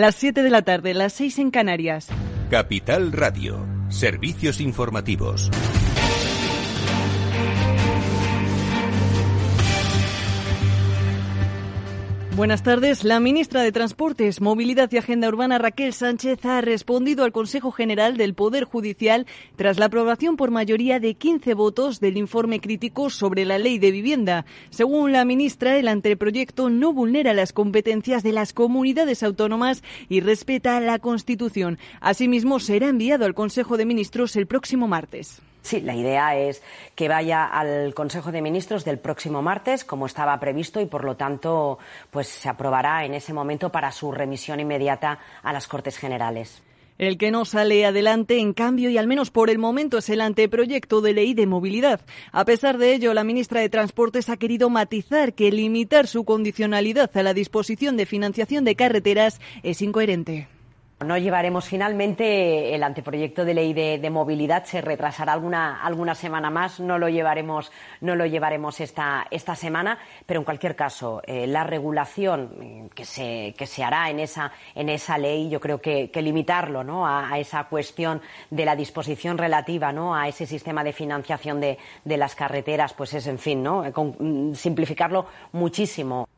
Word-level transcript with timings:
Las 0.00 0.14
7 0.14 0.42
de 0.42 0.48
la 0.48 0.62
tarde, 0.62 0.94
las 0.94 1.12
6 1.12 1.40
en 1.40 1.50
Canarias. 1.50 2.08
Capital 2.48 3.12
Radio, 3.12 3.66
servicios 3.90 4.58
informativos. 4.62 5.50
Buenas 12.40 12.62
tardes. 12.62 13.04
La 13.04 13.20
ministra 13.20 13.60
de 13.60 13.70
Transportes, 13.70 14.40
Movilidad 14.40 14.90
y 14.92 14.96
Agenda 14.96 15.28
Urbana, 15.28 15.58
Raquel 15.58 15.92
Sánchez, 15.92 16.42
ha 16.46 16.62
respondido 16.62 17.24
al 17.24 17.32
Consejo 17.32 17.70
General 17.70 18.16
del 18.16 18.32
Poder 18.32 18.64
Judicial 18.64 19.26
tras 19.56 19.78
la 19.78 19.84
aprobación 19.84 20.38
por 20.38 20.50
mayoría 20.50 21.00
de 21.00 21.12
15 21.12 21.52
votos 21.52 22.00
del 22.00 22.16
informe 22.16 22.58
crítico 22.60 23.10
sobre 23.10 23.44
la 23.44 23.58
ley 23.58 23.78
de 23.78 23.90
vivienda. 23.90 24.46
Según 24.70 25.12
la 25.12 25.26
ministra, 25.26 25.76
el 25.76 25.86
anteproyecto 25.86 26.70
no 26.70 26.94
vulnera 26.94 27.34
las 27.34 27.52
competencias 27.52 28.22
de 28.22 28.32
las 28.32 28.54
comunidades 28.54 29.22
autónomas 29.22 29.82
y 30.08 30.20
respeta 30.20 30.80
la 30.80 30.98
Constitución. 30.98 31.78
Asimismo, 32.00 32.58
será 32.58 32.88
enviado 32.88 33.26
al 33.26 33.34
Consejo 33.34 33.76
de 33.76 33.84
Ministros 33.84 34.34
el 34.36 34.46
próximo 34.46 34.88
martes. 34.88 35.42
Sí, 35.62 35.80
la 35.80 35.94
idea 35.94 36.36
es 36.36 36.62
que 36.94 37.08
vaya 37.08 37.44
al 37.44 37.92
Consejo 37.94 38.32
de 38.32 38.42
Ministros 38.42 38.84
del 38.84 38.98
próximo 38.98 39.42
martes, 39.42 39.84
como 39.84 40.06
estaba 40.06 40.38
previsto, 40.40 40.80
y 40.80 40.86
por 40.86 41.04
lo 41.04 41.16
tanto, 41.16 41.78
pues 42.10 42.28
se 42.28 42.48
aprobará 42.48 43.04
en 43.04 43.14
ese 43.14 43.32
momento 43.32 43.70
para 43.70 43.92
su 43.92 44.10
remisión 44.10 44.60
inmediata 44.60 45.18
a 45.42 45.52
las 45.52 45.66
Cortes 45.66 45.98
Generales. 45.98 46.62
El 47.00 47.16
que 47.16 47.30
no 47.30 47.46
sale 47.46 47.86
adelante, 47.86 48.38
en 48.38 48.52
cambio, 48.52 48.90
y 48.90 48.98
al 48.98 49.06
menos 49.06 49.30
por 49.30 49.48
el 49.48 49.58
momento, 49.58 49.96
es 49.96 50.10
el 50.10 50.20
anteproyecto 50.20 51.00
de 51.00 51.14
ley 51.14 51.32
de 51.32 51.46
movilidad. 51.46 52.02
A 52.30 52.44
pesar 52.44 52.76
de 52.76 52.92
ello, 52.92 53.14
la 53.14 53.24
ministra 53.24 53.62
de 53.62 53.70
Transportes 53.70 54.28
ha 54.28 54.36
querido 54.36 54.68
matizar 54.68 55.32
que 55.32 55.50
limitar 55.50 56.06
su 56.06 56.24
condicionalidad 56.24 57.10
a 57.16 57.22
la 57.22 57.32
disposición 57.32 57.96
de 57.96 58.04
financiación 58.04 58.64
de 58.64 58.76
carreteras 58.76 59.40
es 59.62 59.80
incoherente. 59.80 60.48
No 61.04 61.16
llevaremos 61.16 61.64
finalmente 61.64 62.74
el 62.74 62.82
anteproyecto 62.82 63.46
de 63.46 63.54
ley 63.54 63.72
de, 63.72 64.10
movilidad, 64.10 64.66
se 64.66 64.82
retrasará 64.82 65.32
alguna, 65.32 65.82
alguna 65.82 66.14
semana 66.14 66.50
más, 66.50 66.78
no 66.78 66.98
lo 66.98 67.08
llevaremos, 67.08 67.72
no 68.02 68.16
lo 68.16 68.26
llevaremos 68.26 68.80
esta, 68.80 69.26
esta 69.30 69.56
semana, 69.56 69.98
pero 70.26 70.40
en 70.40 70.44
cualquier 70.44 70.76
caso, 70.76 71.22
eh, 71.24 71.46
la 71.46 71.64
regulación 71.64 72.50
eh, 72.60 72.88
que 72.94 73.06
se, 73.06 73.54
que 73.56 73.66
se 73.66 73.82
hará 73.82 74.10
en 74.10 74.20
esa, 74.20 74.52
en 74.74 74.90
esa 74.90 75.16
ley, 75.16 75.48
yo 75.48 75.58
creo 75.58 75.80
que, 75.80 76.10
limitarlo 76.20 76.84
¿no? 76.84 77.06
a, 77.06 77.38
esa 77.38 77.64
cuestión 77.64 78.20
de 78.50 78.66
la 78.66 78.76
disposición 78.76 79.38
relativa 79.38 79.92
¿no? 79.92 80.14
a 80.14 80.28
ese 80.28 80.44
sistema 80.44 80.84
de 80.84 80.92
financiación 80.92 81.62
de, 81.62 81.78
de 82.04 82.16
las 82.18 82.34
carreteras, 82.34 82.92
pues 82.92 83.14
es, 83.14 83.26
en 83.26 83.38
fin, 83.38 83.62
¿no? 83.62 83.84
Mm, 84.18 84.52
simplificarlo 84.52 85.24
muchísimo. 85.52 86.28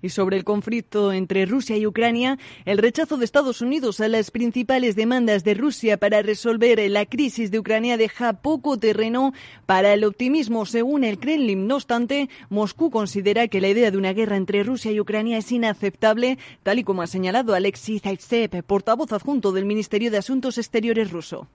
Y 0.00 0.10
sobre 0.10 0.36
el 0.36 0.44
conflicto 0.44 1.12
entre 1.12 1.44
Rusia 1.46 1.76
y 1.76 1.86
Ucrania, 1.86 2.38
el 2.64 2.78
rechazo 2.78 3.16
de 3.16 3.24
Estados 3.24 3.60
Unidos 3.62 4.00
a 4.00 4.08
las 4.08 4.30
principales 4.30 4.94
demandas 4.94 5.44
de 5.44 5.54
Rusia 5.54 5.96
para 5.96 6.22
resolver 6.22 6.78
la 6.90 7.06
crisis 7.06 7.50
de 7.50 7.58
Ucrania 7.58 7.96
deja 7.96 8.34
poco 8.34 8.78
terreno 8.78 9.32
para 9.66 9.92
el 9.94 10.04
optimismo, 10.04 10.66
según 10.66 11.04
el 11.04 11.18
Kremlin. 11.18 11.66
No 11.66 11.76
obstante, 11.76 12.28
Moscú 12.48 12.90
considera 12.90 13.48
que 13.48 13.60
la 13.60 13.68
idea 13.68 13.90
de 13.90 13.98
una 13.98 14.12
guerra 14.12 14.36
entre 14.36 14.62
Rusia 14.62 14.92
y 14.92 15.00
Ucrania 15.00 15.38
es 15.38 15.50
inaceptable, 15.50 16.38
tal 16.62 16.78
y 16.78 16.84
como 16.84 17.02
ha 17.02 17.06
señalado 17.06 17.54
Alexei 17.54 17.98
Zaitsev, 17.98 18.62
portavoz 18.64 19.12
adjunto 19.12 19.52
del 19.52 19.64
Ministerio 19.64 20.10
de 20.10 20.18
Asuntos 20.18 20.58
Exteriores 20.58 21.10
ruso 21.10 21.48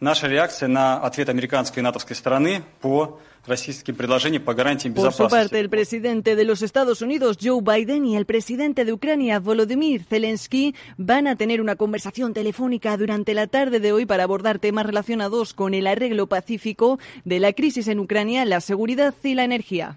наша 0.00 0.28
реакция 0.28 0.68
на 0.68 0.98
ответ 0.98 1.28
американской 1.28 1.80
и 1.80 1.84
натовской 1.84 2.16
стороны 2.16 2.62
по 2.80 3.20
российским 3.46 3.94
предложениям 3.94 4.42
по 4.42 4.54
гарантиям 4.54 4.94
безопасности. 4.94 5.22
Por 5.22 5.30
su 5.30 5.36
parte, 5.36 5.60
el 5.60 5.70
presidente 5.70 6.36
de 6.36 6.44
los 6.44 6.62
Estados 6.62 7.02
Unidos, 7.02 7.38
Joe 7.40 7.60
Biden, 7.62 8.04
y 8.04 8.16
el 8.16 8.26
presidente 8.26 8.84
de 8.84 8.92
Ucrania, 8.92 9.40
Volodymyr 9.40 10.04
Zelensky, 10.04 10.74
van 10.98 11.26
a 11.26 11.36
tener 11.36 11.60
una 11.60 11.76
conversación 11.76 12.34
telefónica 12.34 12.96
durante 12.96 13.34
la 13.34 13.46
tarde 13.46 13.80
de 13.80 13.92
hoy 13.92 14.06
para 14.06 14.24
abordar 14.24 14.58
temas 14.58 14.86
relacionados 14.86 15.54
con 15.54 15.74
el 15.74 15.86
arreglo 15.86 16.26
pacífico 16.26 16.98
de 17.24 17.40
la 17.40 17.52
crisis 17.52 17.88
en 17.88 18.00
Ucrania, 18.00 18.44
la 18.44 18.60
seguridad 18.60 19.14
y 19.22 19.34
la 19.34 19.44
energía. 19.44 19.96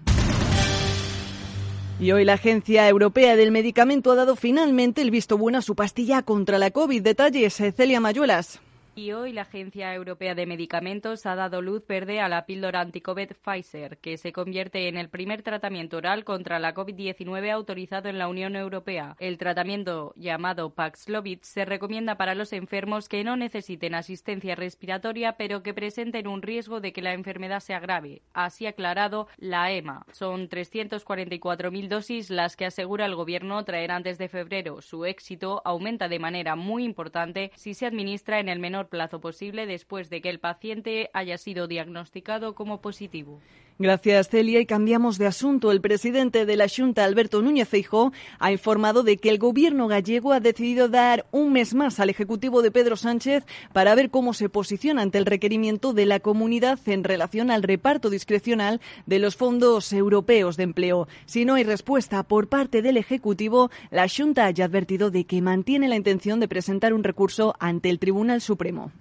Y 2.00 2.10
hoy 2.10 2.24
la 2.24 2.34
Agencia 2.34 2.88
Europea 2.88 3.36
del 3.36 3.52
Medicamento 3.52 4.10
ha 4.10 4.16
dado 4.16 4.36
finalmente 4.36 5.00
el 5.00 5.10
visto 5.10 5.38
bueno 5.38 5.58
a 5.58 5.62
su 5.62 5.76
pastilla 5.76 6.22
contra 6.22 6.58
la 6.58 6.70
COVID. 6.70 7.02
Detalles, 7.02 7.54
Celia 7.54 8.00
Mayuelas. 8.00 8.60
Y 8.99 9.13
hoy 9.13 9.31
la 9.31 9.43
Agencia 9.43 9.95
Europea 9.95 10.35
de 10.35 10.45
Medicamentos 10.45 11.25
ha 11.25 11.33
dado 11.33 11.61
luz 11.61 11.87
verde 11.87 12.19
a 12.19 12.27
la 12.27 12.45
píldora 12.45 12.81
anticovid 12.81 13.31
Pfizer, 13.31 13.97
que 13.99 14.17
se 14.17 14.33
convierte 14.33 14.89
en 14.89 14.97
el 14.97 15.07
primer 15.07 15.41
tratamiento 15.41 15.95
oral 15.95 16.25
contra 16.25 16.59
la 16.59 16.73
COVID-19 16.73 17.49
autorizado 17.49 18.09
en 18.09 18.17
la 18.17 18.27
Unión 18.27 18.57
Europea. 18.57 19.15
El 19.19 19.37
tratamiento 19.37 20.11
llamado 20.17 20.71
Paxlovid 20.71 21.39
se 21.43 21.63
recomienda 21.63 22.15
para 22.15 22.35
los 22.35 22.51
enfermos 22.51 23.07
que 23.07 23.23
no 23.23 23.37
necesiten 23.37 23.95
asistencia 23.95 24.55
respiratoria, 24.55 25.37
pero 25.37 25.63
que 25.63 25.73
presenten 25.73 26.27
un 26.27 26.41
riesgo 26.41 26.81
de 26.81 26.91
que 26.91 27.01
la 27.01 27.13
enfermedad 27.13 27.61
se 27.61 27.73
agrave. 27.73 28.21
Así 28.33 28.65
aclarado 28.65 29.29
la 29.37 29.71
EMA. 29.71 30.05
Son 30.11 30.49
344.000 30.49 31.87
dosis 31.87 32.29
las 32.29 32.57
que 32.57 32.65
asegura 32.65 33.05
el 33.05 33.15
Gobierno 33.15 33.63
traer 33.63 33.91
antes 33.91 34.17
de 34.17 34.27
febrero. 34.27 34.81
Su 34.81 35.05
éxito 35.05 35.61
aumenta 35.63 36.09
de 36.09 36.19
manera 36.19 36.57
muy 36.57 36.83
importante 36.83 37.53
si 37.55 37.73
se 37.73 37.85
administra 37.85 38.41
en 38.41 38.49
el 38.49 38.59
menor 38.59 38.88
plazo 38.89 39.21
posible 39.21 39.65
después 39.65 40.09
de 40.09 40.21
que 40.21 40.29
el 40.29 40.39
paciente 40.39 41.09
haya 41.13 41.37
sido 41.37 41.67
diagnosticado 41.67 42.55
como 42.55 42.81
positivo. 42.81 43.39
Gracias, 43.81 44.27
Celia. 44.27 44.59
Y 44.59 44.65
cambiamos 44.65 45.17
de 45.17 45.25
asunto. 45.25 45.71
El 45.71 45.79
presidente 45.79 46.45
de 46.45 46.57
la 46.57 46.67
Junta, 46.67 47.05
Alberto 47.05 47.41
Núñez 47.41 47.69
Feijóo, 47.69 48.11
ha 48.37 48.51
informado 48.51 49.03
de 49.03 49.15
que 49.15 49.29
el 49.29 49.37
gobierno 49.37 49.87
gallego 49.87 50.33
ha 50.33 50.41
decidido 50.41 50.89
dar 50.89 51.25
un 51.31 51.53
mes 51.53 51.73
más 51.73 52.01
al 52.01 52.09
Ejecutivo 52.09 52.61
de 52.61 52.71
Pedro 52.71 52.97
Sánchez 52.97 53.45
para 53.71 53.95
ver 53.95 54.09
cómo 54.09 54.33
se 54.33 54.49
posiciona 54.49 55.01
ante 55.01 55.17
el 55.17 55.25
requerimiento 55.25 55.93
de 55.93 56.05
la 56.05 56.19
comunidad 56.19 56.77
en 56.87 57.05
relación 57.05 57.51
al 57.51 57.63
reparto 57.63 58.09
discrecional 58.09 58.81
de 59.05 59.19
los 59.19 59.37
fondos 59.37 59.93
europeos 59.93 60.57
de 60.57 60.63
empleo. 60.63 61.07
Si 61.25 61.45
no 61.45 61.53
hay 61.53 61.63
respuesta 61.63 62.23
por 62.23 62.49
parte 62.49 62.81
del 62.81 62.97
Ejecutivo, 62.97 63.71
la 63.91 64.09
Junta 64.09 64.43
ha 64.43 64.47
advertido 64.47 65.09
de 65.09 65.23
que 65.23 65.41
mantiene 65.41 65.87
la 65.87 65.95
intención 65.95 66.41
de 66.41 66.49
presentar 66.49 66.93
un 66.93 67.05
recurso 67.05 67.55
ante 67.59 67.89
el 67.89 67.99
Tribunal 67.99 68.41
Supremo. 68.41 68.91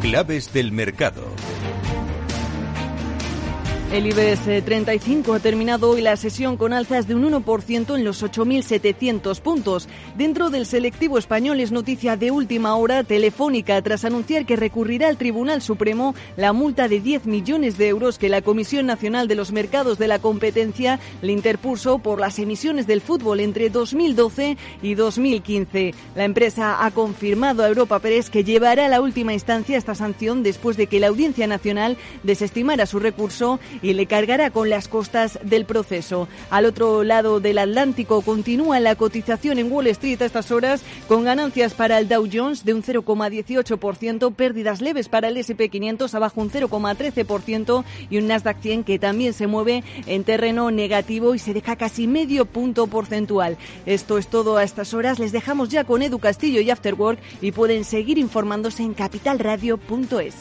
Claves 0.00 0.54
del 0.54 0.72
mercado. 0.72 1.22
El 3.92 4.06
IBEX 4.06 4.64
35 4.64 5.34
ha 5.34 5.40
terminado 5.40 5.90
hoy 5.90 6.00
la 6.00 6.16
sesión 6.16 6.56
con 6.56 6.72
alzas 6.72 7.08
de 7.08 7.16
un 7.16 7.24
1% 7.24 7.96
en 7.96 8.04
los 8.04 8.22
8.700 8.22 9.40
puntos. 9.40 9.88
Dentro 10.16 10.48
del 10.48 10.64
selectivo 10.64 11.18
español 11.18 11.58
es 11.58 11.72
noticia 11.72 12.16
de 12.16 12.30
última 12.30 12.76
hora 12.76 13.02
telefónica 13.02 13.82
tras 13.82 14.04
anunciar 14.04 14.46
que 14.46 14.54
recurrirá 14.54 15.08
al 15.08 15.16
Tribunal 15.16 15.60
Supremo 15.60 16.14
la 16.36 16.52
multa 16.52 16.86
de 16.86 17.00
10 17.00 17.26
millones 17.26 17.78
de 17.78 17.88
euros 17.88 18.18
que 18.18 18.28
la 18.28 18.42
Comisión 18.42 18.86
Nacional 18.86 19.26
de 19.26 19.34
los 19.34 19.50
Mercados 19.50 19.98
de 19.98 20.06
la 20.06 20.20
Competencia 20.20 21.00
le 21.20 21.32
interpuso 21.32 21.98
por 21.98 22.20
las 22.20 22.38
emisiones 22.38 22.86
del 22.86 23.00
fútbol 23.00 23.40
entre 23.40 23.70
2012 23.70 24.56
y 24.82 24.94
2015. 24.94 25.94
La 26.14 26.22
empresa 26.22 26.86
ha 26.86 26.92
confirmado 26.92 27.64
a 27.64 27.68
Europa 27.68 27.98
Press 27.98 28.30
que 28.30 28.44
llevará 28.44 28.86
a 28.86 28.88
la 28.88 29.00
última 29.00 29.32
instancia 29.32 29.76
esta 29.76 29.96
sanción 29.96 30.44
después 30.44 30.76
de 30.76 30.86
que 30.86 31.00
la 31.00 31.08
Audiencia 31.08 31.48
Nacional 31.48 31.96
desestimara 32.22 32.86
su 32.86 33.00
recurso 33.00 33.58
y 33.82 33.94
le 33.94 34.06
cargará 34.06 34.50
con 34.50 34.70
las 34.70 34.88
costas 34.88 35.38
del 35.42 35.64
proceso. 35.64 36.28
Al 36.50 36.66
otro 36.66 37.04
lado 37.04 37.40
del 37.40 37.58
Atlántico 37.58 38.22
continúa 38.22 38.80
la 38.80 38.94
cotización 38.94 39.58
en 39.58 39.70
Wall 39.72 39.88
Street 39.88 40.22
a 40.22 40.26
estas 40.26 40.50
horas 40.50 40.82
con 41.08 41.24
ganancias 41.24 41.74
para 41.74 41.98
el 41.98 42.08
Dow 42.08 42.28
Jones 42.32 42.64
de 42.64 42.74
un 42.74 42.82
0,18%, 42.82 44.34
pérdidas 44.34 44.80
leves 44.80 45.08
para 45.08 45.28
el 45.28 45.36
SP500 45.36 46.12
abajo 46.14 46.40
un 46.40 46.50
0,13% 46.50 47.84
y 48.10 48.18
un 48.18 48.26
Nasdaq 48.26 48.60
100 48.60 48.84
que 48.84 48.98
también 48.98 49.32
se 49.32 49.46
mueve 49.46 49.84
en 50.06 50.24
terreno 50.24 50.70
negativo 50.70 51.34
y 51.34 51.38
se 51.38 51.54
deja 51.54 51.76
casi 51.76 52.06
medio 52.06 52.46
punto 52.46 52.86
porcentual. 52.86 53.56
Esto 53.86 54.18
es 54.18 54.28
todo 54.28 54.56
a 54.56 54.64
estas 54.64 54.94
horas. 54.94 55.18
Les 55.18 55.32
dejamos 55.32 55.68
ya 55.68 55.84
con 55.84 56.02
Edu 56.02 56.18
Castillo 56.18 56.60
y 56.60 56.70
Afterwork 56.70 57.18
y 57.40 57.52
pueden 57.52 57.84
seguir 57.84 58.18
informándose 58.18 58.82
en 58.82 58.94
capitalradio.es. 58.94 60.34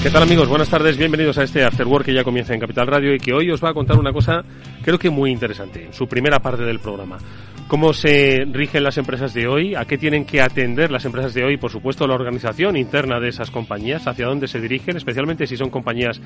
¿Qué 0.00 0.10
tal 0.10 0.22
amigos? 0.22 0.48
Buenas 0.48 0.70
tardes, 0.70 0.96
bienvenidos 0.96 1.38
a 1.38 1.42
este 1.42 1.64
After 1.64 1.84
Work 1.84 2.06
que 2.06 2.14
ya 2.14 2.22
comienza 2.22 2.54
en 2.54 2.60
Capital 2.60 2.86
Radio 2.86 3.12
y 3.12 3.18
que 3.18 3.32
hoy 3.32 3.50
os 3.50 3.62
va 3.62 3.70
a 3.70 3.74
contar 3.74 3.98
una 3.98 4.12
cosa 4.12 4.44
creo 4.84 4.96
que 4.96 5.10
muy 5.10 5.32
interesante, 5.32 5.88
su 5.90 6.06
primera 6.06 6.38
parte 6.38 6.62
del 6.62 6.78
programa. 6.78 7.18
¿Cómo 7.66 7.92
se 7.92 8.46
rigen 8.50 8.84
las 8.84 8.96
empresas 8.96 9.34
de 9.34 9.48
hoy? 9.48 9.74
¿A 9.74 9.84
qué 9.86 9.98
tienen 9.98 10.24
que 10.24 10.40
atender 10.40 10.92
las 10.92 11.04
empresas 11.04 11.34
de 11.34 11.44
hoy? 11.44 11.56
Por 11.56 11.72
supuesto, 11.72 12.06
la 12.06 12.14
organización 12.14 12.76
interna 12.76 13.18
de 13.18 13.28
esas 13.28 13.50
compañías, 13.50 14.06
hacia 14.06 14.26
dónde 14.26 14.46
se 14.46 14.60
dirigen, 14.60 14.96
especialmente 14.96 15.48
si 15.48 15.56
son 15.56 15.68
compañías 15.68 16.20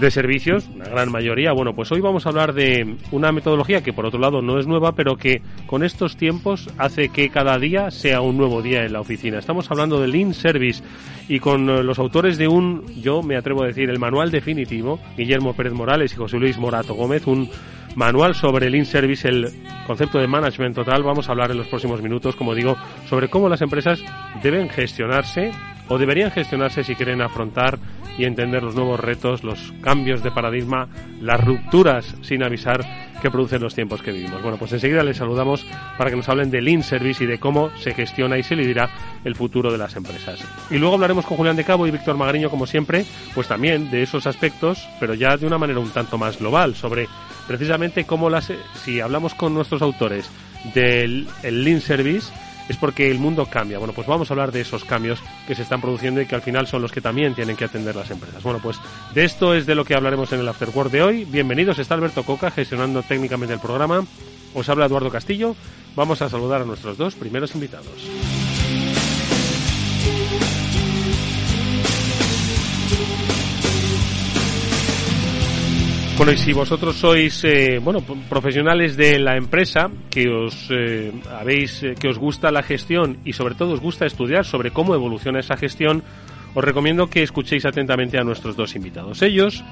de 0.00 0.10
servicios, 0.10 0.68
una 0.74 0.84
gran 0.84 1.10
mayoría. 1.10 1.52
Bueno, 1.52 1.74
pues 1.74 1.90
hoy 1.90 2.00
vamos 2.00 2.26
a 2.26 2.28
hablar 2.28 2.52
de 2.52 2.96
una 3.12 3.32
metodología 3.32 3.82
que 3.82 3.92
por 3.92 4.04
otro 4.04 4.20
lado 4.20 4.42
no 4.42 4.58
es 4.58 4.66
nueva, 4.66 4.92
pero 4.92 5.16
que 5.16 5.40
con 5.66 5.82
estos 5.82 6.16
tiempos 6.16 6.68
hace 6.76 7.08
que 7.08 7.30
cada 7.30 7.58
día 7.58 7.90
sea 7.90 8.20
un 8.20 8.36
nuevo 8.36 8.60
día 8.62 8.84
en 8.84 8.92
la 8.92 9.00
oficina. 9.00 9.38
Estamos 9.38 9.70
hablando 9.70 10.00
del 10.00 10.12
Lean 10.12 10.34
Service 10.34 10.82
y 11.28 11.40
con 11.40 11.68
eh, 11.70 11.82
los 11.82 11.98
autores 11.98 12.36
de 12.36 12.48
un, 12.48 12.86
yo 13.00 13.22
me 13.22 13.36
atrevo 13.36 13.62
a 13.62 13.66
decir, 13.66 13.88
el 13.88 13.98
manual 13.98 14.30
definitivo, 14.30 15.00
Guillermo 15.16 15.54
Pérez 15.54 15.72
Morales 15.72 16.12
y 16.12 16.16
José 16.16 16.38
Luis 16.38 16.58
Morato 16.58 16.94
Gómez, 16.94 17.26
un 17.26 17.48
manual 17.94 18.34
sobre 18.34 18.66
el 18.66 18.72
Lean 18.72 18.84
Service, 18.84 19.26
el 19.26 19.48
concepto 19.86 20.18
de 20.18 20.28
management 20.28 20.74
total. 20.74 21.02
Vamos 21.02 21.28
a 21.28 21.32
hablar 21.32 21.50
en 21.50 21.56
los 21.56 21.68
próximos 21.68 22.02
minutos, 22.02 22.36
como 22.36 22.54
digo, 22.54 22.76
sobre 23.08 23.28
cómo 23.28 23.48
las 23.48 23.62
empresas 23.62 24.04
deben 24.42 24.68
gestionarse 24.68 25.50
o 25.88 25.98
deberían 25.98 26.30
gestionarse 26.30 26.84
si 26.84 26.94
quieren 26.94 27.22
afrontar 27.22 27.78
y 28.18 28.24
entender 28.24 28.62
los 28.62 28.74
nuevos 28.74 29.00
retos, 29.00 29.44
los 29.44 29.72
cambios 29.82 30.22
de 30.22 30.30
paradigma, 30.30 30.88
las 31.20 31.42
rupturas 31.44 32.14
sin 32.22 32.42
avisar 32.42 32.84
que 33.20 33.30
producen 33.30 33.62
los 33.62 33.74
tiempos 33.74 34.02
que 34.02 34.12
vivimos. 34.12 34.42
Bueno, 34.42 34.58
pues 34.58 34.72
enseguida 34.72 35.02
les 35.02 35.16
saludamos 35.16 35.66
para 35.96 36.10
que 36.10 36.16
nos 36.16 36.28
hablen 36.28 36.50
del 36.50 36.64
Lean 36.64 36.82
Service 36.82 37.24
y 37.24 37.26
de 37.26 37.38
cómo 37.38 37.70
se 37.76 37.94
gestiona 37.94 38.38
y 38.38 38.42
se 38.42 38.56
liderará 38.56 38.90
el 39.24 39.34
futuro 39.34 39.72
de 39.72 39.78
las 39.78 39.96
empresas. 39.96 40.44
Y 40.70 40.76
luego 40.78 40.94
hablaremos 40.94 41.24
con 41.24 41.36
Julián 41.36 41.56
de 41.56 41.64
Cabo 41.64 41.86
y 41.86 41.90
Víctor 41.90 42.16
Magariño, 42.16 42.50
como 42.50 42.66
siempre, 42.66 43.04
pues 43.34 43.48
también 43.48 43.90
de 43.90 44.02
esos 44.02 44.26
aspectos, 44.26 44.86
pero 45.00 45.14
ya 45.14 45.36
de 45.36 45.46
una 45.46 45.58
manera 45.58 45.80
un 45.80 45.90
tanto 45.90 46.18
más 46.18 46.38
global, 46.38 46.74
sobre 46.74 47.08
precisamente 47.46 48.04
cómo 48.04 48.28
las, 48.28 48.52
si 48.84 49.00
hablamos 49.00 49.34
con 49.34 49.54
nuestros 49.54 49.82
autores 49.82 50.30
del 50.74 51.26
Lean 51.42 51.80
Service, 51.80 52.32
es 52.68 52.76
porque 52.76 53.10
el 53.10 53.18
mundo 53.18 53.46
cambia. 53.46 53.78
Bueno, 53.78 53.92
pues 53.92 54.06
vamos 54.06 54.30
a 54.30 54.34
hablar 54.34 54.52
de 54.52 54.60
esos 54.60 54.84
cambios 54.84 55.20
que 55.46 55.54
se 55.54 55.62
están 55.62 55.80
produciendo 55.80 56.20
y 56.20 56.26
que 56.26 56.34
al 56.34 56.42
final 56.42 56.66
son 56.66 56.82
los 56.82 56.92
que 56.92 57.00
también 57.00 57.34
tienen 57.34 57.56
que 57.56 57.64
atender 57.64 57.96
las 57.96 58.10
empresas. 58.10 58.42
Bueno, 58.42 58.60
pues 58.62 58.78
de 59.14 59.24
esto 59.24 59.54
es 59.54 59.66
de 59.66 59.74
lo 59.74 59.84
que 59.84 59.94
hablaremos 59.94 60.32
en 60.32 60.40
el 60.40 60.48
Afterword 60.48 60.90
de 60.90 61.02
hoy. 61.02 61.24
Bienvenidos, 61.24 61.78
está 61.78 61.94
Alberto 61.94 62.24
Coca 62.24 62.50
gestionando 62.50 63.02
técnicamente 63.02 63.54
el 63.54 63.60
programa. 63.60 64.04
Os 64.54 64.68
habla 64.68 64.86
Eduardo 64.86 65.10
Castillo. 65.10 65.54
Vamos 65.94 66.22
a 66.22 66.28
saludar 66.28 66.62
a 66.62 66.64
nuestros 66.64 66.96
dos 66.96 67.14
primeros 67.14 67.54
invitados. 67.54 68.45
Bueno, 76.16 76.32
y 76.32 76.38
si 76.38 76.54
vosotros 76.54 76.96
sois 76.96 77.44
eh, 77.44 77.78
bueno 77.78 78.00
profesionales 78.00 78.96
de 78.96 79.18
la 79.18 79.36
empresa 79.36 79.90
que 80.08 80.30
os 80.30 80.68
eh, 80.70 81.12
habéis 81.30 81.82
eh, 81.82 81.94
que 81.94 82.08
os 82.08 82.16
gusta 82.16 82.50
la 82.50 82.62
gestión 82.62 83.18
y 83.26 83.34
sobre 83.34 83.54
todo 83.54 83.74
os 83.74 83.80
gusta 83.80 84.06
estudiar 84.06 84.46
sobre 84.46 84.70
cómo 84.70 84.94
evoluciona 84.94 85.40
esa 85.40 85.58
gestión, 85.58 86.02
os 86.54 86.64
recomiendo 86.64 87.10
que 87.10 87.22
escuchéis 87.22 87.66
atentamente 87.66 88.18
a 88.18 88.24
nuestros 88.24 88.56
dos 88.56 88.74
invitados. 88.76 89.20
Ellos 89.20 89.62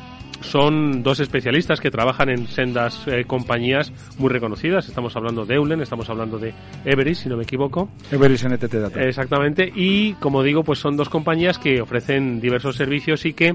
son 0.42 1.02
dos 1.02 1.18
especialistas 1.20 1.80
que 1.80 1.90
trabajan 1.90 2.28
en 2.28 2.46
sendas 2.46 3.06
compañías 3.26 3.90
muy 4.18 4.28
reconocidas. 4.28 4.86
Estamos 4.86 5.16
hablando 5.16 5.46
de 5.46 5.54
Eulen, 5.54 5.80
estamos 5.80 6.10
hablando 6.10 6.38
de 6.38 6.52
Everis, 6.84 7.20
si 7.20 7.30
no 7.30 7.38
me 7.38 7.44
equivoco. 7.44 7.88
Everis 8.12 8.46
NTT 8.46 8.74
Data. 8.74 9.02
Exactamente. 9.02 9.72
Y 9.74 10.12
como 10.14 10.42
digo, 10.42 10.62
pues 10.62 10.78
son 10.78 10.98
dos 10.98 11.08
compañías 11.08 11.58
que 11.58 11.80
ofrecen 11.80 12.38
diversos 12.38 12.76
servicios 12.76 13.24
y 13.24 13.32
que, 13.32 13.54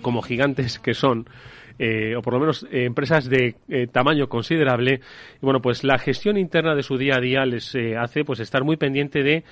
como 0.00 0.22
gigantes 0.22 0.78
que 0.78 0.94
son, 0.94 1.28
eh, 1.78 2.16
o 2.16 2.22
por 2.22 2.34
lo 2.34 2.40
menos 2.40 2.64
eh, 2.70 2.84
empresas 2.84 3.28
de 3.28 3.56
eh, 3.68 3.86
tamaño 3.86 4.28
considerable, 4.28 5.00
y 5.36 5.44
bueno, 5.44 5.60
pues 5.60 5.84
la 5.84 5.98
gestión 5.98 6.36
interna 6.38 6.74
de 6.74 6.82
su 6.82 6.96
día 6.96 7.16
a 7.16 7.20
día 7.20 7.44
les 7.44 7.76
hace 7.98 8.24
pues 8.24 8.40
estar 8.40 8.64
muy 8.64 8.76
pendiente 8.76 9.22
de 9.22 9.44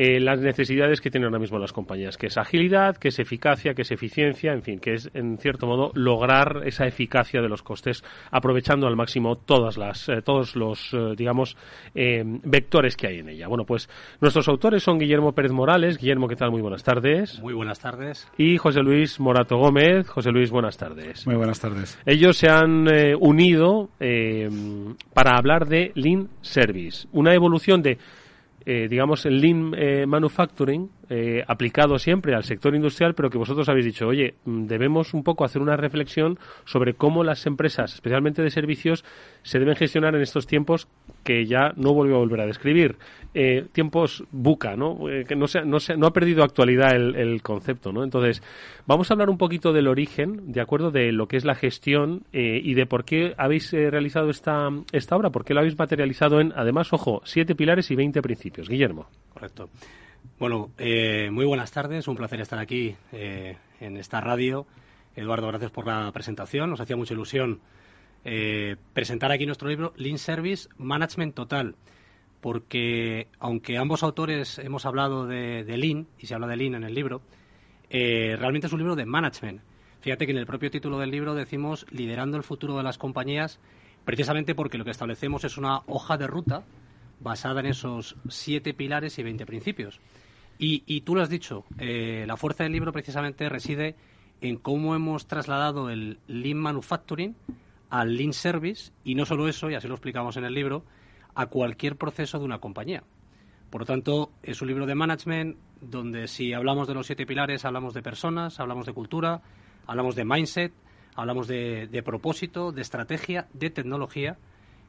eh, 0.00 0.20
las 0.20 0.40
necesidades 0.40 1.00
que 1.00 1.10
tienen 1.10 1.26
ahora 1.26 1.40
mismo 1.40 1.58
las 1.58 1.72
compañías, 1.72 2.16
que 2.16 2.28
es 2.28 2.38
agilidad, 2.38 2.96
que 2.98 3.08
es 3.08 3.18
eficacia, 3.18 3.74
que 3.74 3.82
es 3.82 3.90
eficiencia, 3.90 4.52
en 4.52 4.62
fin, 4.62 4.78
que 4.78 4.94
es 4.94 5.10
en 5.12 5.38
cierto 5.38 5.66
modo 5.66 5.90
lograr 5.92 6.62
esa 6.66 6.86
eficacia 6.86 7.42
de 7.42 7.48
los 7.48 7.64
costes 7.64 8.04
aprovechando 8.30 8.86
al 8.86 8.94
máximo 8.94 9.34
todas 9.34 9.76
las, 9.76 10.08
eh, 10.08 10.22
todos 10.22 10.54
los, 10.54 10.94
eh, 10.94 11.14
digamos, 11.16 11.56
vectores 11.94 12.96
que 12.96 13.08
hay 13.08 13.18
en 13.18 13.28
ella. 13.28 13.48
Bueno, 13.48 13.64
pues 13.64 13.90
nuestros 14.20 14.46
autores 14.46 14.84
son 14.84 15.00
Guillermo 15.00 15.32
Pérez 15.32 15.50
Morales. 15.50 15.98
Guillermo, 15.98 16.28
¿qué 16.28 16.36
tal? 16.36 16.52
Muy 16.52 16.62
buenas 16.62 16.84
tardes. 16.84 17.40
Muy 17.40 17.54
buenas 17.54 17.80
tardes. 17.80 18.30
Y 18.38 18.56
José 18.56 18.82
Luis 18.82 19.18
Morato 19.18 19.56
Gómez. 19.56 20.08
José 20.08 20.30
Luis, 20.30 20.52
buenas 20.52 20.78
tardes. 20.78 21.26
Muy 21.26 21.34
buenas 21.34 21.58
tardes. 21.58 21.98
Ellos 22.06 22.36
se 22.36 22.48
han 22.48 22.86
unido 23.18 23.88
para 25.12 25.36
hablar 25.36 25.66
de 25.66 25.90
Lean 25.96 26.28
Service, 26.40 27.08
una 27.10 27.34
evolución 27.34 27.82
de 27.82 27.98
eh, 28.70 28.86
digamos, 28.86 29.24
el 29.24 29.40
lean 29.40 29.72
eh, 29.78 30.04
manufacturing 30.06 30.90
eh, 31.10 31.42
aplicado 31.46 31.98
siempre 31.98 32.34
al 32.34 32.44
sector 32.44 32.74
industrial, 32.74 33.14
pero 33.14 33.30
que 33.30 33.38
vosotros 33.38 33.68
habéis 33.68 33.86
dicho, 33.86 34.06
oye, 34.06 34.34
mm, 34.44 34.66
debemos 34.66 35.14
un 35.14 35.24
poco 35.24 35.44
hacer 35.44 35.62
una 35.62 35.76
reflexión 35.76 36.38
sobre 36.66 36.94
cómo 36.94 37.24
las 37.24 37.46
empresas, 37.46 37.94
especialmente 37.94 38.42
de 38.42 38.50
servicios, 38.50 39.04
se 39.42 39.58
deben 39.58 39.74
gestionar 39.74 40.14
en 40.14 40.20
estos 40.20 40.46
tiempos 40.46 40.86
que 41.24 41.46
ya 41.46 41.72
no 41.76 41.94
vuelvo 41.94 42.16
a 42.16 42.18
volver 42.18 42.40
a 42.42 42.46
describir. 42.46 42.96
Eh, 43.32 43.64
tiempos 43.72 44.24
buca, 44.32 44.76
¿no? 44.76 45.08
Eh, 45.08 45.24
que 45.26 45.34
no, 45.34 45.46
se, 45.46 45.62
no, 45.64 45.80
se, 45.80 45.96
no 45.96 46.06
ha 46.06 46.12
perdido 46.12 46.44
actualidad 46.44 46.94
el, 46.94 47.14
el, 47.14 47.40
concepto, 47.42 47.90
¿no? 47.90 48.04
Entonces, 48.04 48.42
vamos 48.86 49.10
a 49.10 49.14
hablar 49.14 49.30
un 49.30 49.38
poquito 49.38 49.72
del 49.72 49.88
origen, 49.88 50.52
¿de 50.52 50.60
acuerdo? 50.60 50.90
De 50.90 51.12
lo 51.12 51.26
que 51.26 51.38
es 51.38 51.44
la 51.44 51.54
gestión 51.54 52.24
y 52.32 52.74
de 52.74 52.86
por 52.86 53.04
qué 53.04 53.34
habéis 53.38 53.72
realizado 53.72 54.30
esta, 54.30 54.68
esta 54.92 55.16
obra, 55.16 55.30
por 55.30 55.44
qué 55.44 55.54
lo 55.54 55.60
habéis 55.60 55.78
materializado 55.78 56.40
en, 56.40 56.52
además, 56.54 56.92
ojo, 56.92 57.22
siete 57.24 57.54
pilares 57.54 57.90
y 57.90 57.96
veinte 57.96 58.22
principios. 58.22 58.68
Guillermo. 58.68 59.06
Correcto. 59.32 59.70
Bueno, 60.38 60.70
eh, 60.78 61.30
muy 61.32 61.44
buenas 61.44 61.72
tardes. 61.72 62.06
Un 62.06 62.14
placer 62.14 62.40
estar 62.40 62.60
aquí 62.60 62.94
eh, 63.10 63.56
en 63.80 63.96
esta 63.96 64.20
radio. 64.20 64.68
Eduardo, 65.16 65.48
gracias 65.48 65.72
por 65.72 65.84
la 65.84 66.12
presentación. 66.12 66.70
Nos 66.70 66.80
hacía 66.80 66.96
mucha 66.96 67.12
ilusión 67.12 67.60
eh, 68.24 68.76
presentar 68.92 69.32
aquí 69.32 69.46
nuestro 69.46 69.68
libro 69.68 69.92
Lean 69.96 70.18
Service 70.18 70.68
Management 70.76 71.34
Total, 71.34 71.74
porque 72.40 73.26
aunque 73.40 73.78
ambos 73.78 74.04
autores 74.04 74.60
hemos 74.60 74.86
hablado 74.86 75.26
de, 75.26 75.64
de 75.64 75.76
Lean, 75.76 76.06
y 76.20 76.28
se 76.28 76.34
habla 76.34 76.46
de 76.46 76.56
Lean 76.56 76.76
en 76.76 76.84
el 76.84 76.94
libro, 76.94 77.20
realmente 77.90 78.68
es 78.68 78.72
un 78.72 78.78
libro 78.78 78.94
de 78.94 79.06
management. 79.06 79.60
Fíjate 80.02 80.24
que 80.24 80.30
en 80.30 80.38
el 80.38 80.46
propio 80.46 80.70
título 80.70 81.00
del 81.00 81.10
libro 81.10 81.34
decimos 81.34 81.84
liderando 81.90 82.36
el 82.36 82.44
futuro 82.44 82.76
de 82.76 82.84
las 82.84 82.96
compañías, 82.96 83.58
precisamente 84.04 84.54
porque 84.54 84.78
lo 84.78 84.84
que 84.84 84.92
establecemos 84.92 85.42
es 85.42 85.58
una 85.58 85.80
hoja 85.88 86.16
de 86.16 86.28
ruta 86.28 86.62
basada 87.20 87.60
en 87.60 87.66
esos 87.66 88.16
siete 88.28 88.74
pilares 88.74 89.18
y 89.18 89.22
veinte 89.22 89.46
principios. 89.46 90.00
Y, 90.60 91.02
tú 91.02 91.14
lo 91.14 91.22
has 91.22 91.28
dicho, 91.28 91.64
eh, 91.78 92.24
la 92.26 92.36
fuerza 92.36 92.64
del 92.64 92.72
libro 92.72 92.92
precisamente 92.92 93.48
reside 93.48 93.94
en 94.40 94.56
cómo 94.56 94.96
hemos 94.96 95.28
trasladado 95.28 95.88
el 95.88 96.18
Lean 96.26 96.58
Manufacturing 96.58 97.36
al 97.90 98.16
Lean 98.16 98.32
Service 98.32 98.92
y 99.04 99.14
no 99.14 99.24
solo 99.24 99.48
eso, 99.48 99.70
y 99.70 99.76
así 99.76 99.86
lo 99.86 99.94
explicamos 99.94 100.36
en 100.36 100.44
el 100.44 100.54
libro, 100.54 100.84
a 101.34 101.46
cualquier 101.46 101.96
proceso 101.96 102.38
de 102.40 102.44
una 102.44 102.58
compañía. 102.58 103.04
Por 103.70 103.82
lo 103.82 103.86
tanto, 103.86 104.32
es 104.42 104.60
un 104.62 104.68
libro 104.68 104.86
de 104.86 104.94
management 104.94 105.56
donde 105.80 106.26
si 106.26 106.52
hablamos 106.52 106.88
de 106.88 106.94
los 106.94 107.06
siete 107.06 107.26
pilares, 107.26 107.64
hablamos 107.64 107.94
de 107.94 108.02
personas, 108.02 108.58
hablamos 108.58 108.86
de 108.86 108.92
cultura, 108.92 109.42
hablamos 109.86 110.16
de 110.16 110.24
mindset, 110.24 110.72
hablamos 111.14 111.46
de, 111.48 112.02
propósito, 112.04 112.72
de 112.72 112.82
estrategia, 112.82 113.48
de 113.52 113.70
tecnología 113.70 114.38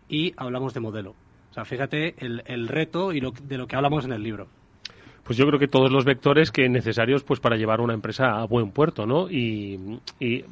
y 0.08 0.34
hablamos 0.38 0.74
de 0.74 0.80
modelo. 0.80 1.16
O 1.50 1.54
sea, 1.54 1.66
fíjate 1.66 2.16
el, 2.20 2.68
reto 2.68 3.12
y 3.12 3.20
de 3.20 3.58
lo 3.58 3.68
que 3.68 3.76
hablamos 3.76 4.06
en 4.06 4.14
el 4.14 4.24
libro 4.24 4.48
pues 5.30 5.38
yo 5.38 5.46
creo 5.46 5.60
que 5.60 5.68
todos 5.68 5.92
los 5.92 6.06
vectores 6.06 6.52
que 6.52 6.68
necesarios 6.70 7.22
pues 7.24 7.40
para 7.40 7.56
llevar 7.56 7.82
una 7.82 7.94
empresa 7.94 8.40
a 8.40 8.46
buen 8.46 8.72
puerto, 8.72 9.06
¿no? 9.06 9.30
Y, 9.30 9.78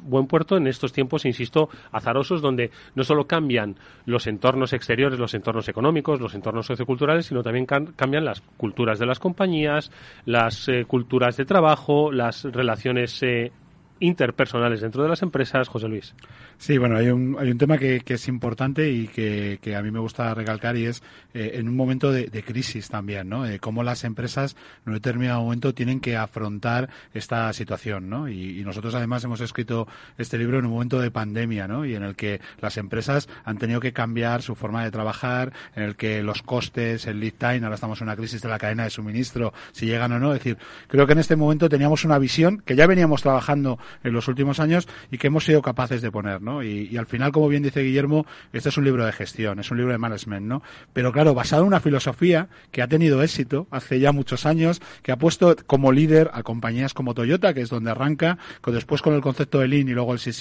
buen 0.02 0.28
puerto 0.28 0.56
en 0.56 0.68
estos 0.68 0.92
tiempos, 0.92 1.24
insisto, 1.24 1.68
azarosos, 1.90 2.40
donde 2.40 2.70
no 2.94 3.02
solo 3.02 3.26
cambian 3.26 3.74
los 4.06 4.28
entornos 4.28 4.72
exteriores, 4.72 5.18
los 5.18 5.34
entornos 5.34 5.68
económicos, 5.68 6.20
los 6.20 6.32
entornos 6.36 6.66
socioculturales, 6.66 7.26
sino 7.26 7.42
también 7.42 7.66
cambian 7.66 8.24
las 8.24 8.40
culturas 8.56 9.00
de 9.00 9.06
las 9.06 9.18
compañías, 9.18 9.90
las 10.26 10.68
eh, 10.68 10.84
culturas 10.86 11.36
de 11.36 11.44
trabajo, 11.44 12.12
las 12.12 12.44
relaciones 12.44 13.20
eh, 13.24 13.50
interpersonales 13.98 14.80
dentro 14.80 15.02
de 15.02 15.08
las 15.08 15.22
empresas. 15.22 15.66
José 15.66 15.88
Luis. 15.88 16.14
Sí, 16.60 16.76
bueno, 16.76 16.96
hay 16.96 17.08
un, 17.08 17.36
hay 17.38 17.52
un 17.52 17.56
tema 17.56 17.78
que, 17.78 18.00
que 18.00 18.14
es 18.14 18.26
importante 18.26 18.90
y 18.90 19.06
que, 19.06 19.60
que, 19.62 19.76
a 19.76 19.82
mí 19.82 19.92
me 19.92 20.00
gusta 20.00 20.34
recalcar 20.34 20.76
y 20.76 20.86
es 20.86 21.04
eh, 21.32 21.52
en 21.54 21.68
un 21.68 21.76
momento 21.76 22.10
de, 22.10 22.26
de, 22.26 22.42
crisis 22.42 22.88
también, 22.88 23.28
¿no? 23.28 23.46
Eh, 23.46 23.60
cómo 23.60 23.84
las 23.84 24.02
empresas 24.02 24.56
en 24.84 24.90
un 24.90 24.94
determinado 24.94 25.40
momento 25.40 25.72
tienen 25.72 26.00
que 26.00 26.16
afrontar 26.16 26.90
esta 27.14 27.52
situación, 27.52 28.10
¿no? 28.10 28.28
Y, 28.28 28.58
y, 28.58 28.64
nosotros 28.64 28.96
además 28.96 29.22
hemos 29.22 29.40
escrito 29.40 29.86
este 30.18 30.36
libro 30.36 30.58
en 30.58 30.66
un 30.66 30.72
momento 30.72 31.00
de 31.00 31.12
pandemia, 31.12 31.68
¿no? 31.68 31.86
Y 31.86 31.94
en 31.94 32.02
el 32.02 32.16
que 32.16 32.40
las 32.60 32.76
empresas 32.76 33.28
han 33.44 33.58
tenido 33.58 33.78
que 33.78 33.92
cambiar 33.92 34.42
su 34.42 34.56
forma 34.56 34.82
de 34.82 34.90
trabajar, 34.90 35.52
en 35.76 35.84
el 35.84 35.94
que 35.94 36.24
los 36.24 36.42
costes, 36.42 37.06
el 37.06 37.20
lead 37.20 37.34
time, 37.38 37.62
ahora 37.62 37.76
estamos 37.76 38.00
en 38.00 38.08
una 38.08 38.16
crisis 38.16 38.42
de 38.42 38.48
la 38.48 38.58
cadena 38.58 38.82
de 38.82 38.90
suministro, 38.90 39.54
si 39.70 39.86
llegan 39.86 40.10
o 40.10 40.18
no. 40.18 40.34
Es 40.34 40.40
decir, 40.40 40.58
creo 40.88 41.06
que 41.06 41.12
en 41.12 41.20
este 41.20 41.36
momento 41.36 41.68
teníamos 41.68 42.04
una 42.04 42.18
visión 42.18 42.58
que 42.66 42.74
ya 42.74 42.88
veníamos 42.88 43.22
trabajando 43.22 43.78
en 44.02 44.12
los 44.12 44.26
últimos 44.26 44.58
años 44.58 44.88
y 45.12 45.18
que 45.18 45.28
hemos 45.28 45.44
sido 45.44 45.62
capaces 45.62 46.02
de 46.02 46.10
poner, 46.10 46.42
¿no? 46.42 46.47
Y, 46.62 46.88
y, 46.90 46.96
al 46.96 47.06
final, 47.06 47.32
como 47.32 47.48
bien 47.48 47.62
dice 47.62 47.82
Guillermo, 47.82 48.26
este 48.52 48.68
es 48.68 48.76
un 48.76 48.84
libro 48.84 49.04
de 49.04 49.12
gestión, 49.12 49.58
es 49.58 49.70
un 49.70 49.78
libro 49.78 49.92
de 49.92 49.98
management, 49.98 50.46
¿no? 50.46 50.62
Pero 50.92 51.12
claro, 51.12 51.34
basado 51.34 51.62
en 51.62 51.68
una 51.68 51.80
filosofía 51.80 52.48
que 52.72 52.82
ha 52.82 52.88
tenido 52.88 53.22
éxito 53.22 53.66
hace 53.70 54.00
ya 54.00 54.12
muchos 54.12 54.46
años, 54.46 54.80
que 55.02 55.12
ha 55.12 55.16
puesto 55.16 55.56
como 55.66 55.92
líder 55.92 56.30
a 56.32 56.42
compañías 56.42 56.94
como 56.94 57.14
Toyota, 57.14 57.54
que 57.54 57.60
es 57.60 57.70
donde 57.70 57.90
arranca, 57.90 58.38
con, 58.60 58.74
después 58.74 59.02
con 59.02 59.14
el 59.14 59.20
concepto 59.20 59.60
de 59.60 59.68
Lean 59.68 59.88
y 59.88 59.92
luego 59.92 60.12
el 60.12 60.18
Six 60.18 60.38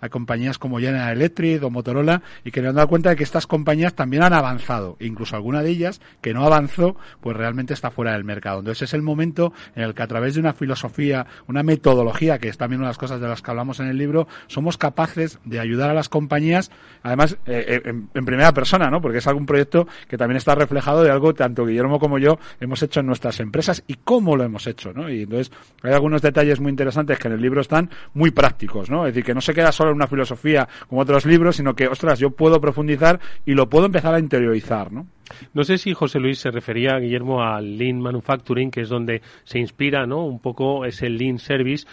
a 0.00 0.08
compañías 0.08 0.58
como 0.58 0.78
General 0.78 1.12
Electric 1.12 1.62
o 1.62 1.70
Motorola, 1.70 2.22
y 2.44 2.50
que 2.50 2.60
nos 2.60 2.70
han 2.70 2.76
dado 2.76 2.88
cuenta 2.88 3.10
de 3.10 3.16
que 3.16 3.24
estas 3.24 3.46
compañías 3.46 3.94
también 3.94 4.22
han 4.22 4.32
avanzado, 4.32 4.96
incluso 5.00 5.36
alguna 5.36 5.62
de 5.62 5.70
ellas 5.70 6.00
que 6.20 6.34
no 6.34 6.44
avanzó, 6.44 6.96
pues 7.20 7.36
realmente 7.36 7.74
está 7.74 7.90
fuera 7.90 8.12
del 8.12 8.24
mercado. 8.24 8.60
Entonces 8.60 8.88
es 8.90 8.94
el 8.94 9.02
momento 9.02 9.52
en 9.74 9.82
el 9.82 9.94
que 9.94 10.02
a 10.02 10.06
través 10.06 10.34
de 10.34 10.40
una 10.40 10.52
filosofía, 10.52 11.26
una 11.46 11.62
metodología, 11.62 12.38
que 12.38 12.48
es 12.48 12.58
también 12.58 12.80
una 12.80 12.88
de 12.88 12.90
las 12.90 12.98
cosas 12.98 13.20
de 13.20 13.28
las 13.28 13.42
que 13.42 13.50
hablamos 13.50 13.80
en 13.80 13.86
el 13.86 13.98
libro, 13.98 14.28
somos 14.46 14.76
capaces 14.76 15.38
de 15.46 15.60
ayudar 15.60 15.88
a 15.88 15.94
las 15.94 16.10
compañías, 16.10 16.70
además 17.02 17.38
eh, 17.46 17.80
en, 17.84 18.08
en, 18.12 18.24
primera 18.26 18.52
persona, 18.52 18.90
¿no? 18.90 19.00
Porque 19.00 19.18
es 19.18 19.26
algún 19.26 19.46
proyecto 19.46 19.86
que 20.08 20.18
también 20.18 20.36
está 20.36 20.54
reflejado 20.54 21.02
de 21.02 21.10
algo 21.10 21.32
tanto 21.32 21.64
Guillermo 21.64 21.98
como 21.98 22.18
yo 22.18 22.38
hemos 22.60 22.82
hecho 22.82 23.00
en 23.00 23.06
nuestras 23.06 23.40
empresas 23.40 23.82
y 23.86 23.94
cómo 23.94 24.36
lo 24.36 24.44
hemos 24.44 24.66
hecho, 24.66 24.92
¿no? 24.92 25.08
Y 25.08 25.22
entonces 25.22 25.50
hay 25.82 25.92
algunos 25.92 26.20
detalles 26.20 26.60
muy 26.60 26.70
interesantes 26.70 27.18
que 27.18 27.28
en 27.28 27.34
el 27.34 27.40
libro 27.40 27.60
están 27.60 27.90
muy 28.12 28.32
prácticos, 28.32 28.90
¿no? 28.90 29.06
Es 29.06 29.14
decir, 29.14 29.24
que 29.24 29.34
no 29.34 29.40
se 29.40 29.54
queda 29.54 29.72
solo 29.72 29.90
en 29.90 29.96
una 29.96 30.06
filosofía 30.06 30.68
como 30.88 31.00
otros 31.00 31.24
libros, 31.24 31.56
sino 31.56 31.74
que, 31.74 31.86
ostras, 31.86 32.18
yo 32.18 32.30
puedo 32.30 32.60
profundizar 32.60 33.20
y 33.44 33.54
lo 33.54 33.68
puedo 33.68 33.86
empezar 33.86 34.14
a 34.14 34.18
interiorizar, 34.18 34.92
¿no? 34.92 35.06
No 35.54 35.64
sé 35.64 35.78
si 35.78 35.92
José 35.92 36.20
Luis 36.20 36.38
se 36.38 36.50
refería, 36.50 36.98
Guillermo, 36.98 37.42
al 37.42 37.78
Lean 37.78 38.00
Manufacturing, 38.00 38.70
que 38.70 38.82
es 38.82 38.88
donde 38.88 39.22
se 39.44 39.58
inspira, 39.58 40.06
¿no? 40.06 40.24
Un 40.24 40.40
poco 40.40 40.84
ese 40.84 41.08
Lean 41.08 41.38
Service, 41.38 41.86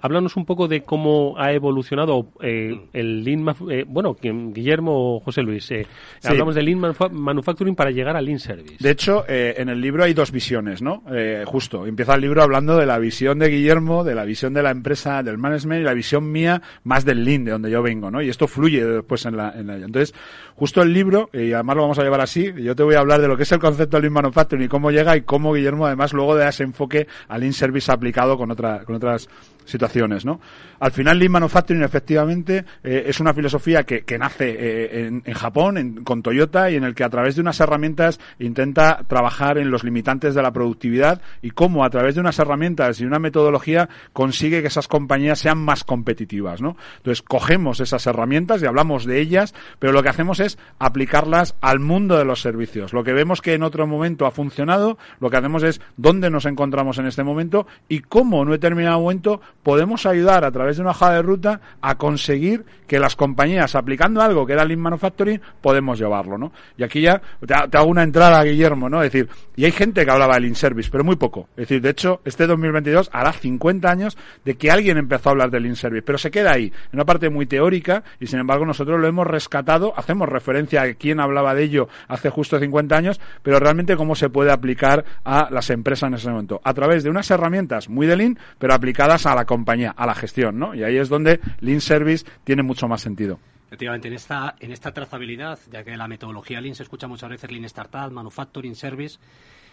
háblanos 0.00 0.36
un 0.36 0.44
poco 0.44 0.68
de 0.68 0.82
cómo 0.82 1.34
ha 1.38 1.52
evolucionado 1.52 2.28
eh, 2.42 2.88
el 2.92 3.24
Lean, 3.24 3.44
eh, 3.70 3.84
bueno, 3.86 4.16
Guillermo 4.20 5.16
o 5.16 5.20
José 5.20 5.42
Luis, 5.42 5.70
eh, 5.70 5.86
sí. 6.18 6.28
hablamos 6.28 6.54
de 6.54 6.62
Lean 6.62 6.80
Manufacturing 7.12 7.74
para 7.74 7.90
llegar 7.90 8.16
al 8.16 8.24
Lean 8.24 8.38
Service. 8.38 8.76
De 8.78 8.90
hecho, 8.90 9.24
eh, 9.28 9.54
en 9.58 9.68
el 9.68 9.80
libro 9.80 10.04
hay 10.04 10.14
dos 10.14 10.32
visiones, 10.32 10.82
¿no? 10.82 11.02
Eh, 11.12 11.44
justo, 11.46 11.86
empieza 11.86 12.14
el 12.14 12.20
libro 12.20 12.42
hablando 12.42 12.76
de 12.76 12.86
la 12.86 12.98
visión 12.98 13.38
de 13.38 13.48
Guillermo, 13.48 14.04
de 14.04 14.14
la 14.14 14.24
visión 14.24 14.54
de 14.54 14.62
la 14.62 14.70
empresa, 14.70 15.22
del 15.22 15.38
management 15.38 15.82
y 15.82 15.84
la 15.84 15.94
visión 15.94 16.30
mía 16.30 16.62
más 16.84 17.04
del 17.04 17.24
Lean, 17.24 17.44
de 17.44 17.52
donde 17.52 17.70
yo 17.70 17.82
vengo, 17.82 18.10
¿no? 18.10 18.22
Y 18.22 18.28
esto 18.28 18.46
fluye 18.46 18.84
después 18.84 19.26
en 19.26 19.36
la, 19.36 19.52
en 19.52 19.66
la 19.66 19.76
entonces, 19.76 20.14
justo 20.54 20.82
el 20.82 20.92
libro, 20.92 21.30
y 21.32 21.52
además 21.52 21.76
lo 21.76 21.82
vamos 21.82 21.98
a 21.98 22.02
llevar 22.02 22.20
así, 22.20 22.52
yo 22.56 22.74
te 22.74 22.82
voy 22.82 22.94
a 22.94 23.00
hablar 23.00 23.20
de 23.20 23.28
lo 23.28 23.36
que 23.36 23.44
es 23.44 23.52
el 23.52 23.58
concepto 23.58 23.96
de 23.96 24.02
Lean 24.02 24.12
Manufacturing 24.12 24.64
y 24.64 24.68
cómo 24.68 24.90
llega 24.90 25.16
y 25.16 25.22
cómo 25.22 25.52
Guillermo 25.52 25.86
además 25.86 26.12
luego 26.12 26.36
da 26.36 26.48
ese 26.48 26.64
enfoque 26.64 27.06
al 27.28 27.40
Lean 27.40 27.52
Service 27.52 27.90
aplicado 27.90 28.36
con, 28.36 28.50
otra, 28.50 28.84
con 28.84 28.96
otras 28.96 29.28
situaciones, 29.70 30.24
¿no? 30.24 30.40
Al 30.80 30.92
final, 30.92 31.18
Lean 31.18 31.32
Manufacturing, 31.32 31.82
efectivamente, 31.82 32.64
eh, 32.82 33.04
es 33.06 33.20
una 33.20 33.34
filosofía 33.34 33.84
que, 33.84 34.18
nace 34.18 34.50
eh, 34.50 35.06
en, 35.06 35.22
en, 35.26 35.34
Japón, 35.34 35.76
en, 35.76 36.04
con 36.04 36.22
Toyota, 36.22 36.70
y 36.70 36.76
en 36.76 36.84
el 36.84 36.94
que 36.94 37.04
a 37.04 37.10
través 37.10 37.36
de 37.36 37.42
unas 37.42 37.60
herramientas 37.60 38.18
intenta 38.38 39.04
trabajar 39.06 39.58
en 39.58 39.70
los 39.70 39.84
limitantes 39.84 40.34
de 40.34 40.42
la 40.42 40.52
productividad 40.52 41.20
y 41.42 41.50
cómo 41.50 41.84
a 41.84 41.90
través 41.90 42.14
de 42.14 42.22
unas 42.22 42.38
herramientas 42.38 42.98
y 43.00 43.04
una 43.04 43.18
metodología 43.18 43.90
consigue 44.14 44.62
que 44.62 44.68
esas 44.68 44.88
compañías 44.88 45.38
sean 45.38 45.58
más 45.58 45.84
competitivas, 45.84 46.62
¿no? 46.62 46.76
Entonces, 46.96 47.22
cogemos 47.22 47.80
esas 47.80 48.06
herramientas 48.06 48.62
y 48.62 48.66
hablamos 48.66 49.04
de 49.04 49.20
ellas, 49.20 49.54
pero 49.78 49.92
lo 49.92 50.02
que 50.02 50.08
hacemos 50.08 50.40
es 50.40 50.58
aplicarlas 50.78 51.56
al 51.60 51.78
mundo 51.78 52.16
de 52.16 52.24
los 52.24 52.40
servicios. 52.40 52.94
Lo 52.94 53.04
que 53.04 53.12
vemos 53.12 53.42
que 53.42 53.52
en 53.52 53.62
otro 53.62 53.86
momento 53.86 54.24
ha 54.24 54.30
funcionado, 54.30 54.96
lo 55.20 55.28
que 55.28 55.36
hacemos 55.36 55.62
es 55.62 55.80
dónde 55.98 56.30
nos 56.30 56.46
encontramos 56.46 56.96
en 56.96 57.06
este 57.06 57.22
momento 57.22 57.66
y 57.86 58.00
cómo 58.00 58.42
en 58.42 58.48
un 58.48 58.52
determinado 58.52 59.00
momento 59.00 59.42
podemos 59.62 60.06
ayudar 60.06 60.44
a 60.44 60.50
través 60.50 60.69
de 60.76 60.82
una 60.82 60.90
hoja 60.90 61.12
de 61.12 61.22
ruta 61.22 61.60
a 61.80 61.96
conseguir 61.96 62.64
que 62.86 62.98
las 62.98 63.14
compañías, 63.14 63.76
aplicando 63.76 64.20
algo 64.20 64.44
que 64.44 64.52
era 64.52 64.64
Lean 64.64 64.80
Manufacturing, 64.80 65.40
podemos 65.60 65.98
llevarlo, 65.98 66.36
¿no? 66.36 66.52
Y 66.76 66.82
aquí 66.82 67.00
ya 67.00 67.22
te, 67.46 67.54
hago 67.54 67.86
una 67.86 68.02
entrada, 68.02 68.42
Guillermo, 68.42 68.88
¿no? 68.88 69.02
Es 69.02 69.12
decir, 69.12 69.28
y 69.54 69.64
hay 69.64 69.72
gente 69.72 70.04
que 70.04 70.10
hablaba 70.10 70.34
de 70.34 70.40
Lean 70.40 70.56
Service, 70.56 70.88
pero 70.90 71.04
muy 71.04 71.16
poco. 71.16 71.48
Es 71.52 71.68
decir, 71.68 71.80
de 71.80 71.90
hecho, 71.90 72.20
este 72.24 72.46
2022 72.46 73.10
hará 73.12 73.32
50 73.32 73.88
años 73.88 74.18
de 74.44 74.56
que 74.56 74.70
alguien 74.70 74.98
empezó 74.98 75.28
a 75.28 75.32
hablar 75.32 75.50
de 75.50 75.60
Lean 75.60 75.76
Service, 75.76 76.02
pero 76.02 76.18
se 76.18 76.30
queda 76.30 76.52
ahí, 76.52 76.66
en 76.66 76.94
una 76.94 77.04
parte 77.04 77.30
muy 77.30 77.46
teórica, 77.46 78.02
y 78.18 78.26
sin 78.26 78.40
embargo 78.40 78.66
nosotros 78.66 78.98
lo 78.98 79.06
hemos 79.06 79.26
rescatado, 79.26 79.92
hacemos 79.96 80.28
referencia 80.28 80.82
a 80.82 80.94
quién 80.94 81.20
hablaba 81.20 81.54
de 81.54 81.62
ello 81.62 81.88
hace 82.08 82.30
justo 82.30 82.58
50 82.58 82.96
años, 82.96 83.20
pero 83.42 83.60
realmente 83.60 83.96
cómo 83.96 84.14
se 84.14 84.30
puede 84.30 84.50
aplicar 84.50 85.04
a 85.24 85.48
las 85.50 85.70
empresas 85.70 86.08
en 86.08 86.14
ese 86.14 86.30
momento. 86.30 86.60
A 86.64 86.74
través 86.74 87.04
de 87.04 87.10
unas 87.10 87.30
herramientas 87.30 87.88
muy 87.88 88.06
de 88.06 88.16
Lean, 88.16 88.38
pero 88.58 88.74
aplicadas 88.74 89.26
a 89.26 89.34
la 89.34 89.44
compañía, 89.44 89.94
a 89.96 90.06
la 90.06 90.14
gestión, 90.14 90.58
Y 90.74 90.82
ahí 90.82 90.96
es 90.96 91.08
donde 91.08 91.40
Lean 91.60 91.80
Service 91.80 92.24
tiene 92.44 92.62
mucho 92.62 92.86
más 92.86 93.00
sentido. 93.00 93.38
Efectivamente, 93.70 94.08
en 94.08 94.14
esta, 94.14 94.56
en 94.58 94.72
esta 94.72 94.92
trazabilidad, 94.92 95.58
ya 95.70 95.84
que 95.84 95.96
la 95.96 96.08
metodología 96.08 96.60
Lean 96.60 96.74
se 96.74 96.82
escucha 96.82 97.06
muchas 97.06 97.30
veces 97.30 97.52
Lean 97.52 97.64
Startup, 97.66 98.10
Manufacturing 98.10 98.74
Service, 98.74 99.18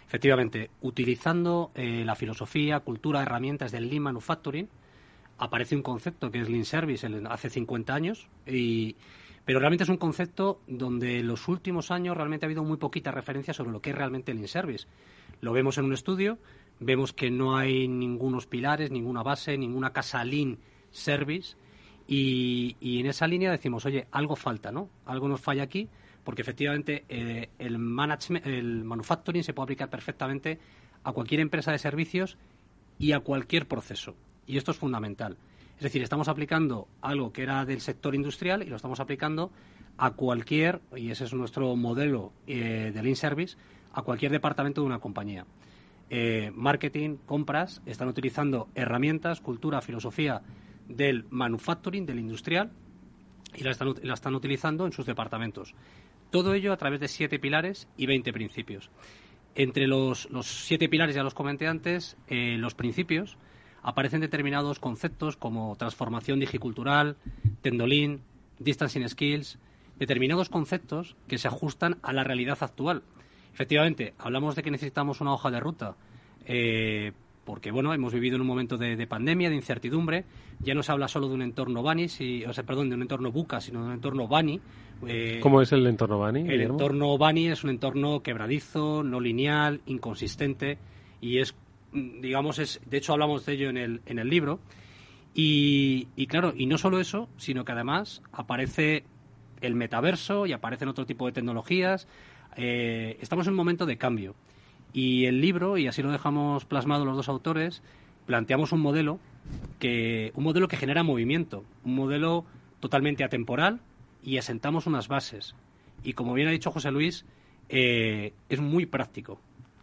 efectivamente, 0.06 0.70
utilizando 0.82 1.72
eh, 1.74 2.04
la 2.06 2.14
filosofía, 2.14 2.80
cultura, 2.82 3.24
herramientas 3.24 3.72
del 3.72 3.90
Lean 3.90 4.04
Manufacturing, 4.04 4.70
aparece 5.40 5.76
un 5.76 5.82
concepto 5.82 6.30
que 6.30 6.42
es 6.42 6.48
Lean 6.48 6.66
Service 6.66 7.08
hace 7.28 7.50
50 7.50 7.94
años, 7.94 8.28
y, 8.46 8.96
pero 9.46 9.60
realmente 9.60 9.84
es 9.84 9.90
un 9.90 9.98
concepto 9.98 10.62
donde 10.68 11.20
en 11.22 11.28
los 11.28 11.48
últimos 11.48 11.90
años 11.90 12.16
realmente 12.16 12.46
ha 12.46 12.48
habido 12.48 12.64
muy 12.64 12.78
poquita 12.78 13.12
referencia 13.12 13.52
sobre 13.52 13.72
lo 13.72 13.82
que 13.82 13.90
es 13.90 13.96
realmente 13.96 14.32
Lean 14.32 14.48
Service. 14.48 14.86
Lo 15.42 15.54
vemos 15.54 15.80
en 15.80 15.86
un 15.86 15.94
estudio, 15.94 16.38
vemos 16.80 17.14
que 17.14 17.32
no 17.32 17.58
hay 17.58 17.88
ningunos 17.88 18.46
pilares, 18.46 18.92
ninguna 18.92 19.24
base, 19.24 19.58
ninguna 19.58 19.92
casa 19.92 20.24
Lean 20.24 20.60
Service, 20.98 21.56
y, 22.08 22.76
en 22.82 23.06
esa 23.06 23.28
línea 23.28 23.52
decimos, 23.52 23.86
oye, 23.86 24.08
algo 24.12 24.36
falta, 24.36 24.72
¿no? 24.72 24.90
Algo 25.06 25.28
nos 25.28 25.42
falla 25.42 25.64
aquí, 25.64 25.90
porque 26.24 26.42
efectivamente 26.42 27.06
eh, 27.10 27.50
el, 27.60 27.78
management, 27.78 28.46
el 28.48 28.84
manufacturing 28.84 29.44
se 29.44 29.54
puede 29.54 29.66
aplicar 29.66 29.90
perfectamente 29.90 30.60
a 31.04 31.12
cualquier 31.12 31.42
empresa 31.42 31.72
de 31.72 31.80
servicios 31.80 32.38
y 32.98 33.12
a 33.12 33.20
cualquier 33.20 33.68
proceso. 33.68 34.16
Y 34.46 34.58
esto 34.58 34.72
es 34.72 34.78
fundamental. 34.78 35.38
Es 35.76 35.84
decir, 35.84 36.02
estamos 36.02 36.28
aplicando 36.28 36.88
algo 37.02 37.32
que 37.32 37.44
era 37.44 37.66
del 37.66 37.82
sector 37.82 38.16
industrial 38.16 38.64
y 38.64 38.68
lo 38.68 38.78
estamos 38.78 39.00
aplicando 39.00 39.52
a 39.98 40.12
cualquier, 40.12 40.82
y 40.96 41.12
ese 41.12 41.26
es 41.26 41.34
nuestro 41.34 41.76
modelo 41.76 42.32
eh, 42.48 42.92
de 42.94 43.04
Lean 43.04 43.16
Service, 43.16 43.58
a 43.94 44.02
cualquier 44.02 44.32
departamento 44.32 44.82
de 44.82 44.88
una 44.88 45.00
compañía. 45.00 45.46
Eh, 46.10 46.52
marketing, 46.56 47.18
compras, 47.26 47.82
están 47.86 48.08
utilizando 48.08 48.70
herramientas, 48.76 49.42
cultura, 49.42 49.82
filosofía 49.82 50.42
del 50.88 51.26
manufacturing, 51.30 52.06
del 52.06 52.20
industrial, 52.20 52.72
y 53.56 53.64
la 53.64 53.72
están, 53.72 54.36
utilizando 54.36 54.86
en 54.86 54.92
sus 54.92 55.06
departamentos. 55.06 55.74
Todo 56.32 56.54
ello 56.54 56.74
a 56.74 56.78
través 56.78 57.00
de 57.00 57.08
siete 57.08 57.40
pilares 57.40 57.88
y 57.98 58.06
20 58.06 58.34
principios. 58.34 58.90
Entre 59.56 59.88
los, 59.88 60.30
los 60.30 60.46
siete 60.46 60.90
pilares, 60.90 61.16
ya 61.16 61.24
los 61.24 61.34
comenté 61.34 61.68
antes, 61.68 62.18
eh, 62.28 62.58
los 62.60 62.76
principios, 62.76 63.38
aparecen 63.82 64.22
determinados 64.22 64.80
conceptos 64.80 65.38
como 65.38 65.76
transformación 65.78 66.40
digicultural, 66.40 67.16
tendolín, 67.62 68.22
distancing 68.60 69.08
skills, 69.08 69.58
determinados 69.98 70.50
conceptos 70.50 71.16
que 71.28 71.38
se 71.38 71.48
ajustan 71.48 71.98
a 72.04 72.14
la 72.14 72.24
realidad 72.24 72.58
actual. 72.62 73.04
Efectivamente, 73.54 74.14
hablamos 74.20 74.56
de 74.56 74.64
que 74.64 74.72
necesitamos 74.72 75.22
una 75.22 75.34
hoja 75.34 75.50
de 75.50 75.60
ruta 75.60 75.96
eh, 76.46 77.14
porque 77.48 77.72
bueno, 77.72 77.94
hemos 77.94 78.14
vivido 78.14 78.36
en 78.36 78.42
un 78.42 78.48
momento 78.48 78.76
de, 78.76 78.98
de, 78.98 79.08
pandemia, 79.08 79.50
de 79.50 79.56
incertidumbre. 79.56 80.26
Ya 80.60 80.74
no 80.74 80.84
se 80.84 80.92
habla 80.92 81.08
solo 81.08 81.30
de 81.30 81.36
un 81.36 81.42
entorno 81.42 81.82
Bani, 81.82 82.10
si, 82.10 82.44
o 82.44 82.52
sea, 82.52 82.66
perdón, 82.66 82.90
de 82.90 82.96
un 82.96 83.04
entorno 83.04 83.32
Buca, 83.32 83.62
sino 83.62 83.80
de 83.80 83.88
un 83.88 83.94
entorno 83.94 84.28
Bani. 84.28 84.60
Eh, 85.08 85.40
¿Cómo 85.42 85.62
es 85.62 85.72
el 85.72 85.88
entorno 85.88 86.20
Bani? 86.20 86.42
El 86.42 86.60
entorno 86.60 87.18
Bani 87.18 87.48
es 87.48 87.64
un 87.64 87.70
entorno 87.70 88.22
quebradizo, 88.22 89.02
no 89.02 89.22
lineal, 89.22 89.80
inconsistente 89.86 90.78
y 91.22 91.40
es, 91.40 91.56
digamos, 91.94 92.60
es, 92.60 92.82
de 92.86 92.98
hecho 92.98 93.14
hablamos 93.14 93.46
de 93.46 93.54
ello 93.54 93.70
en 93.70 93.78
el, 93.78 94.02
en 94.06 94.20
el 94.20 94.28
libro. 94.28 94.60
Y, 95.34 96.10
y 96.18 96.28
claro, 96.28 96.54
y 96.54 96.66
no 96.66 96.78
solo 96.78 97.00
eso, 97.00 97.30
sino 97.38 97.64
que 97.64 97.72
además 97.72 98.22
aparece 98.34 99.06
el 99.62 99.74
metaverso 99.74 100.48
y 100.48 100.52
aparecen 100.52 100.90
otro 100.90 101.06
tipo 101.06 101.28
de 101.28 101.32
tecnologías. 101.32 102.10
Eh, 102.58 103.18
estamos 103.22 103.48
en 103.48 103.54
un 103.54 103.58
momento 103.58 103.86
de 103.86 103.98
cambio. 103.98 104.36
Y 104.94 105.26
el 105.26 105.42
libro, 105.42 105.78
y 105.78 105.88
así 105.88 106.02
lo 106.02 106.12
dejamos 106.12 106.66
plasmado 106.66 107.06
los 107.06 107.16
dos 107.16 107.30
autores, 107.30 107.82
planteamos 108.26 108.72
un 108.72 108.82
modelo 108.82 109.20
que 109.80 110.32
un 110.36 110.44
modelo 110.44 110.68
que 110.68 110.78
genera 110.78 111.04
movimiento, 111.04 111.64
un 111.84 111.96
modelo 111.96 112.46
totalmente 112.80 113.24
atemporal 113.24 113.80
y 114.24 114.38
asentamos 114.38 114.88
unas 114.88 115.08
bases. 115.08 115.56
Y 116.04 116.14
como 116.14 116.34
bien 116.34 116.48
ha 116.48 116.52
dicho 116.52 116.72
José 116.72 116.92
Luis, 116.92 117.26
eh, 117.70 118.34
es 118.50 118.60
muy 118.60 118.86
práctico. 118.86 119.40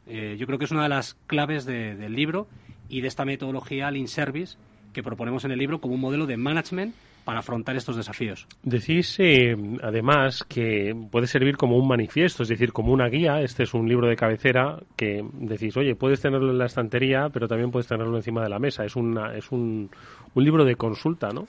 Eh, 0.06 0.36
yo 0.38 0.46
creo 0.46 0.58
que 0.58 0.66
es 0.66 0.70
una 0.70 0.82
de 0.82 0.88
las 0.88 1.14
claves 1.26 1.64
del 1.64 2.14
libro 2.14 2.46
y 2.88 3.00
de 3.00 3.08
esta 3.08 3.24
metodología 3.24 3.90
Lean 3.90 4.08
Service 4.08 4.56
que 4.92 5.02
proponemos 5.02 5.44
en 5.44 5.50
el 5.50 5.58
libro 5.58 5.80
como 5.80 5.94
un 5.94 6.00
modelo 6.00 6.26
de 6.26 6.36
management 6.36 6.94
para 7.24 7.40
afrontar 7.40 7.76
estos 7.76 7.96
desafíos. 7.96 8.46
Decís, 8.62 9.16
eh, 9.18 9.56
además, 9.82 10.44
que 10.44 10.94
puede 11.10 11.26
servir 11.26 11.56
como 11.56 11.76
un 11.76 11.88
manifiesto, 11.88 12.42
es 12.42 12.48
decir, 12.48 12.72
como 12.72 12.92
una 12.92 13.08
guía. 13.08 13.40
Este 13.40 13.62
es 13.62 13.74
un 13.74 13.88
libro 13.88 14.06
de 14.06 14.16
cabecera 14.16 14.78
que 14.96 15.24
decís, 15.32 15.76
oye, 15.76 15.94
puedes 15.94 16.20
tenerlo 16.20 16.50
en 16.50 16.58
la 16.58 16.66
estantería, 16.66 17.28
pero 17.32 17.48
también 17.48 17.70
puedes 17.70 17.88
tenerlo 17.88 18.16
encima 18.16 18.42
de 18.42 18.50
la 18.50 18.58
mesa. 18.58 18.84
Es, 18.84 18.94
una, 18.94 19.34
es 19.34 19.50
un, 19.50 19.90
un 20.34 20.44
libro 20.44 20.64
de 20.64 20.76
consulta, 20.76 21.30
¿no? 21.30 21.46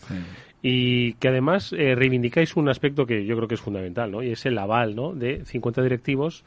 Y 0.61 1.13
que 1.13 1.27
además 1.27 1.73
eh, 1.73 1.93
reivindicáis 1.95 2.55
un 2.55 2.69
aspecto 2.69 3.05
que 3.05 3.25
yo 3.25 3.35
creo 3.35 3.47
que 3.47 3.55
es 3.55 3.61
fundamental, 3.61 4.11
¿no? 4.11 4.23
Y 4.23 4.31
es 4.31 4.45
el 4.45 4.57
aval, 4.57 4.95
¿no? 4.95 5.13
De 5.13 5.43
50 5.45 5.81
directivos 5.81 6.43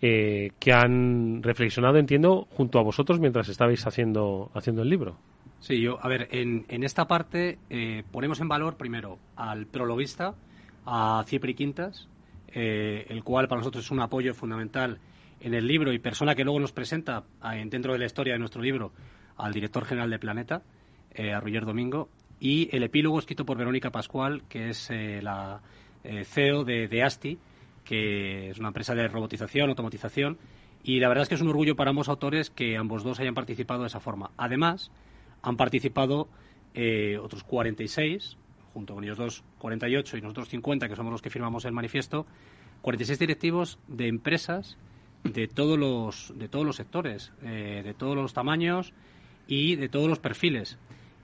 eh, 0.00 0.50
que 0.58 0.72
han 0.72 1.42
reflexionado, 1.42 1.98
entiendo, 1.98 2.46
junto 2.50 2.78
a 2.78 2.82
vosotros 2.82 3.20
mientras 3.20 3.48
estabais 3.48 3.86
haciendo, 3.86 4.50
haciendo 4.54 4.82
el 4.82 4.90
libro. 4.90 5.16
Sí, 5.62 5.80
yo, 5.80 6.04
a 6.04 6.08
ver, 6.08 6.26
en, 6.32 6.66
en 6.68 6.82
esta 6.82 7.06
parte 7.06 7.56
eh, 7.70 8.02
ponemos 8.10 8.40
en 8.40 8.48
valor 8.48 8.76
primero 8.76 9.20
al 9.36 9.66
prologuista, 9.66 10.34
a 10.84 11.24
Cipri 11.28 11.54
Quintas, 11.54 12.08
eh, 12.48 13.06
el 13.08 13.22
cual 13.22 13.46
para 13.46 13.60
nosotros 13.60 13.84
es 13.84 13.90
un 13.92 14.00
apoyo 14.00 14.34
fundamental 14.34 14.98
en 15.40 15.54
el 15.54 15.68
libro 15.68 15.92
y 15.92 16.00
persona 16.00 16.34
que 16.34 16.42
luego 16.42 16.58
nos 16.58 16.72
presenta 16.72 17.22
dentro 17.70 17.92
de 17.92 18.00
la 18.00 18.06
historia 18.06 18.32
de 18.32 18.40
nuestro 18.40 18.60
libro 18.60 18.90
al 19.36 19.52
director 19.52 19.84
general 19.84 20.10
de 20.10 20.18
Planeta, 20.18 20.62
eh, 21.14 21.32
a 21.32 21.38
Roger 21.38 21.64
Domingo, 21.64 22.08
y 22.40 22.68
el 22.76 22.82
epílogo 22.82 23.20
escrito 23.20 23.46
por 23.46 23.56
Verónica 23.56 23.90
Pascual, 23.90 24.42
que 24.48 24.68
es 24.68 24.90
la 24.90 25.60
CEO 26.24 26.64
de, 26.64 26.88
de 26.88 27.02
ASTI, 27.04 27.38
que 27.84 28.50
es 28.50 28.58
una 28.58 28.68
empresa 28.68 28.96
de 28.96 29.06
robotización, 29.06 29.68
automatización, 29.68 30.38
y 30.82 30.98
la 30.98 31.06
verdad 31.06 31.22
es 31.22 31.28
que 31.28 31.36
es 31.36 31.40
un 31.40 31.50
orgullo 31.50 31.76
para 31.76 31.90
ambos 31.90 32.08
autores 32.08 32.50
que 32.50 32.76
ambos 32.76 33.04
dos 33.04 33.20
hayan 33.20 33.34
participado 33.34 33.82
de 33.82 33.86
esa 33.86 34.00
forma. 34.00 34.32
Además, 34.36 34.90
han 35.42 35.56
participado 35.56 36.28
eh, 36.74 37.18
otros 37.18 37.44
46, 37.44 38.36
junto 38.72 38.94
con 38.94 39.04
ellos 39.04 39.18
dos 39.18 39.44
48 39.58 40.16
y 40.16 40.20
nosotros 40.22 40.48
50, 40.48 40.88
que 40.88 40.96
somos 40.96 41.12
los 41.12 41.22
que 41.22 41.30
firmamos 41.30 41.64
el 41.64 41.72
manifiesto, 41.72 42.26
46 42.82 43.18
directivos 43.18 43.78
de 43.88 44.08
empresas 44.08 44.78
de 45.24 45.46
todos 45.46 45.78
los, 45.78 46.32
de 46.36 46.48
todos 46.48 46.64
los 46.64 46.76
sectores, 46.76 47.32
eh, 47.42 47.82
de 47.84 47.94
todos 47.94 48.16
los 48.16 48.32
tamaños 48.32 48.92
y 49.46 49.76
de 49.76 49.88
todos 49.88 50.08
los 50.08 50.18
perfiles. 50.18 50.78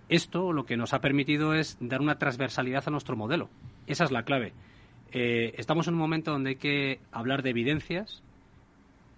Esto 0.08 0.52
lo 0.52 0.66
que 0.66 0.76
nos 0.76 0.94
ha 0.94 1.00
permitido 1.00 1.54
es 1.54 1.76
dar 1.80 2.00
una 2.00 2.18
transversalidad 2.18 2.84
a 2.86 2.90
nuestro 2.90 3.16
modelo. 3.16 3.50
Esa 3.86 4.04
es 4.04 4.10
la 4.10 4.24
clave. 4.24 4.52
Eh, 5.12 5.54
estamos 5.56 5.88
en 5.88 5.94
un 5.94 6.00
momento 6.00 6.30
donde 6.30 6.50
hay 6.50 6.56
que 6.56 7.00
hablar 7.10 7.42
de 7.42 7.50
evidencias. 7.50 8.22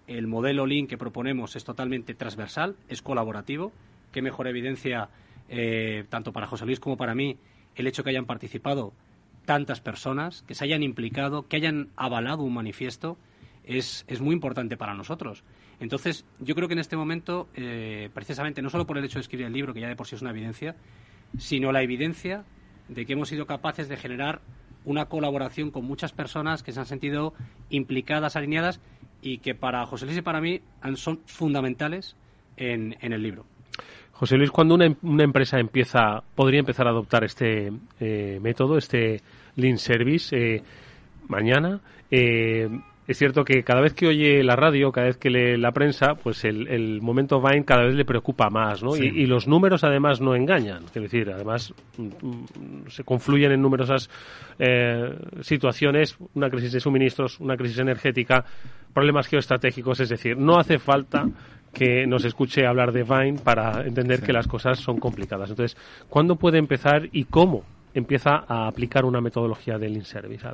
El 0.07 0.27
modelo 0.27 0.65
Lean 0.65 0.87
que 0.87 0.97
proponemos 0.97 1.55
es 1.55 1.63
totalmente 1.63 2.13
transversal, 2.13 2.75
es 2.87 3.01
colaborativo 3.01 3.71
qué 4.11 4.21
mejor 4.21 4.47
evidencia, 4.47 5.09
eh, 5.49 6.05
tanto 6.09 6.31
para 6.31 6.47
José 6.47 6.65
Luis 6.65 6.79
como 6.79 6.97
para 6.97 7.15
mí, 7.15 7.37
el 7.75 7.87
hecho 7.87 8.03
que 8.03 8.09
hayan 8.09 8.25
participado 8.25 8.93
tantas 9.45 9.81
personas, 9.81 10.43
que 10.43 10.55
se 10.55 10.63
hayan 10.63 10.83
implicado, 10.83 11.47
que 11.47 11.55
hayan 11.55 11.89
avalado 11.95 12.43
un 12.43 12.53
manifiesto, 12.53 13.17
es, 13.63 14.05
es 14.07 14.21
muy 14.21 14.33
importante 14.33 14.77
para 14.77 14.93
nosotros. 14.93 15.43
Entonces, 15.79 16.25
yo 16.39 16.53
creo 16.55 16.67
que 16.67 16.73
en 16.73 16.79
este 16.79 16.95
momento, 16.95 17.49
eh, 17.55 18.09
precisamente, 18.13 18.61
no 18.61 18.69
solo 18.69 18.85
por 18.85 18.97
el 18.97 19.05
hecho 19.05 19.15
de 19.15 19.21
escribir 19.21 19.47
el 19.47 19.53
libro, 19.53 19.73
que 19.73 19.81
ya 19.81 19.87
de 19.87 19.95
por 19.95 20.07
sí 20.07 20.15
es 20.15 20.21
una 20.21 20.31
evidencia, 20.31 20.75
sino 21.37 21.71
la 21.71 21.81
evidencia 21.81 22.43
de 22.87 23.05
que 23.05 23.13
hemos 23.13 23.29
sido 23.29 23.47
capaces 23.47 23.89
de 23.89 23.97
generar 23.97 24.41
una 24.85 25.05
colaboración 25.05 25.71
con 25.71 25.85
muchas 25.85 26.11
personas 26.11 26.63
que 26.63 26.71
se 26.71 26.79
han 26.79 26.85
sentido 26.85 27.33
implicadas, 27.69 28.35
alineadas 28.35 28.79
y 29.21 29.39
que 29.39 29.55
para 29.55 29.85
José 29.85 30.05
Luis 30.05 30.17
y 30.17 30.21
para 30.21 30.41
mí 30.41 30.61
son 30.95 31.21
fundamentales 31.25 32.15
en 32.57 32.95
el 32.99 33.23
libro. 33.23 33.45
José 34.13 34.37
Luis, 34.37 34.51
cuando 34.51 34.75
una, 34.75 34.85
em-, 34.85 34.95
una 35.01 35.23
empresa 35.23 35.59
empieza, 35.59 36.21
podría 36.35 36.59
empezar 36.59 36.87
a 36.87 36.91
adoptar 36.91 37.23
este 37.23 37.71
eh, 37.99 38.39
método, 38.41 38.77
este 38.77 39.21
Lean 39.55 39.77
Service, 39.77 40.35
eh, 40.35 40.61
mañana, 41.27 41.79
eh, 42.09 42.69
es 43.07 43.17
cierto 43.17 43.43
que 43.43 43.63
cada 43.63 43.81
vez 43.81 43.93
que 43.93 44.07
oye 44.07 44.43
la 44.43 44.55
radio, 44.55 44.91
cada 44.91 45.07
vez 45.07 45.17
que 45.17 45.29
lee 45.29 45.57
la 45.57 45.71
prensa, 45.71 46.13
pues 46.15 46.45
el, 46.45 47.01
momento 47.01 47.41
Vine 47.41 47.65
cada 47.65 47.83
vez 47.83 47.95
le 47.95 48.05
preocupa 48.05 48.49
más, 48.49 48.83
¿no? 48.83 48.95
Y, 48.95 49.25
los 49.25 49.47
números 49.47 49.83
además 49.83 50.21
no 50.21 50.33
engañan. 50.35 50.85
Es 50.85 50.93
decir, 50.93 51.29
además 51.29 51.73
mm, 51.97 52.03
mm, 52.03 52.87
se 52.87 53.03
confluyen 53.03 53.51
en 53.51 53.61
numerosas 53.61 54.09
situaciones, 55.41 56.15
una 56.35 56.49
crisis 56.49 56.71
de 56.71 56.79
suministros, 56.79 57.39
una 57.39 57.57
crisis 57.57 57.79
energética, 57.79 58.45
problemas 58.93 59.27
geoestratégicos, 59.27 59.99
es 59.99 60.09
decir, 60.09 60.37
no 60.37 60.59
hace 60.59 60.77
falta 60.77 61.25
que 61.73 62.05
nos 62.05 62.25
escuche 62.25 62.65
hablar 62.65 62.91
de 62.91 63.03
Vine 63.03 63.39
para 63.43 63.85
entender 63.85 64.21
que 64.21 64.33
las 64.33 64.47
cosas 64.47 64.79
son 64.79 64.97
complicadas. 64.97 65.49
Entonces, 65.49 65.77
¿cuándo 66.09 66.35
puede 66.35 66.57
empezar 66.57 67.07
y 67.11 67.25
cómo 67.25 67.63
empieza 67.93 68.43
a 68.47 68.67
aplicar 68.67 69.05
una 69.05 69.21
metodología 69.21 69.77
del 69.77 69.95
in-service? 69.95 70.47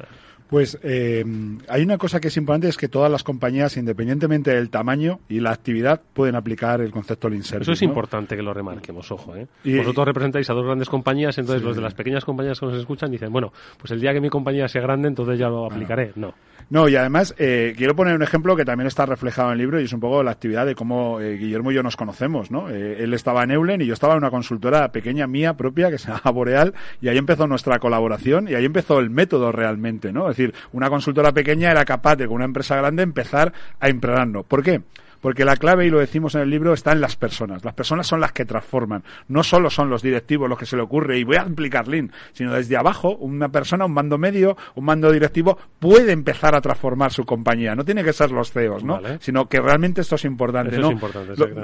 Pues 0.50 0.80
eh, 0.84 1.26
hay 1.68 1.84
una 1.84 1.98
cosa 1.98 2.20
que 2.20 2.30
es 2.30 2.38
importante, 2.38 2.70
es 2.70 2.78
que 2.78 2.88
todas 2.88 3.12
las 3.12 3.24
compañías, 3.24 3.76
independientemente 3.78 4.52
del 4.52 4.70
tamaño 4.70 5.20
y 5.28 5.40
la 5.40 5.52
actividad, 5.52 6.02
pueden 6.14 6.36
aplicar 6.36 6.82
el 6.82 6.92
concepto 6.92 7.30
Lean 7.30 7.44
Service. 7.44 7.64
Eso 7.64 7.74
es 7.74 7.82
importante 7.82 8.36
que 8.36 8.42
lo 8.42 8.54
remarquemos, 8.54 9.12
ojo. 9.12 9.36
¿eh? 9.36 9.48
Vosotros 9.66 10.08
representáis 10.08 10.50
a 10.50 10.54
dos 10.54 10.66
grandes 10.66 10.90
compañías, 10.90 11.38
entonces 11.38 11.64
los 11.64 11.76
de 11.76 11.82
las 11.82 11.94
pequeñas 11.94 12.24
compañías 12.24 12.60
que 12.60 12.66
nos 12.66 12.78
escuchan 12.78 13.12
dicen, 13.12 13.32
bueno, 13.32 13.52
pues 13.78 13.92
el 13.92 14.00
día 14.00 14.14
que 14.14 14.22
mi 14.22 14.30
compañía 14.30 14.68
sea 14.68 14.82
grande, 14.82 15.10
entonces 15.10 15.38
ya 15.38 15.50
lo 15.50 15.66
aplicaré. 15.66 16.14
No. 16.16 16.34
No, 16.70 16.90
y 16.90 16.98
además 16.98 17.34
eh, 17.38 17.74
quiero 17.78 17.96
poner 17.96 18.14
un 18.16 18.24
ejemplo 18.24 18.56
que 18.58 18.66
también 18.66 18.88
está 18.88 19.06
reflejado 19.06 19.50
en 19.50 19.54
el 19.54 19.60
libro 19.60 19.80
y 19.80 19.86
es 19.86 19.94
un 19.94 20.02
poco 20.02 20.22
la 20.22 20.32
actividad 20.32 20.66
de 20.66 20.76
cómo 20.76 21.22
eh, 21.22 21.38
Guillermo 21.38 21.72
y 21.72 21.76
yo 21.76 21.84
nos 21.84 21.96
conocemos, 21.96 22.52
¿no? 22.52 22.70
Eh, 22.70 23.04
él 23.04 23.14
estaba 23.14 23.44
en 23.44 23.52
Eulen 23.52 23.82
y 23.82 23.86
yo 23.86 23.94
estaba 23.94 24.14
en 24.14 24.18
una 24.18 24.32
consultora 24.32 24.92
pequeña 24.92 25.28
mía 25.28 25.56
propia 25.56 25.90
que 25.90 25.98
se 25.98 26.10
llama 26.12 26.30
Boreal 26.32 26.74
y 27.02 27.08
ahí 27.08 27.18
empezó 27.18 27.48
nuestra 27.48 27.80
colaboración 27.80 28.50
y 28.50 28.56
ahí 28.56 28.66
empezó 28.66 29.00
el 29.00 29.10
método 29.10 29.54
realmente, 29.54 30.12
¿no? 30.12 30.28
Decir, 30.38 30.54
una 30.72 30.90
consultora 30.90 31.32
pequeña 31.32 31.72
era 31.72 31.84
capaz 31.84 32.16
de 32.16 32.28
con 32.28 32.36
una 32.36 32.46
empresa 32.46 32.76
grande 32.76 33.02
empezar 33.02 33.52
a 33.80 33.90
impregnarnos. 33.90 34.46
¿Por 34.46 34.62
qué? 34.62 34.82
Porque 35.22 35.46
la 35.46 35.56
clave, 35.56 35.86
y 35.86 35.90
lo 35.90 36.00
decimos 36.00 36.36
en 36.36 36.42
el 36.42 36.50
libro, 36.50 36.74
está 36.74 36.92
en 36.92 37.02
las 37.02 37.16
personas. 37.16 37.64
Las 37.64 37.74
personas 37.74 38.08
son 38.08 38.20
las 38.20 38.32
que 38.32 38.46
transforman. 38.46 39.04
No 39.28 39.44
solo 39.44 39.70
son 39.70 39.90
los 39.90 40.02
directivos 40.02 40.50
los 40.50 40.58
que 40.58 40.66
se 40.66 40.76
le 40.76 40.82
ocurre, 40.82 41.18
y 41.18 41.24
voy 41.24 41.38
a 41.38 41.44
implicar 41.44 41.88
Lean, 41.88 42.12
sino 42.34 42.54
desde 42.54 42.78
abajo, 42.78 43.16
una 43.18 43.50
persona, 43.50 43.86
un 43.86 43.94
mando 43.94 44.18
medio, 44.18 44.58
un 44.76 44.86
mando 44.86 45.12
directivo, 45.12 45.58
puede 45.80 46.12
empezar 46.12 46.56
a 46.56 46.62
transformar 46.62 47.12
su 47.12 47.26
compañía. 47.26 47.76
No 47.76 47.86
tiene 47.86 48.04
que 48.04 48.14
ser 48.14 48.32
los 48.32 48.52
CEOs, 48.52 48.84
¿no? 48.84 49.00
Sino 49.20 49.48
que 49.48 49.60
realmente 49.60 50.02
esto 50.02 50.16
es 50.16 50.26
importante, 50.26 50.78
¿no? 50.78 50.92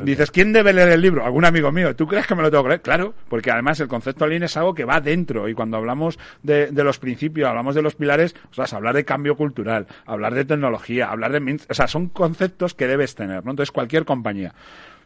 dices, 0.04 0.32
¿quién 0.32 0.54
debe 0.54 0.74
leer 0.74 0.90
el 0.90 1.02
libro? 1.02 1.26
Algún 1.26 1.46
amigo 1.46 1.72
mío. 1.72 1.96
¿Tú 1.96 2.08
crees 2.08 2.28
que 2.28 2.36
me 2.36 2.42
lo 2.42 2.52
tengo 2.52 2.64
que 2.64 2.70
leer? 2.70 2.82
Claro, 2.82 3.14
porque 3.30 3.52
además 3.52 3.80
el 3.80 3.88
concepto 3.88 4.28
Lean 4.28 4.44
es 4.44 4.58
algo 4.58 4.74
que 4.74 4.86
va 4.86 5.00
dentro. 5.00 5.48
Y 5.48 5.54
cuando 5.54 5.78
hablamos 5.78 6.20
de, 6.42 6.72
los 6.72 7.00
principios, 7.00 7.48
hablamos 7.48 7.76
de 7.76 7.82
los 7.82 7.96
pilares, 7.96 8.36
o 8.52 8.66
sea, 8.66 8.78
hablar 8.78 8.96
de 8.96 9.06
cambio 9.06 9.36
cultural, 9.36 9.88
hablar 10.06 10.34
de 10.34 10.46
tecnología, 10.46 11.10
hablar 11.10 11.32
de... 11.32 11.60
O 11.70 11.74
sea, 11.74 11.88
son 11.88 12.10
conceptos 12.10 12.74
que 12.74 12.88
debes 12.88 13.16
tener. 13.16 13.43
Entonces, 13.52 13.72
cualquier 13.72 14.06
compañía. 14.06 14.54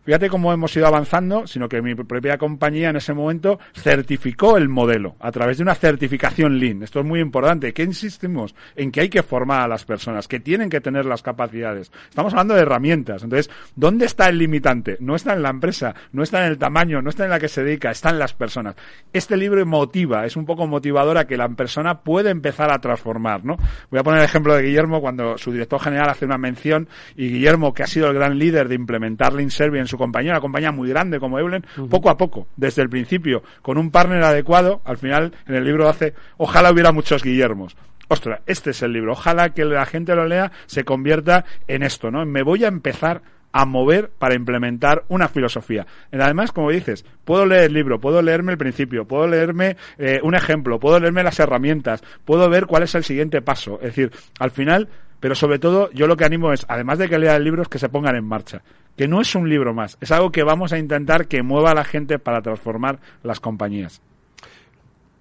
Fíjate 0.08 0.30
cómo 0.30 0.54
hemos 0.54 0.74
ido 0.78 0.88
avanzando, 0.88 1.46
sino 1.48 1.68
que 1.68 1.82
mi 1.82 1.94
propia 1.94 2.38
compañía 2.38 2.92
en 2.92 2.96
ese 2.96 3.14
momento 3.14 3.60
certificó 3.74 4.56
el 4.56 4.70
modelo 4.70 5.18
a 5.20 5.34
través 5.34 5.58
de 5.58 5.64
una 5.64 5.76
certificación 5.76 6.60
Lean. 6.60 6.82
Esto 6.82 7.02
es 7.02 7.06
muy 7.06 7.20
importante. 7.20 7.74
¿Qué 7.74 7.84
insistimos? 7.84 8.56
En 8.78 8.90
que 8.90 9.02
hay 9.02 9.10
que 9.10 9.22
formar 9.22 9.64
a 9.64 9.68
las 9.68 9.84
personas, 9.84 10.30
que 10.30 10.40
tienen 10.40 10.70
que 10.70 10.80
tener 10.80 11.06
las 11.06 11.22
capacidades. 11.22 11.92
Estamos 12.08 12.32
hablando 12.32 12.54
de 12.54 12.62
herramientas. 12.62 13.22
Entonces, 13.22 13.54
¿dónde 13.76 14.06
está 14.06 14.30
el 14.30 14.38
limitante? 14.38 14.96
No 15.02 15.14
está 15.14 15.34
en 15.34 15.42
la 15.42 15.50
empresa, 15.50 15.94
no 16.14 16.24
está 16.24 16.46
en 16.46 16.54
el 16.54 16.58
tamaño, 16.58 17.02
no 17.02 17.10
está 17.10 17.26
en 17.26 17.32
la 17.32 17.40
que 17.42 17.50
se 17.50 17.66
dedica, 17.66 17.92
está 17.92 18.10
en 18.10 18.20
las 18.20 18.34
personas. 18.34 18.78
Este 19.12 19.36
libro 19.36 19.66
motiva, 19.66 20.26
es 20.26 20.38
un 20.38 20.46
poco 20.46 20.68
motivador 20.68 21.18
a 21.18 21.28
que 21.28 21.36
la 21.36 21.50
persona 21.50 22.00
puede 22.00 22.30
empezar 22.30 22.72
a 22.72 22.80
transformar, 22.80 23.44
¿no? 23.44 23.58
Voy 23.92 24.00
a 24.00 24.04
poner 24.04 24.20
el 24.20 24.26
ejemplo 24.26 24.56
de 24.56 24.64
Guillermo 24.64 25.02
cuando 25.02 25.38
su 25.38 25.52
director 25.52 25.82
general 25.82 26.10
hace 26.12 26.24
una 26.24 26.38
mención 26.38 26.88
y 27.18 27.28
Guillermo, 27.28 27.74
que 27.74 27.84
ha 27.84 27.88
sido 27.88 28.08
el 28.08 28.14
gran 28.14 28.40
líder 28.40 28.70
de 28.70 28.76
implementar 28.76 29.34
Lean 29.34 29.52
Service 29.52 29.82
en 29.82 29.88
su 29.88 29.97
compañía, 29.98 30.32
una 30.32 30.42
compañía 30.42 30.72
muy 30.72 30.90
grande 30.90 31.20
como 31.20 31.40
Eulen, 31.40 31.66
poco 31.90 32.10
a 32.10 32.18
poco, 32.18 32.48
desde 32.56 32.82
el 32.82 32.90
principio, 32.90 33.44
con 33.62 33.78
un 33.78 33.92
partner 33.92 34.24
adecuado, 34.24 34.82
al 34.86 34.98
final 34.98 35.34
en 35.48 35.56
el 35.56 35.64
libro 35.64 35.90
hace, 35.90 36.14
ojalá 36.38 36.72
hubiera 36.72 36.92
muchos 36.92 37.24
Guillermos. 37.24 37.76
Ostras, 38.10 38.40
este 38.46 38.70
es 38.70 38.82
el 38.82 38.94
libro. 38.94 39.12
Ojalá 39.12 39.50
que 39.50 39.66
la 39.66 39.86
gente 39.86 40.16
lo 40.16 40.26
lea, 40.26 40.52
se 40.66 40.86
convierta 40.86 41.44
en 41.68 41.84
esto, 41.84 42.10
¿no? 42.10 42.26
Me 42.26 42.42
voy 42.42 42.64
a 42.64 42.70
empezar 42.70 43.22
a 43.52 43.66
mover 43.66 44.12
para 44.18 44.36
implementar 44.36 45.04
una 45.08 45.28
filosofía. 45.28 45.88
Además, 46.12 46.52
como 46.52 46.70
dices, 46.70 47.06
puedo 47.26 47.46
leer 47.46 47.66
el 47.66 47.74
libro, 47.74 48.00
puedo 48.00 48.22
leerme 48.22 48.52
el 48.52 48.58
principio, 48.58 49.06
puedo 49.06 49.28
leerme 49.28 49.78
eh, 49.98 50.20
un 50.22 50.36
ejemplo, 50.36 50.80
puedo 50.80 51.00
leerme 51.00 51.24
las 51.24 51.40
herramientas, 51.40 52.04
puedo 52.24 52.50
ver 52.50 52.66
cuál 52.66 52.84
es 52.84 52.96
el 52.96 53.04
siguiente 53.04 53.42
paso. 53.42 53.76
Es 53.82 53.96
decir, 53.96 54.12
al 54.40 54.52
final 54.52 54.90
Pero 55.20 55.36
sobre 55.36 55.60
todo, 55.60 55.90
yo 55.92 56.08
lo 56.08 56.16
que 56.16 56.26
animo 56.26 56.54
es, 56.54 56.66
además 56.70 57.00
de 57.00 57.10
que 57.10 57.18
lean 57.18 57.44
libros, 57.44 57.70
que 57.70 57.80
se 57.80 57.90
pongan 57.90 58.16
en 58.16 58.26
marcha. 58.26 58.62
Que 58.96 59.08
no 59.08 59.22
es 59.22 59.36
un 59.36 59.50
libro 59.50 59.74
más, 59.74 59.98
es 60.02 60.12
algo 60.12 60.32
que 60.32 60.44
vamos 60.44 60.74
a 60.74 60.80
intentar 60.80 61.28
que 61.28 61.44
mueva 61.44 61.72
a 61.72 61.76
la 61.76 61.84
gente 61.84 62.20
para 62.20 62.42
transformar 62.42 63.00
las 63.24 63.40
compañías. 63.40 64.02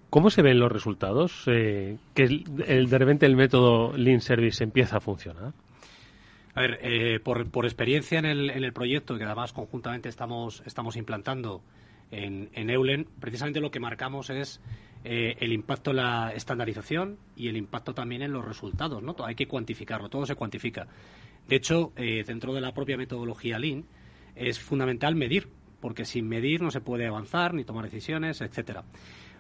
¿Cómo 0.09 0.31
se 0.31 0.41
ven 0.43 0.59
los 0.59 0.73
resultados? 0.73 1.43
Eh, 1.47 1.99
que 2.15 2.23
el, 2.23 2.89
de 2.89 2.99
repente 2.99 3.27
el 3.27 3.37
método 3.37 3.97
Lean 3.97 4.21
Service 4.21 4.63
empieza 4.63 4.99
a 4.99 5.01
funcionar. 5.01 5.53
A 6.55 6.61
ver, 6.61 6.79
eh, 6.81 7.21
por, 7.21 7.51
por, 7.51 7.67
experiencia 7.67 8.19
en 8.19 8.25
el, 8.25 8.49
en 8.49 8.65
el 8.65 8.73
proyecto, 8.73 9.19
que 9.19 9.25
además 9.25 9.53
conjuntamente 9.53 10.09
estamos, 10.09 10.63
estamos 10.65 10.97
implantando 10.97 11.61
en, 12.11 12.49
en 12.55 12.71
Eulen, 12.71 13.07
precisamente 13.21 13.61
lo 13.61 13.71
que 13.71 13.81
marcamos 13.81 14.31
es 14.31 14.61
eh, 15.05 15.37
el 15.41 15.53
impacto 15.53 15.91
en 15.91 15.97
la 15.97 16.33
estandarización 16.35 17.19
y 17.37 17.49
el 17.49 17.57
impacto 17.57 17.95
también 17.95 18.23
en 18.23 18.33
los 18.33 18.45
resultados. 18.45 19.03
¿no? 19.03 19.15
Hay 19.25 19.35
que 19.35 19.47
cuantificarlo, 19.47 20.09
todo 20.09 20.27
se 20.27 20.35
cuantifica. 20.35 20.87
De 21.49 21.57
hecho, 21.57 21.93
eh, 21.97 22.25
dentro 22.27 22.53
de 22.53 22.61
la 22.61 22.75
propia 22.75 22.97
metodología 22.97 23.59
Lean 23.59 23.85
es 24.35 24.59
fundamental 24.59 25.15
medir, 25.15 25.49
porque 25.81 26.05
sin 26.05 26.29
medir 26.29 26.61
no 26.61 26.71
se 26.71 26.81
puede 26.81 27.07
avanzar 27.07 27.55
ni 27.55 27.65
tomar 27.65 27.85
decisiones, 27.85 28.41
etcétera. 28.41 28.85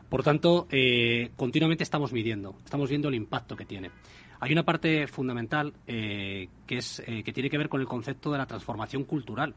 Por 0.08 0.22
tanto, 0.22 0.68
eh, 0.70 1.30
continuamente 1.34 1.82
estamos 1.82 2.12
midiendo, 2.12 2.56
estamos 2.64 2.88
viendo 2.88 3.08
el 3.08 3.16
impacto 3.16 3.56
que 3.56 3.64
tiene. 3.64 3.90
Hay 4.38 4.52
una 4.52 4.64
parte 4.64 5.08
fundamental 5.08 5.72
que, 5.86 6.48
es, 6.68 7.02
que 7.06 7.32
tiene 7.32 7.48
que 7.48 7.56
ver 7.56 7.70
con 7.70 7.80
el 7.80 7.86
concepto 7.86 8.30
de 8.30 8.38
la 8.38 8.46
transformación 8.46 9.04
cultural. 9.04 9.54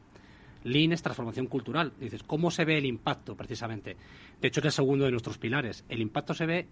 Lean 0.63 0.91
es 0.91 1.01
transformación 1.01 1.47
cultural. 1.47 1.93
Dices, 1.99 2.23
¿cómo 2.23 2.51
se 2.51 2.65
ve 2.65 2.77
el 2.77 2.85
impacto 2.85 3.35
precisamente? 3.35 3.95
De 4.41 4.47
hecho, 4.47 4.59
es 4.59 4.67
el 4.67 4.71
segundo 4.71 5.05
de 5.05 5.11
nuestros 5.11 5.37
pilares. 5.37 5.85
El 5.89 6.01
impacto 6.01 6.33
se 6.33 6.45
ve 6.45 6.67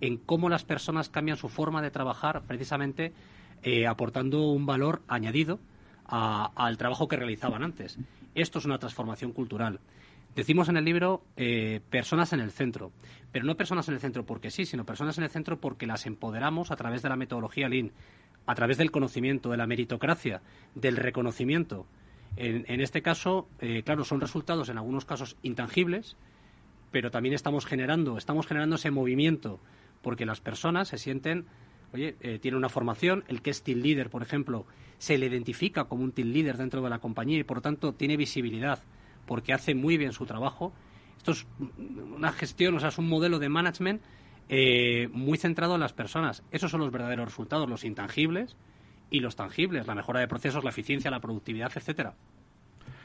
en 0.00 0.16
cómo 0.16 0.48
las 0.48 0.64
personas 0.64 1.08
cambian 1.08 1.36
su 1.36 1.48
forma 1.48 1.82
de 1.82 1.90
trabajar 1.90 2.42
precisamente 2.46 3.12
aportando 3.88 4.52
un 4.52 4.66
valor 4.66 5.02
añadido 5.08 5.58
al 6.06 6.78
trabajo 6.78 7.08
que 7.08 7.16
realizaban 7.16 7.62
antes. 7.62 7.98
Esto 8.34 8.58
es 8.58 8.64
una 8.64 8.78
transformación 8.78 9.32
cultural. 9.32 9.80
Decimos 10.34 10.68
en 10.68 10.76
el 10.76 10.84
libro 10.84 11.22
eh, 11.36 11.80
personas 11.90 12.32
en 12.32 12.40
el 12.40 12.52
centro, 12.52 12.92
pero 13.32 13.44
no 13.44 13.56
personas 13.56 13.88
en 13.88 13.94
el 13.94 14.00
centro 14.00 14.24
porque 14.24 14.50
sí, 14.50 14.64
sino 14.64 14.84
personas 14.84 15.18
en 15.18 15.24
el 15.24 15.30
centro 15.30 15.60
porque 15.60 15.86
las 15.86 16.06
empoderamos 16.06 16.70
a 16.70 16.76
través 16.76 17.02
de 17.02 17.08
la 17.08 17.16
metodología 17.16 17.68
Lean, 17.68 17.90
a 18.46 18.54
través 18.54 18.78
del 18.78 18.90
conocimiento, 18.90 19.50
de 19.50 19.56
la 19.56 19.66
meritocracia, 19.66 20.40
del 20.74 20.96
reconocimiento. 20.96 21.86
En, 22.36 22.80
este 22.80 23.02
caso, 23.02 23.48
eh, 23.60 23.82
claro, 23.82 24.04
son 24.04 24.20
resultados 24.20 24.68
en 24.68 24.78
algunos 24.78 25.04
casos 25.04 25.36
intangibles, 25.42 26.16
pero 26.92 27.10
también 27.10 27.34
estamos 27.34 27.66
generando, 27.66 28.16
estamos 28.16 28.46
generando 28.46 28.76
ese 28.76 28.90
movimiento 28.90 29.58
porque 30.02 30.24
las 30.24 30.40
personas 30.40 30.88
se 30.88 30.98
sienten, 30.98 31.46
oye, 31.92 32.16
eh, 32.20 32.38
tiene 32.38 32.56
una 32.56 32.68
formación, 32.68 33.24
el 33.26 33.42
que 33.42 33.50
es 33.50 33.62
team 33.62 33.80
leader, 33.80 34.08
por 34.08 34.22
ejemplo, 34.22 34.66
se 34.98 35.18
le 35.18 35.26
identifica 35.26 35.84
como 35.84 36.04
un 36.04 36.12
team 36.12 36.28
leader 36.28 36.56
dentro 36.56 36.80
de 36.80 36.90
la 36.90 37.00
compañía 37.00 37.38
y 37.38 37.44
por 37.44 37.60
tanto 37.60 37.92
tiene 37.92 38.16
visibilidad 38.16 38.80
porque 39.26 39.52
hace 39.52 39.74
muy 39.74 39.98
bien 39.98 40.12
su 40.12 40.24
trabajo. 40.24 40.72
Esto 41.16 41.32
es 41.32 41.46
una 42.16 42.32
gestión, 42.32 42.76
o 42.76 42.80
sea, 42.80 42.88
es 42.88 42.98
un 42.98 43.08
modelo 43.08 43.38
de 43.38 43.48
management 43.48 44.00
eh, 44.48 45.08
muy 45.12 45.36
centrado 45.38 45.74
en 45.74 45.80
las 45.80 45.92
personas. 45.92 46.42
Esos 46.50 46.70
son 46.70 46.80
los 46.80 46.90
verdaderos 46.90 47.26
resultados, 47.26 47.68
los 47.68 47.84
intangibles 47.84 48.56
y 49.10 49.20
los 49.20 49.36
tangibles, 49.36 49.86
la 49.86 49.94
mejora 49.94 50.20
de 50.20 50.28
procesos, 50.28 50.64
la 50.64 50.70
eficiencia, 50.70 51.10
la 51.10 51.20
productividad, 51.20 51.72
etcétera. 51.74 52.14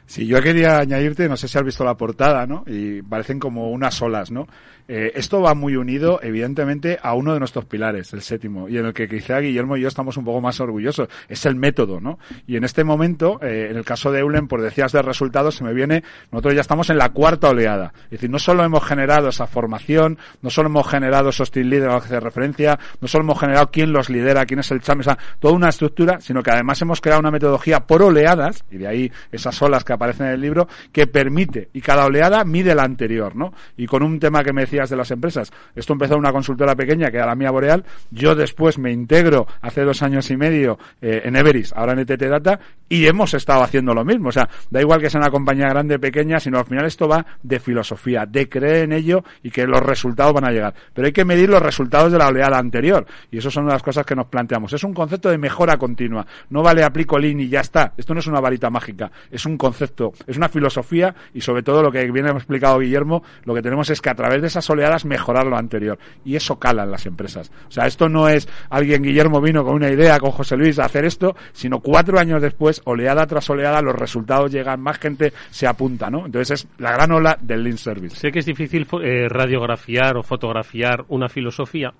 Sí, 0.05 0.27
yo 0.27 0.41
quería 0.41 0.79
añadirte, 0.79 1.29
no 1.29 1.37
sé 1.37 1.47
si 1.47 1.57
has 1.57 1.63
visto 1.63 1.83
la 1.83 1.95
portada, 1.95 2.45
¿no? 2.45 2.63
Y 2.67 3.01
parecen 3.01 3.39
como 3.39 3.71
unas 3.71 4.01
olas, 4.01 4.31
¿no? 4.31 4.47
Eh, 4.87 5.13
esto 5.15 5.41
va 5.41 5.53
muy 5.53 5.77
unido, 5.77 6.19
evidentemente, 6.21 6.99
a 7.01 7.13
uno 7.13 7.33
de 7.33 7.39
nuestros 7.39 7.65
pilares, 7.65 8.11
el 8.13 8.21
séptimo, 8.21 8.67
y 8.67 8.77
en 8.77 8.85
el 8.85 8.93
que 8.93 9.07
quizá 9.07 9.39
Guillermo 9.39 9.77
y 9.77 9.81
yo 9.81 9.87
estamos 9.87 10.17
un 10.17 10.25
poco 10.25 10.41
más 10.41 10.59
orgullosos. 10.59 11.07
Es 11.29 11.45
el 11.45 11.55
método, 11.55 12.01
¿no? 12.01 12.19
Y 12.47 12.57
en 12.57 12.65
este 12.65 12.83
momento, 12.83 13.39
eh, 13.41 13.69
en 13.71 13.77
el 13.77 13.85
caso 13.85 14.11
de 14.11 14.19
Eulen, 14.19 14.47
por 14.47 14.61
decías 14.61 14.91
de 14.91 15.01
resultados, 15.01 15.55
se 15.55 15.63
me 15.63 15.73
viene, 15.73 16.03
nosotros 16.31 16.55
ya 16.55 16.61
estamos 16.61 16.89
en 16.89 16.97
la 16.97 17.09
cuarta 17.09 17.49
oleada. 17.49 17.93
Es 18.05 18.11
decir, 18.11 18.29
no 18.29 18.39
solo 18.39 18.63
hemos 18.63 18.83
generado 18.83 19.29
esa 19.29 19.47
formación, 19.47 20.17
no 20.41 20.49
solo 20.49 20.67
hemos 20.67 20.87
generado 20.87 21.29
esos 21.29 21.49
team 21.49 21.67
leaders 21.67 22.11
a 22.11 22.13
los 22.13 22.23
referencia, 22.23 22.77
no 22.99 23.07
solo 23.07 23.23
hemos 23.23 23.39
generado 23.39 23.71
quién 23.71 23.93
los 23.93 24.09
lidera, 24.09 24.45
quién 24.45 24.59
es 24.59 24.71
el 24.71 24.81
champion, 24.81 25.01
o 25.01 25.15
sea, 25.15 25.17
toda 25.39 25.53
una 25.53 25.69
estructura, 25.69 26.19
sino 26.19 26.43
que 26.43 26.51
además 26.51 26.81
hemos 26.81 26.99
creado 26.99 27.21
una 27.21 27.31
metodología 27.31 27.85
por 27.85 28.03
oleadas, 28.03 28.65
y 28.69 28.77
de 28.77 28.87
ahí 28.87 29.11
esas 29.31 29.61
olas 29.61 29.83
aparecen 29.93 30.27
en 30.27 30.33
el 30.33 30.41
libro, 30.41 30.67
que 30.91 31.07
permite, 31.07 31.69
y 31.73 31.81
cada 31.81 32.05
oleada 32.05 32.43
mide 32.43 32.75
la 32.75 32.83
anterior, 32.83 33.35
¿no? 33.35 33.53
Y 33.77 33.85
con 33.85 34.03
un 34.03 34.19
tema 34.19 34.43
que 34.43 34.53
me 34.53 34.61
decías 34.61 34.89
de 34.89 34.95
las 34.95 35.11
empresas, 35.11 35.51
esto 35.75 35.93
empezó 35.93 36.17
una 36.17 36.31
consultora 36.31 36.75
pequeña 36.75 37.11
que 37.11 37.17
era 37.17 37.25
la 37.25 37.35
mía 37.35 37.51
Boreal, 37.51 37.83
yo 38.11 38.35
después 38.35 38.77
me 38.77 38.91
integro 38.91 39.47
hace 39.61 39.81
dos 39.81 40.01
años 40.01 40.29
y 40.31 40.37
medio 40.37 40.77
eh, 41.01 41.21
en 41.25 41.35
Everis, 41.35 41.73
ahora 41.73 41.93
en 41.93 41.99
ETT 41.99 42.23
Data, 42.23 42.59
y 42.89 43.05
hemos 43.07 43.33
estado 43.33 43.63
haciendo 43.63 43.93
lo 43.93 44.05
mismo, 44.05 44.29
o 44.29 44.31
sea, 44.31 44.49
da 44.69 44.81
igual 44.81 45.01
que 45.01 45.09
sea 45.09 45.19
una 45.19 45.31
compañía 45.31 45.67
grande, 45.67 45.99
pequeña, 45.99 46.39
sino 46.39 46.59
al 46.59 46.65
final 46.65 46.85
esto 46.85 47.07
va 47.07 47.25
de 47.41 47.59
filosofía, 47.59 48.25
de 48.25 48.49
creer 48.49 48.83
en 48.83 48.93
ello 48.93 49.23
y 49.41 49.51
que 49.51 49.65
los 49.65 49.81
resultados 49.81 50.33
van 50.33 50.45
a 50.45 50.51
llegar. 50.51 50.73
Pero 50.93 51.07
hay 51.07 51.13
que 51.13 51.25
medir 51.25 51.49
los 51.49 51.61
resultados 51.61 52.11
de 52.11 52.17
la 52.17 52.27
oleada 52.27 52.57
anterior, 52.57 53.05
y 53.31 53.37
eso 53.37 53.49
son 53.49 53.67
las 53.67 53.81
cosas 53.81 54.05
que 54.05 54.15
nos 54.15 54.27
planteamos. 54.27 54.73
Es 54.73 54.83
un 54.83 54.93
concepto 54.93 55.29
de 55.29 55.37
mejora 55.37 55.77
continua, 55.77 56.25
no 56.49 56.61
vale 56.61 56.83
aplico 56.83 57.17
Lean 57.17 57.39
y 57.39 57.49
ya 57.49 57.61
está, 57.61 57.93
esto 57.97 58.13
no 58.13 58.19
es 58.19 58.27
una 58.27 58.39
varita 58.39 58.69
mágica, 58.69 59.11
es 59.31 59.45
un 59.45 59.57
concepto, 59.57 59.82
es 60.27 60.37
una 60.37 60.49
filosofía 60.49 61.15
y 61.33 61.41
sobre 61.41 61.63
todo 61.63 61.81
lo 61.81 61.91
que 61.91 62.09
viene 62.11 62.29
explicado 62.29 62.79
Guillermo, 62.79 63.23
lo 63.45 63.53
que 63.53 63.61
tenemos 63.61 63.89
es 63.89 64.01
que 64.01 64.09
a 64.09 64.15
través 64.15 64.41
de 64.41 64.47
esas 64.47 64.69
oleadas 64.69 65.05
mejorar 65.05 65.45
lo 65.45 65.57
anterior 65.57 65.97
y 66.25 66.35
eso 66.35 66.59
cala 66.59 66.83
en 66.83 66.91
las 66.91 67.05
empresas. 67.05 67.51
O 67.67 67.71
sea, 67.71 67.85
esto 67.85 68.09
no 68.09 68.27
es 68.27 68.47
alguien, 68.69 69.03
Guillermo 69.03 69.41
vino 69.41 69.63
con 69.63 69.75
una 69.75 69.89
idea 69.89 70.19
con 70.19 70.31
José 70.31 70.55
Luis 70.57 70.79
a 70.79 70.85
hacer 70.85 71.05
esto, 71.05 71.35
sino 71.51 71.79
cuatro 71.79 72.19
años 72.19 72.41
después, 72.41 72.81
oleada 72.85 73.25
tras 73.25 73.49
oleada, 73.49 73.81
los 73.81 73.95
resultados 73.95 74.51
llegan, 74.51 74.81
más 74.81 74.97
gente 74.99 75.33
se 75.49 75.67
apunta, 75.67 76.09
¿no? 76.09 76.25
Entonces 76.25 76.61
es 76.61 76.67
la 76.77 76.91
gran 76.91 77.11
ola 77.11 77.37
del 77.41 77.63
Lean 77.63 77.77
Service. 77.77 78.15
Sé 78.15 78.31
que 78.31 78.39
es 78.39 78.45
difícil 78.45 78.87
eh, 79.01 79.27
radiografiar 79.29 80.17
o 80.17 80.23
fotografiar 80.23 81.05
una 81.09 81.29
filosofía, 81.29 81.93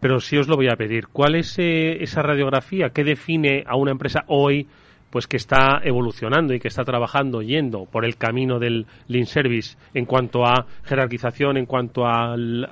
pero 0.00 0.20
sí 0.20 0.36
os 0.36 0.48
lo 0.48 0.56
voy 0.56 0.68
a 0.68 0.76
pedir. 0.76 1.08
¿Cuál 1.08 1.36
es 1.36 1.58
eh, 1.58 2.02
esa 2.02 2.22
radiografía? 2.22 2.90
¿Qué 2.90 3.04
define 3.04 3.64
a 3.66 3.76
una 3.76 3.92
empresa 3.92 4.24
hoy? 4.26 4.66
Pues 5.10 5.26
que 5.26 5.36
está 5.36 5.80
evolucionando 5.82 6.54
y 6.54 6.60
que 6.60 6.68
está 6.68 6.84
trabajando 6.84 7.42
yendo 7.42 7.84
por 7.84 8.04
el 8.04 8.16
camino 8.16 8.58
del 8.58 8.86
Lean 9.08 9.26
Service 9.26 9.76
en 9.94 10.06
cuanto 10.06 10.46
a 10.46 10.66
jerarquización, 10.84 11.56
en 11.56 11.66
cuanto 11.66 12.06
al, 12.06 12.66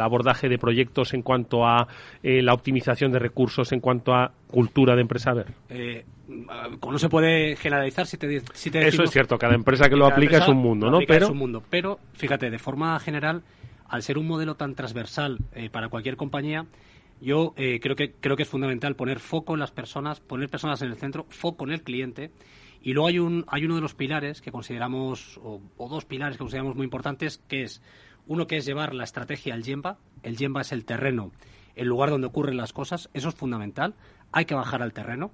abordaje 0.00 0.48
de 0.48 0.58
proyectos, 0.58 1.14
en 1.14 1.22
cuanto 1.22 1.66
a 1.66 1.86
eh, 2.22 2.42
la 2.42 2.54
optimización 2.54 3.12
de 3.12 3.18
recursos, 3.18 3.72
en 3.72 3.80
cuanto 3.80 4.14
a 4.14 4.32
cultura 4.46 4.94
de 4.94 5.02
empresa. 5.02 5.32
Eh, 5.68 6.04
no 6.28 6.98
se 6.98 7.08
puede 7.08 7.56
generalizar 7.56 8.06
si 8.06 8.16
te, 8.16 8.40
si 8.54 8.70
Eso 8.72 9.02
es 9.02 9.10
cierto, 9.10 9.36
cada 9.38 9.54
empresa 9.54 9.88
que 9.88 9.96
lo 9.96 10.06
aplica 10.06 10.38
es 10.38 10.48
un 10.48 10.58
mundo, 10.58 10.90
¿no? 10.90 10.98
Pero... 11.06 11.26
Es 11.26 11.30
un 11.30 11.38
mundo, 11.38 11.62
pero 11.68 11.98
fíjate, 12.14 12.50
de 12.50 12.58
forma 12.58 12.98
general, 13.00 13.42
al 13.88 14.02
ser 14.02 14.18
un 14.18 14.26
modelo 14.26 14.54
tan 14.54 14.74
transversal 14.74 15.38
eh, 15.54 15.68
para 15.70 15.88
cualquier 15.88 16.16
compañía, 16.16 16.66
yo 17.22 17.54
eh, 17.56 17.78
creo, 17.80 17.94
que, 17.94 18.14
creo 18.14 18.36
que 18.36 18.42
es 18.42 18.48
fundamental 18.48 18.96
poner 18.96 19.20
foco 19.20 19.54
en 19.54 19.60
las 19.60 19.70
personas, 19.70 20.18
poner 20.18 20.48
personas 20.48 20.82
en 20.82 20.88
el 20.88 20.96
centro, 20.96 21.24
foco 21.28 21.64
en 21.64 21.70
el 21.70 21.82
cliente. 21.82 22.32
Y 22.82 22.94
luego 22.94 23.06
hay, 23.06 23.20
un, 23.20 23.44
hay 23.46 23.64
uno 23.64 23.76
de 23.76 23.80
los 23.80 23.94
pilares 23.94 24.40
que 24.40 24.50
consideramos, 24.50 25.38
o, 25.40 25.60
dos 25.88 26.04
pilares 26.04 26.36
que 26.36 26.40
consideramos 26.40 26.74
muy 26.74 26.82
importantes, 26.82 27.38
que 27.46 27.62
es 27.62 27.80
uno 28.26 28.48
que 28.48 28.56
es 28.56 28.66
llevar 28.66 28.92
la 28.92 29.04
estrategia 29.04 29.54
al 29.54 29.62
Yemba. 29.62 29.98
El 30.24 30.36
Yemba 30.36 30.62
es 30.62 30.72
el 30.72 30.84
terreno, 30.84 31.30
el 31.76 31.86
lugar 31.86 32.10
donde 32.10 32.26
ocurren 32.26 32.56
las 32.56 32.72
cosas. 32.72 33.08
Eso 33.14 33.28
es 33.28 33.36
fundamental. 33.36 33.94
Hay 34.32 34.44
que 34.44 34.56
bajar 34.56 34.82
al 34.82 34.92
terreno. 34.92 35.30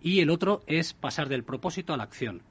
Y 0.00 0.20
el 0.20 0.30
otro 0.30 0.62
es 0.68 0.94
pasar 0.94 1.28
del 1.28 1.42
propósito 1.42 1.92
a 1.92 1.96
la 1.96 2.04
acción. 2.04 2.42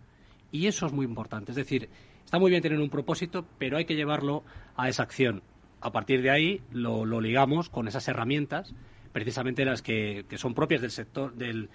Y 0.51 0.67
eso 0.67 0.87
es 0.87 0.91
muy 0.91 1.05
importante. 1.05 1.53
Es 1.53 1.55
decir, 1.55 1.87
está 2.25 2.37
muy 2.37 2.51
bien 2.51 2.61
tener 2.61 2.79
un 2.79 2.89
propósito, 2.89 3.45
pero 3.57 3.77
hay 3.77 3.85
que 3.85 3.95
llevarlo 3.95 4.43
a 4.75 4.89
esa 4.89 5.03
acción 5.03 5.41
a 5.83 5.91
partir 5.91 6.21
de 6.21 6.29
ahí 6.29 6.61
lo, 6.71 7.05
ligamos 7.19 7.69
con 7.69 7.89
esas 7.89 8.07
herramientas, 8.07 8.73
precisamente 9.11 9.65
las 9.65 9.81
que, 9.81 10.25
son 10.37 10.53
propias 10.53 10.81
del 10.81 10.91
sector 10.91 11.35
del, 11.35 11.69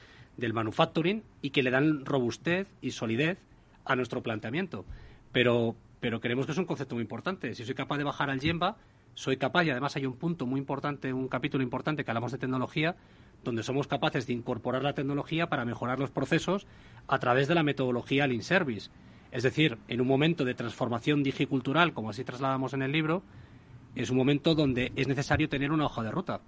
manufacturing 0.52 1.22
y 1.42 1.50
que 1.50 1.62
le 1.62 1.70
dan 1.70 2.06
robustez 2.06 2.68
y 2.80 2.92
solidez 2.92 3.38
a 3.84 3.96
nuestro 3.96 4.22
planteamiento. 4.22 4.86
Pero, 5.30 5.76
pero 6.00 6.20
creemos 6.20 6.46
que 6.46 6.52
es 6.52 6.58
un 6.58 6.64
concepto 6.64 6.94
muy 6.94 7.02
importante. 7.02 7.54
Si 7.54 7.66
soy 7.66 7.74
capaz 7.74 7.98
de 7.98 8.04
bajar 8.04 8.30
al 8.30 8.40
Yemba, 8.40 8.78
soy 9.12 9.36
capaz, 9.36 9.64
y 9.64 9.70
además 9.70 9.94
hay 9.96 10.06
un 10.06 10.16
punto 10.16 10.46
muy 10.46 10.58
importante, 10.58 11.12
un 11.12 11.28
capítulo 11.28 11.62
importante 11.62 12.02
que 12.02 12.10
hablamos 12.10 12.32
de 12.32 12.38
tecnología, 12.38 12.96
donde 13.44 13.62
somos 13.62 13.88
capaces 13.88 14.26
de 14.26 14.32
incorporar 14.32 14.82
la 14.82 14.94
tecnología 14.94 15.50
para 15.50 15.66
mejorar 15.66 15.98
los 15.98 16.10
procesos 16.10 16.66
a 17.08 17.18
través 17.18 17.46
de 17.46 17.54
la 17.54 17.62
metodología 17.62 18.26
Lean 18.26 18.42
Service. 18.42 18.90
Es 19.32 19.42
decir, 19.42 19.76
en 19.88 20.00
un 20.00 20.06
momento 20.06 20.46
de 20.46 20.54
transformación 20.54 21.22
digicultural, 21.22 21.92
como 21.92 22.08
así 22.08 22.24
trasladamos 22.24 22.72
en 22.72 22.80
el 22.80 22.92
libro, 22.92 23.22
es 23.98 24.10
un 24.10 24.16
momento 24.16 24.54
donde 24.54 24.92
es 24.94 25.08
necesario 25.08 25.48
tener 25.48 25.72
una 25.72 25.86
hoja 25.86 26.02
de 26.02 26.10
ruta. 26.12 26.40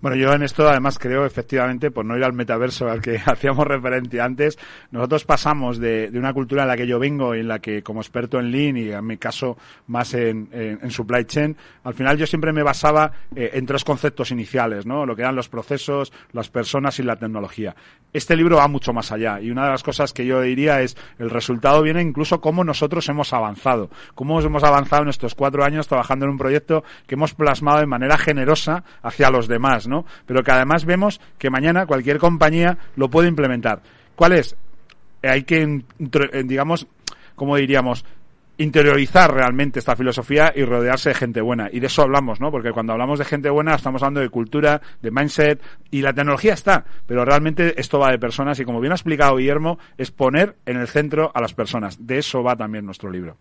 Bueno, 0.00 0.16
yo 0.16 0.32
en 0.32 0.42
esto 0.42 0.66
además 0.66 0.98
creo 0.98 1.26
efectivamente, 1.26 1.90
por 1.90 2.06
no 2.06 2.16
ir 2.16 2.24
al 2.24 2.32
metaverso 2.32 2.88
al 2.88 3.02
que 3.02 3.20
hacíamos 3.26 3.66
referencia 3.66 4.24
antes, 4.24 4.58
nosotros 4.90 5.26
pasamos 5.26 5.78
de, 5.78 6.10
una 6.14 6.32
cultura 6.32 6.62
en 6.62 6.68
la 6.68 6.76
que 6.76 6.86
yo 6.86 6.98
vengo 6.98 7.34
y 7.34 7.40
en 7.40 7.48
la 7.48 7.58
que 7.58 7.82
como 7.82 8.00
experto 8.00 8.38
en 8.40 8.50
Lean 8.50 8.78
y 8.78 8.90
en 8.90 9.06
mi 9.06 9.18
caso 9.18 9.58
más 9.88 10.14
en, 10.14 10.48
en, 10.52 10.90
supply 10.90 11.26
chain, 11.26 11.54
al 11.84 11.92
final 11.92 12.16
yo 12.16 12.26
siempre 12.26 12.50
me 12.50 12.62
basaba 12.62 13.12
eh, 13.36 13.50
en 13.52 13.66
tres 13.66 13.84
conceptos 13.84 14.30
iniciales, 14.30 14.86
¿no? 14.86 15.04
Lo 15.04 15.14
que 15.14 15.20
eran 15.20 15.36
los 15.36 15.50
procesos, 15.50 16.14
las 16.32 16.48
personas 16.48 16.98
y 16.98 17.02
la 17.02 17.16
tecnología. 17.16 17.76
Este 18.12 18.36
libro 18.36 18.56
va 18.56 18.68
mucho 18.68 18.94
más 18.94 19.12
allá 19.12 19.38
y 19.38 19.50
una 19.50 19.64
de 19.64 19.70
las 19.70 19.82
cosas 19.82 20.14
que 20.14 20.24
yo 20.24 20.40
diría 20.40 20.80
es 20.80 20.96
el 21.18 21.28
resultado 21.28 21.82
viene 21.82 22.00
incluso 22.00 22.40
cómo 22.40 22.64
nosotros 22.64 23.06
hemos 23.10 23.34
avanzado, 23.34 23.90
cómo 24.14 24.40
hemos 24.40 24.64
avanzado 24.64 25.02
en 25.02 25.10
estos 25.10 25.34
cuatro 25.34 25.62
años 25.62 25.88
trabajando 25.88 26.24
en 26.24 26.32
un 26.32 26.38
proyecto 26.38 26.84
que 27.06 27.16
hemos 27.16 27.34
plasmado 27.34 27.80
de 27.80 27.86
manera 27.86 28.16
generosa 28.16 28.82
hacia 29.02 29.30
los 29.30 29.46
demás, 29.46 29.89
¿no? 29.90 30.06
Pero 30.24 30.42
que 30.42 30.52
además 30.52 30.86
vemos 30.86 31.20
que 31.36 31.50
mañana 31.50 31.84
cualquier 31.84 32.18
compañía 32.18 32.78
lo 32.96 33.10
puede 33.10 33.28
implementar. 33.28 33.82
¿Cuál 34.14 34.32
es? 34.32 34.56
Hay 35.22 35.42
que, 35.42 35.62
eh, 35.62 36.42
digamos, 36.44 36.86
como 37.34 37.56
diríamos, 37.56 38.04
interiorizar 38.60 39.32
realmente 39.32 39.78
esta 39.78 39.96
filosofía 39.96 40.52
y 40.54 40.64
rodearse 40.64 41.08
de 41.08 41.14
gente 41.14 41.40
buena. 41.40 41.70
Y 41.72 41.80
de 41.80 41.86
eso 41.86 42.02
hablamos, 42.02 42.40
¿no? 42.40 42.50
Porque 42.50 42.72
cuando 42.72 42.92
hablamos 42.92 43.18
de 43.18 43.24
gente 43.24 43.48
buena 43.48 43.74
estamos 43.74 44.02
hablando 44.02 44.20
de 44.20 44.28
cultura, 44.28 44.82
de 45.00 45.10
mindset 45.10 45.62
y 45.90 46.02
la 46.02 46.12
tecnología 46.12 46.52
está, 46.52 46.84
pero 47.06 47.24
realmente 47.24 47.80
esto 47.80 47.98
va 47.98 48.10
de 48.10 48.18
personas 48.18 48.60
y 48.60 48.66
como 48.66 48.80
bien 48.80 48.92
ha 48.92 48.96
explicado 48.96 49.36
Guillermo, 49.36 49.78
es 49.96 50.10
poner 50.10 50.56
en 50.66 50.76
el 50.76 50.88
centro 50.88 51.32
a 51.34 51.40
las 51.40 51.54
personas. 51.54 52.06
De 52.06 52.18
eso 52.18 52.42
va 52.42 52.54
también 52.54 52.84
nuestro 52.84 53.10
libro. 53.10 53.38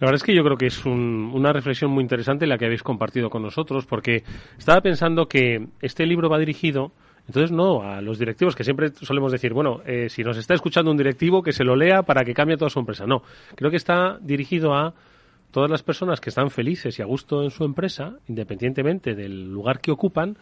La 0.00 0.06
verdad 0.06 0.16
es 0.16 0.22
que 0.22 0.34
yo 0.34 0.44
creo 0.44 0.56
que 0.56 0.66
es 0.66 0.84
una 0.86 1.52
reflexión 1.52 1.90
muy 1.90 2.02
interesante 2.02 2.46
la 2.46 2.56
que 2.56 2.66
habéis 2.66 2.84
compartido 2.84 3.30
con 3.30 3.42
nosotros, 3.42 3.84
porque 3.84 4.22
estaba 4.56 4.80
pensando 4.80 5.26
que 5.26 5.66
este 5.80 6.06
libro 6.06 6.28
va 6.28 6.38
dirigido, 6.38 6.92
entonces 7.26 7.50
no 7.50 7.82
a 7.82 8.00
los 8.00 8.18
directivos, 8.18 8.54
que 8.54 8.62
siempre 8.62 8.90
solemos 8.90 9.32
decir, 9.32 9.52
bueno, 9.52 9.80
eh, 9.86 10.08
si 10.08 10.22
nos 10.22 10.36
está 10.38 10.54
escuchando 10.54 10.92
un 10.92 10.96
directivo, 10.96 11.42
que 11.42 11.52
se 11.52 11.64
lo 11.64 11.74
lea 11.74 12.02
para 12.02 12.24
que 12.24 12.32
cambie 12.32 12.56
toda 12.56 12.70
su 12.70 12.78
empresa. 12.78 13.06
No, 13.06 13.22
creo 13.56 13.72
que 13.72 13.76
está 13.76 14.18
dirigido 14.20 14.72
a 14.74 14.94
todas 15.50 15.68
las 15.68 15.82
personas 15.82 16.20
que 16.20 16.30
están 16.30 16.50
felices 16.50 16.96
y 16.98 17.02
a 17.02 17.06
gusto 17.06 17.42
en 17.42 17.50
su 17.50 17.64
empresa, 17.64 18.18
independientemente 18.28 19.16
del 19.16 19.50
lugar 19.52 19.80
que 19.80 19.90
ocupan, 19.90 20.36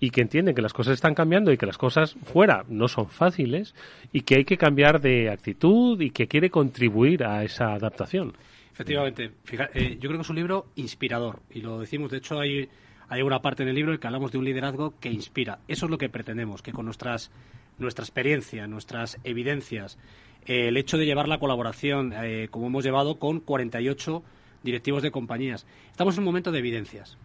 y 0.00 0.10
que 0.10 0.20
entienden 0.20 0.54
que 0.54 0.62
las 0.62 0.72
cosas 0.72 0.94
están 0.94 1.14
cambiando 1.14 1.50
y 1.50 1.56
que 1.56 1.66
las 1.66 1.78
cosas 1.78 2.14
fuera 2.24 2.64
no 2.68 2.88
son 2.88 3.08
fáciles 3.08 3.74
y 4.12 4.20
que 4.20 4.36
hay 4.36 4.44
que 4.44 4.56
cambiar 4.56 5.00
de 5.00 5.30
actitud 5.30 6.00
y 6.00 6.10
que 6.10 6.28
quiere 6.28 6.50
contribuir 6.50 7.24
a 7.24 7.42
esa 7.42 7.72
adaptación. 7.72 8.34
Efectivamente. 8.78 9.32
Eh, 9.74 9.98
yo 10.00 10.08
creo 10.08 10.18
que 10.18 10.22
es 10.22 10.30
un 10.30 10.36
libro 10.36 10.68
inspirador. 10.76 11.42
Y 11.50 11.62
lo 11.62 11.80
decimos, 11.80 12.12
de 12.12 12.18
hecho, 12.18 12.38
hay, 12.38 12.68
hay 13.08 13.22
una 13.22 13.42
parte 13.42 13.64
en 13.64 13.70
el 13.70 13.74
libro 13.74 13.92
en 13.92 13.98
que 13.98 14.06
hablamos 14.06 14.30
de 14.30 14.38
un 14.38 14.44
liderazgo 14.44 14.94
que 15.00 15.10
inspira. 15.10 15.58
Eso 15.66 15.86
es 15.86 15.90
lo 15.90 15.98
que 15.98 16.08
pretendemos, 16.08 16.62
que 16.62 16.70
con 16.70 16.84
nuestras, 16.84 17.32
nuestra 17.78 18.04
experiencia, 18.04 18.68
nuestras 18.68 19.18
evidencias, 19.24 19.98
eh, 20.46 20.68
el 20.68 20.76
hecho 20.76 20.96
de 20.96 21.06
llevar 21.06 21.26
la 21.26 21.40
colaboración, 21.40 22.12
eh, 22.14 22.46
como 22.52 22.68
hemos 22.68 22.84
llevado 22.84 23.18
con 23.18 23.40
48 23.40 24.22
directivos 24.62 25.02
de 25.02 25.10
compañías. 25.10 25.66
Estamos 25.90 26.14
en 26.14 26.20
un 26.20 26.26
momento 26.26 26.52
de 26.52 26.60
evidencias. 26.60 27.18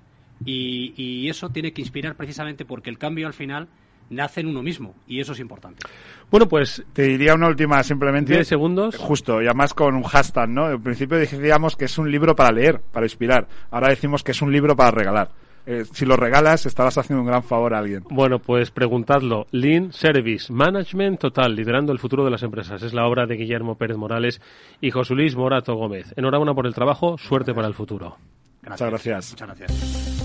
Y, 0.45 0.95
y 0.97 1.29
eso 1.29 1.49
tiene 1.49 1.71
que 1.71 1.81
inspirar 1.81 2.15
precisamente 2.15 2.65
porque 2.65 2.89
el 2.89 2.97
cambio 2.97 3.27
al 3.27 3.33
final 3.33 3.67
nace 4.09 4.41
en 4.41 4.47
uno 4.47 4.61
mismo 4.61 4.95
y 5.07 5.19
eso 5.19 5.33
es 5.33 5.39
importante. 5.39 5.85
Bueno, 6.29 6.47
pues 6.47 6.83
te 6.93 7.03
diría 7.03 7.35
una 7.35 7.47
última 7.47 7.83
simplemente. 7.83 8.33
10 8.33 8.47
segundos. 8.47 8.97
Justo, 8.97 9.41
y 9.41 9.45
además 9.45 9.73
con 9.73 9.95
un 9.95 10.03
hashtag, 10.03 10.49
¿no? 10.49 10.71
En 10.71 10.81
principio 10.81 11.17
decíamos 11.17 11.75
que 11.75 11.85
es 11.85 11.97
un 11.97 12.11
libro 12.11 12.35
para 12.35 12.51
leer, 12.51 12.79
para 12.91 13.05
inspirar. 13.05 13.47
Ahora 13.71 13.89
decimos 13.89 14.23
que 14.23 14.31
es 14.31 14.41
un 14.41 14.51
libro 14.51 14.75
para 14.75 14.91
regalar. 14.91 15.29
Eh, 15.65 15.85
si 15.91 16.05
lo 16.05 16.17
regalas, 16.17 16.65
estarás 16.65 16.97
haciendo 16.97 17.21
un 17.21 17.27
gran 17.27 17.43
favor 17.43 17.73
a 17.73 17.79
alguien. 17.79 18.03
Bueno, 18.09 18.39
pues 18.39 18.71
preguntadlo. 18.71 19.47
Lean 19.51 19.93
Service 19.93 20.51
Management 20.51 21.19
Total, 21.19 21.55
liderando 21.55 21.93
el 21.93 21.99
futuro 21.99 22.25
de 22.25 22.31
las 22.31 22.43
empresas. 22.43 22.83
Es 22.83 22.93
la 22.93 23.07
obra 23.07 23.25
de 23.25 23.35
Guillermo 23.35 23.75
Pérez 23.75 23.97
Morales 23.97 24.41
y 24.81 24.91
José 24.91 25.15
Luis 25.15 25.35
Morato 25.35 25.75
Gómez. 25.75 26.13
Enhorabuena 26.17 26.53
por 26.53 26.67
el 26.67 26.73
trabajo, 26.73 27.17
suerte 27.17 27.53
para 27.53 27.67
el 27.67 27.73
futuro. 27.73 28.17
Muchas 28.63 28.89
gracias. 28.89 29.31
Muchas 29.31 29.47
gracias. 29.47 30.22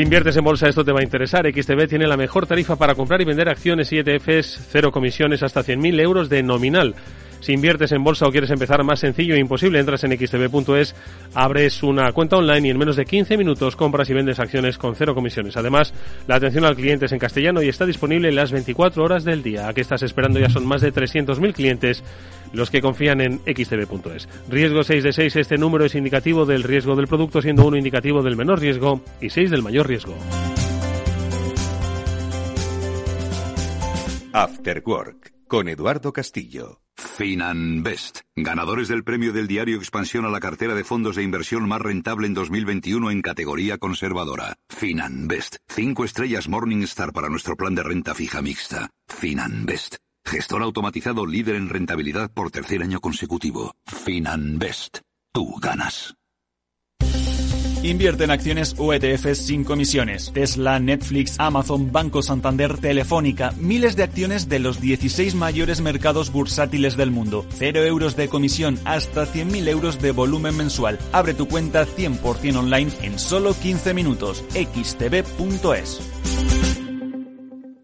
Si 0.00 0.04
inviertes 0.04 0.34
en 0.38 0.44
bolsa, 0.44 0.66
esto 0.66 0.82
te 0.82 0.92
va 0.92 1.00
a 1.00 1.02
interesar. 1.02 1.44
XTB 1.46 1.86
tiene 1.86 2.06
la 2.06 2.16
mejor 2.16 2.46
tarifa 2.46 2.74
para 2.76 2.94
comprar 2.94 3.20
y 3.20 3.26
vender 3.26 3.50
acciones 3.50 3.92
y 3.92 3.98
ETFs, 3.98 4.68
cero 4.70 4.90
comisiones 4.90 5.42
hasta 5.42 5.62
100.000 5.62 6.00
euros 6.00 6.30
de 6.30 6.42
nominal. 6.42 6.94
Si 7.40 7.52
inviertes 7.52 7.92
en 7.92 8.04
bolsa 8.04 8.26
o 8.26 8.30
quieres 8.30 8.50
empezar 8.50 8.84
más 8.84 9.00
sencillo 9.00 9.34
e 9.34 9.38
imposible, 9.38 9.80
entras 9.80 10.04
en 10.04 10.12
xtb.es, 10.12 10.94
abres 11.34 11.82
una 11.82 12.12
cuenta 12.12 12.36
online 12.36 12.68
y 12.68 12.70
en 12.70 12.78
menos 12.78 12.96
de 12.96 13.04
15 13.04 13.36
minutos 13.38 13.76
compras 13.76 14.10
y 14.10 14.14
vendes 14.14 14.38
acciones 14.38 14.76
con 14.76 14.94
cero 14.94 15.14
comisiones. 15.14 15.56
Además, 15.56 15.94
la 16.26 16.36
atención 16.36 16.64
al 16.64 16.76
cliente 16.76 17.06
es 17.06 17.12
en 17.12 17.18
castellano 17.18 17.62
y 17.62 17.68
está 17.68 17.86
disponible 17.86 18.30
las 18.30 18.52
24 18.52 19.02
horas 19.02 19.24
del 19.24 19.42
día. 19.42 19.68
¿A 19.68 19.74
qué 19.74 19.80
estás 19.80 20.02
esperando? 20.02 20.38
Ya 20.38 20.50
son 20.50 20.66
más 20.66 20.82
de 20.82 20.92
300.000 20.92 21.52
clientes 21.54 22.04
los 22.52 22.70
que 22.70 22.80
confían 22.80 23.20
en 23.20 23.38
xtb.es. 23.38 24.28
Riesgo 24.48 24.82
6 24.82 25.04
de 25.04 25.12
6, 25.12 25.36
este 25.36 25.56
número 25.56 25.84
es 25.84 25.94
indicativo 25.94 26.44
del 26.44 26.62
riesgo 26.62 26.94
del 26.96 27.06
producto, 27.06 27.40
siendo 27.40 27.66
uno 27.66 27.76
indicativo 27.76 28.22
del 28.22 28.36
menor 28.36 28.60
riesgo 28.60 29.02
y 29.20 29.30
6 29.30 29.50
del 29.50 29.62
mayor 29.62 29.88
riesgo. 29.88 30.14
After 34.32 34.82
Work 34.86 35.29
con 35.50 35.68
Eduardo 35.68 36.12
Castillo. 36.12 36.80
Finanbest, 36.96 38.20
ganadores 38.36 38.86
del 38.86 39.02
premio 39.02 39.32
del 39.32 39.48
diario 39.48 39.78
Expansión 39.78 40.24
a 40.24 40.28
la 40.28 40.38
cartera 40.38 40.76
de 40.76 40.84
fondos 40.84 41.16
de 41.16 41.24
inversión 41.24 41.68
más 41.68 41.82
rentable 41.82 42.28
en 42.28 42.34
2021 42.34 43.10
en 43.10 43.20
categoría 43.20 43.76
conservadora. 43.76 44.54
Finanbest, 44.68 45.56
cinco 45.66 46.04
estrellas 46.04 46.48
Morningstar 46.48 47.12
para 47.12 47.28
nuestro 47.28 47.56
plan 47.56 47.74
de 47.74 47.82
renta 47.82 48.14
fija 48.14 48.40
mixta. 48.42 48.90
Finanbest, 49.08 49.96
gestor 50.24 50.62
automatizado 50.62 51.26
líder 51.26 51.56
en 51.56 51.68
rentabilidad 51.68 52.30
por 52.32 52.52
tercer 52.52 52.80
año 52.82 53.00
consecutivo. 53.00 53.74
Finanbest, 53.86 54.98
tú 55.32 55.56
ganas. 55.60 56.14
Invierte 57.82 58.24
en 58.24 58.30
acciones 58.30 58.74
o 58.76 58.92
ETFs 58.92 59.46
sin 59.46 59.64
comisiones. 59.64 60.32
Tesla, 60.34 60.78
Netflix, 60.78 61.36
Amazon, 61.38 61.90
Banco 61.90 62.22
Santander, 62.22 62.76
Telefónica, 62.76 63.54
miles 63.58 63.96
de 63.96 64.02
acciones 64.02 64.50
de 64.50 64.58
los 64.58 64.82
16 64.82 65.34
mayores 65.34 65.80
mercados 65.80 66.30
bursátiles 66.30 66.98
del 66.98 67.10
mundo. 67.10 67.46
Cero 67.50 67.82
euros 67.82 68.16
de 68.16 68.28
comisión, 68.28 68.78
hasta 68.84 69.24
100.000 69.24 69.68
euros 69.68 70.00
de 70.00 70.12
volumen 70.12 70.58
mensual. 70.58 70.98
Abre 71.12 71.32
tu 71.32 71.48
cuenta 71.48 71.86
100% 71.86 72.56
online 72.56 72.92
en 73.00 73.18
solo 73.18 73.54
15 73.54 73.94
minutos. 73.94 74.44
xtb.es. 74.50 76.00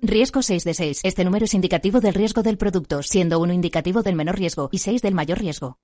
Riesgo 0.02 0.42
6 0.42 0.64
de 0.64 0.74
6. 0.74 1.00
Este 1.04 1.24
número 1.24 1.46
es 1.46 1.54
indicativo 1.54 2.00
del 2.00 2.14
riesgo 2.14 2.42
del 2.42 2.58
producto, 2.58 3.02
siendo 3.02 3.40
uno 3.40 3.54
indicativo 3.54 4.02
del 4.02 4.14
menor 4.14 4.38
riesgo 4.38 4.68
y 4.70 4.78
6 4.78 5.00
del 5.00 5.14
mayor 5.14 5.38
riesgo. 5.38 5.78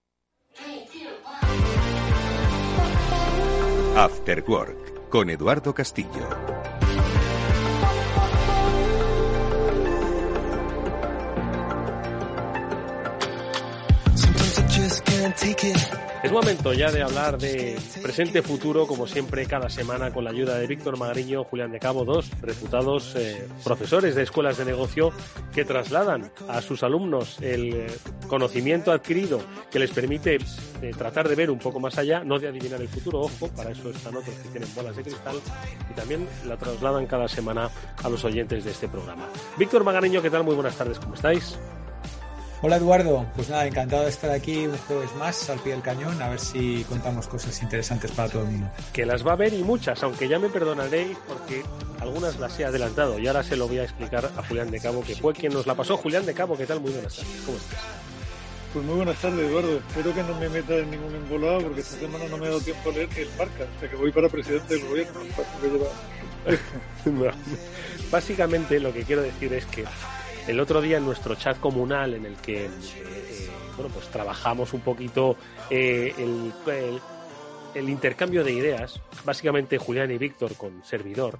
After 3.96 4.42
Work 4.48 5.11
con 5.11 5.28
Eduardo 5.28 5.74
Castillo. 5.74 6.52
Es 16.23 16.31
momento 16.31 16.73
ya 16.73 16.93
de 16.93 17.03
hablar 17.03 17.37
de 17.37 17.77
presente-futuro, 18.01 18.87
como 18.87 19.09
siempre, 19.09 19.45
cada 19.47 19.69
semana, 19.69 20.13
con 20.13 20.23
la 20.23 20.31
ayuda 20.31 20.57
de 20.57 20.69
Víctor 20.69 20.97
Magariño, 20.97 21.43
Julián 21.43 21.73
de 21.73 21.81
Cabo, 21.81 22.05
dos 22.05 22.31
reputados 22.41 23.17
eh, 23.17 23.49
profesores 23.65 24.15
de 24.15 24.23
escuelas 24.23 24.57
de 24.57 24.65
negocio 24.65 25.11
que 25.53 25.65
trasladan 25.65 26.31
a 26.49 26.63
sus 26.63 26.85
alumnos 26.85 27.41
el 27.41 27.75
eh, 27.75 27.87
conocimiento 28.29 28.93
adquirido 28.93 29.41
que 29.69 29.81
les 29.81 29.91
permite 29.91 30.37
eh, 30.37 30.93
tratar 30.97 31.29
de 31.29 31.35
ver 31.35 31.51
un 31.51 31.59
poco 31.59 31.81
más 31.81 31.99
allá, 31.99 32.23
no 32.23 32.39
de 32.39 32.47
adivinar 32.47 32.81
el 32.81 32.89
futuro, 32.89 33.23
ojo, 33.23 33.49
para 33.49 33.73
eso 33.73 33.91
están 33.91 34.15
otros 34.15 34.37
que 34.37 34.49
tienen 34.51 34.73
bolas 34.77 34.95
de 34.95 35.03
cristal, 35.03 35.41
y 35.91 35.95
también 35.95 36.29
la 36.47 36.57
trasladan 36.57 37.07
cada 37.07 37.27
semana 37.27 37.69
a 38.01 38.09
los 38.09 38.25
oyentes 38.25 38.65
de 38.65 38.71
este 38.71 38.87
programa. 38.87 39.27
Víctor 39.59 39.83
Magariño, 39.83 40.23
¿qué 40.23 40.31
tal? 40.31 40.45
Muy 40.45 40.55
buenas 40.55 40.77
tardes, 40.77 41.01
¿cómo 41.01 41.15
estáis? 41.15 41.59
Hola 42.64 42.77
Eduardo, 42.77 43.27
pues 43.35 43.48
nada, 43.48 43.66
encantado 43.66 44.05
de 44.05 44.11
estar 44.11 44.31
aquí 44.31 44.68
un 44.68 44.79
jueves 44.79 45.12
más 45.16 45.51
al 45.51 45.59
pie 45.59 45.72
del 45.72 45.83
cañón, 45.83 46.22
a 46.22 46.29
ver 46.29 46.38
si 46.38 46.85
contamos 46.85 47.27
cosas 47.27 47.61
interesantes 47.61 48.12
para 48.12 48.29
todo 48.29 48.42
el 48.42 48.51
mundo. 48.51 48.70
Que 48.92 49.05
las 49.05 49.27
va 49.27 49.33
a 49.33 49.37
ver 49.37 49.53
y 49.53 49.64
muchas, 49.64 50.01
aunque 50.05 50.29
ya 50.29 50.38
me 50.38 50.48
perdonaréis 50.48 51.18
porque 51.27 51.64
algunas 51.98 52.38
las 52.38 52.57
he 52.61 52.64
adelantado 52.64 53.18
y 53.18 53.27
ahora 53.27 53.42
se 53.42 53.57
lo 53.57 53.66
voy 53.66 53.81
a 53.81 53.83
explicar 53.83 54.27
a 54.27 54.46
Julián 54.46 54.70
de 54.70 54.79
Cabo, 54.79 55.03
que 55.03 55.16
fue 55.16 55.35
quien 55.35 55.53
nos 55.53 55.66
la 55.66 55.75
pasó. 55.75 55.96
Julián 55.96 56.25
de 56.25 56.35
Cabo, 56.35 56.57
¿qué 56.57 56.64
tal? 56.64 56.81
Muy 56.81 56.92
buenas 56.92 57.16
tardes, 57.16 57.42
¿cómo 57.44 57.59
estás? 57.59 57.81
Pues 58.72 58.85
muy 58.85 58.94
buenas 58.94 59.20
tardes, 59.20 59.40
Eduardo. 59.40 59.79
Espero 59.79 60.14
que 60.14 60.22
no 60.22 60.38
me 60.38 60.48
meta 60.48 60.75
en 60.77 60.90
ningún 60.92 61.14
embolado 61.16 61.62
porque 61.62 61.81
esta 61.81 61.96
semana 61.98 62.27
no 62.31 62.38
me 62.38 62.46
ha 62.46 62.51
dado 62.51 62.61
tiempo 62.61 62.90
a 62.90 62.92
leer 62.92 63.09
ni 63.16 63.22
el 63.22 63.29
marca. 63.37 63.64
O 63.77 63.81
sea 63.81 63.90
que 63.90 63.96
voy 63.96 64.12
para 64.12 64.29
presidente 64.29 64.75
del 64.77 64.88
gobierno. 64.88 65.20
Básicamente 68.11 68.79
lo 68.79 68.92
que 68.92 69.03
quiero 69.03 69.22
decir 69.22 69.53
es 69.53 69.66
que 69.66 69.85
el 70.48 70.61
otro 70.61 70.81
día 70.81 70.98
en 70.98 71.05
nuestro 71.05 71.35
chat 71.35 71.59
comunal 71.61 72.14
en 72.14 72.26
el 72.26 72.37
que 72.37 72.66
eh, 72.66 72.70
bueno 73.76 73.92
pues 73.92 74.09
trabajamos 74.09 74.72
un 74.72 74.81
poquito 74.81 75.37
eh, 75.70 76.14
el, 76.18 76.52
el 77.74 77.88
intercambio 77.88 78.44
de 78.44 78.52
ideas, 78.52 79.00
básicamente 79.24 79.78
Julián 79.78 80.11
y 80.11 80.18
Víctor 80.18 80.57
con 80.57 80.85
servidor, 80.85 81.38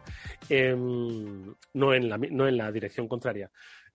em, 0.49 1.55
no, 1.75 1.95
en 1.95 2.09
la, 2.09 2.19
no 2.19 2.49
en 2.49 2.57
la 2.57 2.71
dirección 2.73 3.09
contraria. 3.09 3.51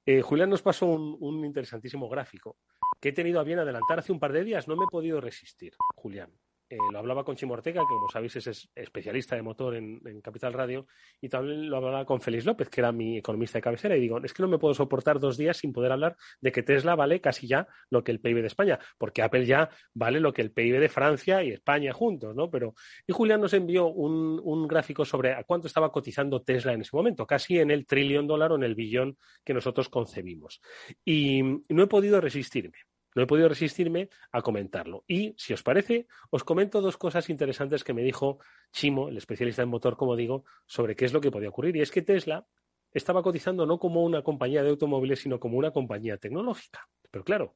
Eh, 0.06 0.22
Julián 0.22 0.50
nos 0.50 0.62
pasó 0.62 0.86
un, 0.86 1.18
un, 1.20 1.44
interesantísimo 1.44 2.08
gráfico 2.08 2.58
que 3.00 3.10
he 3.10 3.14
tenido 3.14 3.40
a 3.40 3.44
bien 3.44 3.60
adelantar 3.60 4.00
hace 4.00 4.12
un 4.12 4.20
par 4.20 4.32
de 4.32 4.44
días. 4.44 4.68
No 4.68 4.76
me 4.76 4.86
he 4.86 4.92
podido 4.92 5.20
resistir, 5.20 5.74
Julián. 5.96 6.32
Eh, 6.70 6.78
lo 6.92 7.00
hablaba 7.00 7.24
con 7.24 7.36
Chimo 7.38 7.54
Ortega, 7.54 7.82
que 7.82 7.88
como 7.88 8.10
sabéis 8.10 8.36
es 8.36 8.70
especialista 8.76 9.36
de 9.38 9.42
motor 9.42 9.76
en, 9.76 10.02
Capital 10.22 10.52
Radio, 10.52 10.88
y 11.22 11.30
también 11.30 11.70
lo 11.70 11.78
hablaba 11.78 12.06
con 12.06 12.20
Félix 12.20 12.46
López, 12.46 12.70
que 12.70 12.82
era 12.82 12.92
mi 12.92 13.18
economista 13.18 13.58
de 13.58 13.62
cabecera, 13.62 13.96
y 13.96 14.02
digo, 14.02 14.20
es 14.22 14.34
que 14.34 14.44
no 14.44 14.50
me 14.50 14.58
puedo 14.58 14.74
soportar 14.74 15.20
dos 15.20 15.38
días 15.38 15.58
sin 15.58 15.72
poder 15.72 15.94
hablar 15.94 16.18
de 16.42 16.52
que 16.52 16.64
Tesla 16.64 16.96
vale 16.96 17.22
casi 17.22 17.48
ya 17.48 17.68
lo 17.90 18.04
que 18.04 18.12
el 18.12 18.20
PIB 18.20 18.42
de 18.42 18.48
España, 18.48 18.80
porque 18.98 19.22
Apple 19.22 19.46
ya 19.46 19.70
vale 19.94 20.20
lo 20.20 20.34
que 20.34 20.42
el 20.42 20.52
PIB 20.52 20.80
de 20.80 20.90
Francia 20.90 21.42
y 21.42 21.52
España 21.52 21.94
juntos, 21.94 22.36
¿no? 22.36 22.50
Pero, 22.50 22.76
y 23.06 23.14
Julián 23.14 23.40
nos 23.40 23.54
envió 23.54 23.88
un, 23.88 24.42
un 24.44 24.68
gráfico 24.68 25.06
sobre 25.06 25.34
a 25.34 25.44
cuánto 25.44 25.68
estaba 25.68 25.92
cotizando 25.92 26.42
Tesla 26.42 26.74
en 26.74 26.82
ese 26.82 26.96
momento, 26.96 27.26
casi 27.26 27.60
en 27.60 27.72
el 27.72 27.86
trillón 27.86 28.28
dólar 28.28 28.52
o 28.52 28.56
en 28.56 28.64
el 28.64 28.76
billón 28.76 29.18
que 29.46 29.54
nosotros 29.54 29.88
concebimos. 29.88 30.62
Y 31.06 31.42
no 31.70 31.84
he 31.84 31.88
podido 31.88 32.20
resistirme 32.20 32.78
no 33.18 33.24
he 33.24 33.28
podido 33.28 33.50
resistirme 33.50 34.10
a 34.32 34.44
comentarlo. 34.44 35.04
Y, 35.08 35.34
si 35.40 35.52
os 35.52 35.64
parece, 35.64 36.06
os 36.30 36.44
comento 36.44 36.82
dos 36.82 36.98
cosas 36.98 37.32
interesantes 37.32 37.84
que 37.84 37.96
me 37.96 38.04
dijo 38.04 38.38
Chimo, 38.72 39.10
el 39.10 39.18
especialista 39.18 39.64
en 39.64 39.70
motor, 39.70 39.98
como 39.98 40.16
digo, 40.16 40.46
sobre 40.68 40.96
qué 40.96 41.06
es 41.06 41.14
lo 41.14 41.20
que 41.20 41.32
podía 41.32 41.50
ocurrir. 41.50 41.76
Y 41.76 41.82
es 41.82 41.90
que 41.90 42.04
Tesla 42.04 42.46
estaba 42.94 43.24
cotizando 43.24 43.66
no 43.66 43.80
como 43.80 44.04
una 44.04 44.22
compañía 44.22 44.62
de 44.62 44.70
automóviles, 44.70 45.20
sino 45.20 45.40
como 45.40 45.58
una 45.58 45.72
compañía 45.72 46.18
tecnológica. 46.18 46.88
Pero 47.10 47.26
claro, 47.26 47.56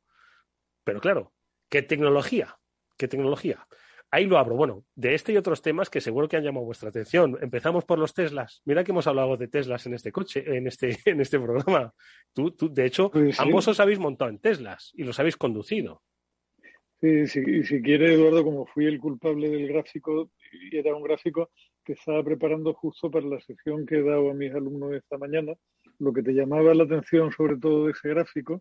pero 0.84 1.00
claro, 1.00 1.32
¿qué 1.70 1.84
tecnología? 1.84 2.58
¿Qué 2.98 3.08
tecnología? 3.08 3.68
Ahí 4.12 4.26
lo 4.26 4.38
abro. 4.38 4.56
Bueno, 4.56 4.84
de 4.96 5.16
este 5.16 5.34
y 5.34 5.38
otros 5.38 5.62
temas 5.62 5.90
que 5.90 6.02
seguro 6.02 6.28
que 6.28 6.38
han 6.38 6.44
llamado 6.44 6.66
vuestra 6.66 6.90
atención. 6.90 7.38
Empezamos 7.42 7.86
por 7.86 7.98
los 7.98 8.14
Teslas. 8.14 8.62
Mira 8.66 8.84
que 8.84 8.92
hemos 8.92 9.08
hablado 9.08 9.38
de 9.38 9.48
Teslas 9.48 9.86
en 9.88 9.94
este 9.94 10.12
coche, 10.12 10.44
en 10.46 10.68
este, 10.68 10.98
en 11.06 11.22
este 11.22 11.40
programa. 11.40 11.94
Tú, 12.34 12.52
tú, 12.52 12.72
de 12.72 12.86
hecho, 12.86 13.12
ambos 13.40 13.68
os 13.68 13.80
habéis 13.80 14.00
montado 14.00 14.30
en 14.30 14.40
Teslas 14.40 14.92
y 14.94 15.04
los 15.04 15.20
habéis 15.20 15.38
conducido. 15.38 16.04
Sí, 17.00 17.26
sí, 17.26 17.42
y 17.48 17.64
si 17.64 17.82
quiere, 17.82 18.14
Eduardo, 18.14 18.44
como 18.44 18.68
fui 18.68 18.86
el 18.86 19.00
culpable 19.00 19.50
del 19.50 19.68
gráfico, 19.68 20.30
y 20.52 20.78
era 20.78 20.96
un 20.96 21.02
gráfico 21.02 21.50
que 21.84 21.94
estaba 21.94 22.24
preparando 22.24 22.76
justo 22.76 23.10
para 23.10 23.26
la 23.26 23.40
sesión 23.40 23.88
que 23.88 23.96
he 23.96 24.04
dado 24.04 24.30
a 24.30 24.36
mis 24.36 24.54
alumnos 24.54 24.94
esta 24.94 25.18
mañana, 25.18 25.54
lo 25.98 26.14
que 26.14 26.22
te 26.22 26.32
llamaba 26.32 26.76
la 26.76 26.84
atención 26.84 27.32
sobre 27.32 27.58
todo 27.58 27.86
de 27.86 27.94
ese 27.94 28.10
gráfico 28.10 28.60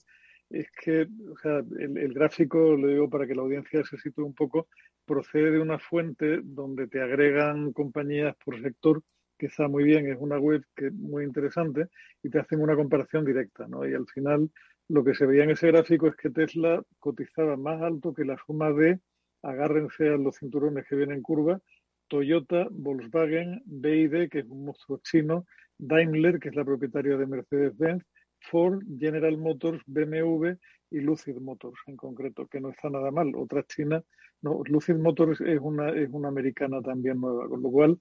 es 0.51 0.67
que 0.73 1.03
o 1.03 1.37
sea, 1.39 1.63
el, 1.79 2.13
gráfico, 2.13 2.59
lo 2.59 2.89
digo 2.89 3.09
para 3.09 3.27
que 3.27 3.35
la 3.35 3.43
audiencia 3.43 3.85
se 3.85 3.97
sitúe 3.99 4.25
un 4.25 4.35
poco, 4.35 4.69
procede 5.11 5.51
de 5.51 5.59
una 5.59 5.81
fuente 5.81 6.38
donde 6.44 6.87
te 6.87 7.03
agregan 7.03 7.73
compañías 7.73 8.37
por 8.44 8.62
sector, 8.62 9.03
que 9.37 9.46
está 9.46 9.66
muy 9.66 9.83
bien, 9.83 10.07
es 10.07 10.16
una 10.20 10.38
web 10.38 10.62
que 10.77 10.92
muy 10.92 11.25
interesante, 11.25 11.88
y 12.23 12.31
te 12.31 12.38
hacen 12.38 12.61
una 12.61 12.77
comparación 12.77 13.25
directa, 13.25 13.66
¿no? 13.66 13.85
Y 13.88 13.92
al 13.92 14.07
final 14.07 14.49
lo 14.88 15.03
que 15.03 15.16
se 15.16 15.27
veía 15.27 15.42
en 15.42 15.51
ese 15.51 15.66
gráfico 15.66 16.07
es 16.07 16.14
que 16.14 16.31
Tesla 16.31 16.81
cotizaba 17.01 17.57
más 17.57 17.83
alto 17.83 18.14
que 18.14 18.25
la 18.25 18.37
suma 18.46 18.70
de, 18.73 19.01
agárrense 19.42 20.11
a 20.11 20.16
los 20.16 20.38
cinturones 20.38 20.87
que 20.87 20.94
vienen 20.94 21.16
en 21.16 21.23
curva, 21.23 21.61
Toyota, 22.07 22.68
Volkswagen, 22.70 23.62
BID, 23.64 24.29
que 24.29 24.38
es 24.40 24.46
un 24.46 24.64
monstruo 24.64 25.01
chino, 25.03 25.44
Daimler, 25.77 26.38
que 26.38 26.51
es 26.51 26.55
la 26.55 26.64
propietaria 26.64 27.16
de 27.16 27.27
Mercedes-Benz, 27.27 28.05
Ford, 28.40 28.83
General 28.98 29.37
Motors, 29.37 29.83
BMW 29.87 30.50
y 30.90 31.00
Lucid 31.00 31.37
Motors 31.37 31.79
en 31.87 31.96
concreto, 31.96 32.46
que 32.46 32.61
no 32.61 32.70
está 32.70 32.90
nada 32.90 33.11
mal. 33.11 33.35
Otra 33.37 33.62
china, 33.64 34.03
no, 34.42 34.62
Lucid 34.66 34.96
Motors 34.96 35.40
es 35.40 35.61
una, 35.61 35.90
es 35.90 36.09
una 36.11 36.29
americana 36.29 36.83
también 36.83 37.20
nueva, 37.20 37.48
con 37.48 37.62
lo 37.62 37.70
cual 37.70 38.00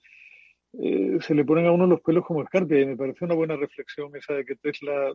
eh, 0.73 1.17
se 1.21 1.34
le 1.34 1.45
ponen 1.45 1.65
a 1.65 1.71
uno 1.71 1.88
los 1.88 2.02
pelos 2.02 2.25
como 2.25 2.43
escarpia 2.43 2.80
y 2.80 2.86
me 2.86 2.97
parece 2.97 3.25
una 3.25 3.34
buena 3.34 3.56
reflexión 3.56 4.15
esa 4.15 4.34
de 4.34 4.45
que 4.45 4.56
Tesla 4.56 5.12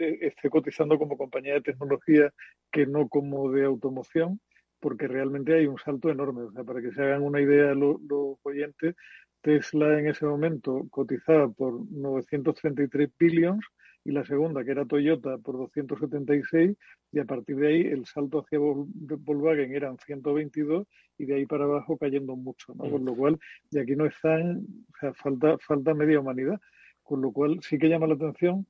eh, 0.00 0.18
esté 0.20 0.50
cotizando 0.50 0.98
como 0.98 1.16
compañía 1.16 1.54
de 1.54 1.62
tecnología 1.62 2.32
que 2.70 2.86
no 2.86 3.08
como 3.08 3.50
de 3.50 3.64
automoción, 3.64 4.40
porque 4.80 5.08
realmente 5.08 5.54
hay 5.54 5.66
un 5.66 5.78
salto 5.78 6.10
enorme. 6.10 6.42
O 6.42 6.52
sea, 6.52 6.64
para 6.64 6.82
que 6.82 6.92
se 6.92 7.02
hagan 7.02 7.22
una 7.22 7.40
idea 7.40 7.74
los 7.74 7.98
oyentes, 8.42 8.94
Tesla 9.40 9.98
en 9.98 10.08
ese 10.08 10.26
momento 10.26 10.86
cotizaba 10.90 11.48
por 11.48 11.90
933 11.90 13.10
billions 13.18 13.64
y 14.04 14.12
la 14.12 14.24
segunda, 14.24 14.64
que 14.64 14.70
era 14.70 14.84
Toyota, 14.84 15.38
por 15.38 15.58
276, 15.58 16.76
y 17.12 17.18
a 17.18 17.24
partir 17.24 17.56
de 17.56 17.68
ahí 17.68 17.80
el 17.82 18.06
salto 18.06 18.40
hacia 18.40 18.58
Volkswagen 18.58 19.74
eran 19.74 19.98
122 19.98 20.86
y 21.18 21.26
de 21.26 21.34
ahí 21.34 21.46
para 21.46 21.64
abajo 21.64 21.96
cayendo 21.98 22.36
mucho, 22.36 22.74
¿no? 22.74 22.90
Con 22.90 23.04
lo 23.04 23.14
cual, 23.14 23.38
y 23.70 23.78
aquí 23.78 23.96
no 23.96 24.06
están, 24.06 24.66
o 24.94 24.98
sea, 24.98 25.12
falta, 25.14 25.58
falta 25.58 25.94
media 25.94 26.20
humanidad, 26.20 26.60
con 27.02 27.20
lo 27.20 27.32
cual 27.32 27.58
sí 27.62 27.78
que 27.78 27.88
llama 27.88 28.06
la 28.06 28.14
atención, 28.14 28.66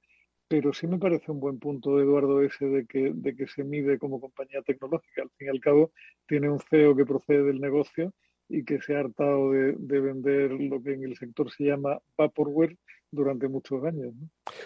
pero 0.48 0.72
sí 0.72 0.86
me 0.86 0.98
parece 0.98 1.30
un 1.30 1.40
buen 1.40 1.58
punto, 1.58 2.00
Eduardo, 2.00 2.42
ese 2.42 2.66
de 2.66 2.86
que, 2.86 3.12
de 3.14 3.36
que 3.36 3.46
se 3.46 3.64
mide 3.64 3.98
como 3.98 4.18
compañía 4.18 4.62
tecnológica. 4.62 5.22
Al 5.22 5.30
fin 5.36 5.48
y 5.48 5.50
al 5.50 5.60
cabo, 5.60 5.92
tiene 6.26 6.48
un 6.48 6.58
CEO 6.58 6.96
que 6.96 7.04
procede 7.04 7.42
del 7.42 7.60
negocio 7.60 8.14
y 8.48 8.64
que 8.64 8.80
se 8.80 8.96
ha 8.96 9.00
hartado 9.00 9.52
de, 9.52 10.00
vender 10.00 10.52
lo 10.52 10.82
que 10.82 10.94
en 10.94 11.04
el 11.04 11.16
sector 11.16 11.50
se 11.50 11.64
llama 11.64 11.98
vaporware 12.16 12.76
durante 13.10 13.48
muchos 13.48 13.82
años. 13.84 14.14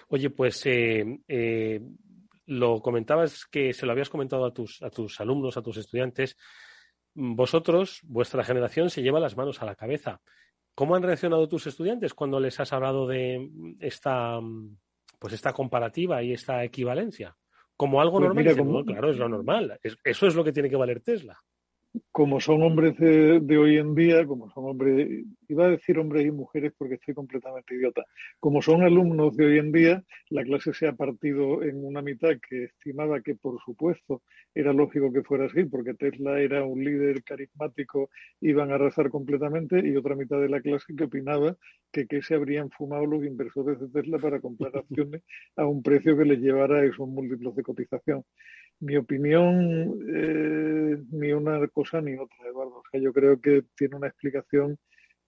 Oye, 0.09 0.31
pues 0.31 0.65
eh, 0.67 1.21
eh, 1.29 1.81
lo 2.47 2.81
comentabas 2.81 3.45
que 3.47 3.73
se 3.73 3.87
lo 3.87 3.93
habías 3.93 4.09
comentado 4.09 4.45
a 4.45 4.53
tus, 4.53 4.83
a 4.83 4.91
tus 4.91 5.21
alumnos, 5.21 5.57
a 5.57 5.63
tus 5.63 5.77
estudiantes. 5.77 6.37
Vosotros, 7.15 8.01
vuestra 8.05 8.45
generación, 8.45 8.91
se 8.91 9.03
lleva 9.03 9.21
las 9.21 9.37
manos 9.37 9.63
a 9.63 9.67
la 9.67 9.75
cabeza. 9.75 10.21
¿Cómo 10.75 10.95
han 10.95 11.03
reaccionado 11.03 11.49
tus 11.49 11.67
estudiantes 11.67 12.15
cuando 12.15 12.41
les 12.41 12.59
has 12.59 12.73
hablado 12.73 13.07
de 13.07 13.51
esta, 13.79 14.41
pues 15.19 15.35
esta 15.35 15.53
comparativa 15.53 16.23
y 16.23 16.33
esta 16.33 16.65
equivalencia? 16.65 17.37
Como 17.77 18.01
algo 18.01 18.19
pues 18.19 18.57
normal. 18.57 18.85
claro, 18.85 19.11
es 19.11 19.19
lo 19.19 19.29
normal. 19.29 19.79
eso 19.83 20.27
es 20.27 20.35
lo 20.35 20.45
que 20.45 20.53
tiene 20.53 20.71
que 20.71 20.77
valer 20.77 21.01
Tesla 21.01 21.39
como 22.11 22.41
son 22.41 22.63
hombres 22.63 22.97
de, 22.99 23.59
hoy 23.59 23.77
en 23.77 23.95
día, 23.95 24.27
como 24.27 24.51
son 24.51 24.65
hombres, 24.67 25.25
iba 25.53 25.67
a 25.67 25.71
decir 25.71 25.99
hombres 25.99 26.27
y 26.27 26.31
mujeres 26.31 26.73
porque 26.77 26.95
estoy 26.95 27.15
completamente 27.15 27.75
idiota, 27.75 28.05
como 28.41 28.63
son 28.63 28.83
alumnos 28.83 29.37
de 29.37 29.47
hoy 29.47 29.59
en 29.59 29.73
día, 29.73 30.05
la 30.31 30.45
clase 30.45 30.73
se 30.75 30.87
ha 30.87 30.93
partido 30.93 31.63
en 31.63 31.85
una 31.85 32.03
mitad 32.03 32.31
que 32.49 32.65
estimaba 32.65 33.21
que 33.21 33.35
por 33.35 33.61
supuesto 33.65 34.23
era 34.55 34.73
lógico 34.73 35.13
que 35.13 35.23
fuera 35.23 35.47
así, 35.47 35.65
porque 35.65 35.95
Tesla 35.95 36.41
era 36.41 36.65
un 36.65 36.85
líder 36.85 37.23
carismático, 37.23 38.11
iban 38.41 38.71
a 38.71 38.75
arrasar 38.75 39.11
completamente, 39.11 39.81
y 39.87 39.97
otra 39.97 40.15
mitad 40.15 40.41
de 40.41 40.49
la 40.49 40.61
clase 40.61 40.95
que 40.97 41.05
opinaba 41.05 41.57
que, 41.91 42.07
que 42.07 42.23
se 42.23 42.35
habrían 42.35 42.71
fumado 42.71 43.07
los 43.07 43.25
inversores 43.25 43.79
de 43.81 43.89
Tesla 43.89 44.19
para 44.19 44.41
comprar 44.41 44.77
acciones 44.77 45.23
a 45.57 45.67
un 45.67 45.83
precio 45.83 46.17
que 46.17 46.25
les 46.25 46.39
llevara 46.39 46.81
a 46.81 46.85
esos 46.85 47.09
múltiplos 47.09 47.55
de 47.57 47.63
cotización 47.63 48.25
mi 48.83 48.97
opinión, 48.97 50.01
eh, 50.09 50.99
ni 51.13 51.33
una 51.33 51.67
cosa 51.69 52.01
ni 52.01 52.15
otra, 52.15 52.49
Eduardo. 52.49 52.79
O 52.79 52.83
sea, 52.91 53.01
yo 53.01 53.13
creo 53.13 53.41
que 53.41 53.63
tiene 53.77 53.97
una 53.97 54.09
explicación 54.09 54.77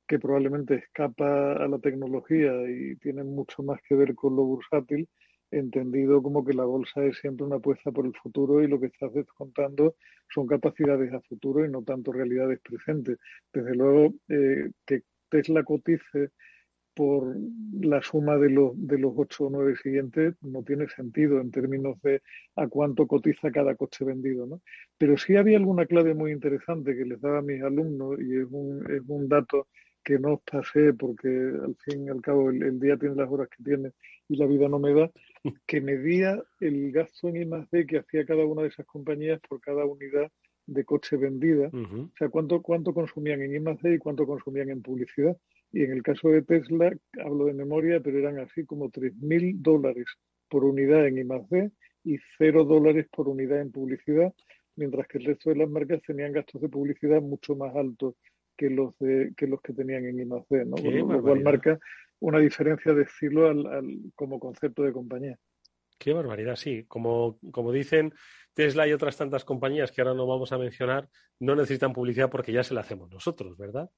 que 0.07 0.19
probablemente 0.19 0.75
escapa 0.77 1.53
a 1.53 1.69
la 1.69 1.79
tecnología 1.79 2.53
y 2.69 2.97
tiene 2.97 3.25
mucho 3.25 3.63
más 3.63 3.81
que 3.89 3.95
ver 3.95 4.15
con 4.15 4.37
lo 4.37 4.45
bursátil, 4.45 5.09
entendido 5.51 6.23
como 6.23 6.45
que 6.45 6.53
la 6.53 6.65
bolsa 6.65 7.05
es 7.05 7.19
siempre 7.19 7.47
una 7.47 7.57
apuesta 7.57 7.93
por 7.93 8.07
el 8.07 8.15
futuro 8.15 8.63
y 8.63 8.69
lo 8.69 8.81
que 8.81 8.87
estás 8.87 9.13
descontando 9.15 9.97
son 10.29 10.47
capacidades 10.47 11.13
a 11.13 11.21
futuro 11.21 11.65
y 11.65 11.71
no 11.71 11.83
tanto 11.83 12.13
realidades 12.13 12.61
presentes. 12.61 13.19
Desde 13.53 13.75
luego, 13.75 14.15
eh, 14.29 14.71
que 14.87 15.03
Tesla 15.29 15.63
cotice 15.63 16.31
por 16.95 17.37
la 17.81 18.01
suma 18.03 18.37
de 18.39 18.51
los, 18.51 18.73
de 18.77 18.99
los 18.99 19.13
ocho 19.17 19.47
o 19.47 19.51
nueve 19.51 19.75
siguientes 19.83 20.35
no 20.43 20.63
tiene 20.63 20.89
sentido 20.89 21.41
en 21.41 21.51
términos 21.51 22.01
de 22.03 22.23
a 22.55 22.69
cuánto 22.69 23.07
cotiza 23.07 23.51
cada 23.51 23.75
coche 23.75 24.05
vendido. 24.05 24.47
¿no? 24.47 24.63
Pero 24.97 25.17
sí 25.17 25.37
había 25.37 25.57
alguna 25.57 25.87
clave 25.87 26.15
muy 26.15 26.31
interesante 26.31 26.97
que 26.97 27.05
les 27.05 27.21
daba 27.21 27.39
a 27.39 27.43
mis 27.43 27.63
alumnos 27.63 28.21
y 28.21 28.37
es 28.37 28.47
un, 28.51 28.89
es 28.91 29.03
un 29.09 29.29
dato 29.29 29.67
que 30.05 30.19
no 30.19 30.35
os 30.35 30.41
pasé 30.43 30.93
porque 30.93 31.29
al 31.29 31.77
fin 31.77 32.07
y 32.07 32.09
al 32.11 32.21
cabo 32.21 32.51
el, 32.51 32.79
día 32.79 32.97
tiene 32.97 33.17
las 33.17 33.31
horas 33.31 33.49
que 33.49 33.65
tiene 33.65 33.93
y 34.29 34.37
la 34.37 34.47
vida 34.47 34.69
no 34.69 34.79
me 34.79 34.93
da, 34.93 35.11
que 35.67 35.81
medía 35.81 36.41
el 36.61 36.93
gasto 36.93 37.29
en 37.29 37.37
I+D 37.37 37.87
que 37.87 37.99
hacía 37.99 38.25
cada 38.25 38.45
una 38.45 38.63
de 38.63 38.69
esas 38.69 38.87
compañías 38.87 39.41
por 39.49 39.61
cada 39.61 39.85
unidad 39.85 40.31
de 40.67 40.85
coche 40.85 41.19
vendida, 41.19 41.69
o 41.75 42.11
sea, 42.17 42.31
cuánto, 42.31 42.63
cuánto 42.63 42.95
consumían 42.95 43.43
en 43.43 43.55
I+D 43.55 43.95
y 43.95 43.99
cuánto 43.99 44.27
consumían 44.27 44.71
en 44.71 44.81
publicidad. 44.81 45.37
Y 45.73 45.83
en 45.83 45.93
el 45.93 46.03
caso 46.03 46.29
de 46.29 46.41
Tesla, 46.41 46.91
hablo 47.23 47.47
de 47.47 47.53
memoria, 47.53 48.01
pero 48.01 48.19
eran 48.19 48.39
así 48.39 48.65
como 48.65 48.91
3.000 48.91 49.61
dólares 49.61 50.07
por 50.49 50.65
unidad 50.65 51.07
en 51.07 51.19
I+D 51.19 51.71
y 52.05 52.17
0 52.39 52.65
dólares 52.65 53.07
por 53.11 53.29
unidad 53.29 53.61
en 53.61 53.73
publicidad, 53.73 54.33
mientras 54.77 55.07
que 55.07 55.19
el 55.19 55.25
resto 55.25 55.51
de 55.51 55.57
las 55.57 55.69
marcas 55.69 56.01
tenían 56.03 56.33
gastos 56.33 56.63
de 56.63 56.69
publicidad 56.71 57.21
mucho 57.21 57.57
más 57.57 57.75
altos 57.77 58.15
que 58.57 58.71
los 58.71 58.97
de, 58.99 59.33
que 59.37 59.47
los 59.47 59.61
que 59.61 59.73
tenían 59.73 60.05
en 60.07 60.21
I+D, 60.21 60.65
¿no? 60.65 60.77
lo 60.77 61.23
cual 61.23 61.43
marca 61.43 61.79
una 62.21 62.39
diferencia 62.39 62.93
de 62.93 63.03
estilo 63.03 63.49
al, 63.49 63.99
como 64.15 64.39
concepto 64.39 64.83
de 64.83 64.93
compañía. 64.93 65.39
Qué 65.99 66.13
barbaridad, 66.13 66.57
sí. 66.57 66.85
Como, 66.89 67.39
como 67.51 67.73
dicen 67.73 68.13
Tesla 68.53 68.87
y 68.87 68.93
otras 68.93 69.17
tantas 69.17 69.45
compañías 69.45 69.93
que 69.93 70.01
ahora 70.01 70.15
no 70.15 70.27
vamos 70.27 70.53
a 70.53 70.59
mencionar, 70.59 71.09
no 71.41 71.55
necesitan 71.55 71.93
publicidad 71.93 72.31
porque 72.31 72.53
ya 72.53 72.63
se 72.63 72.75
la 72.75 72.81
hacemos 72.81 73.11
nosotros, 73.11 73.57
¿verdad? 73.57 73.91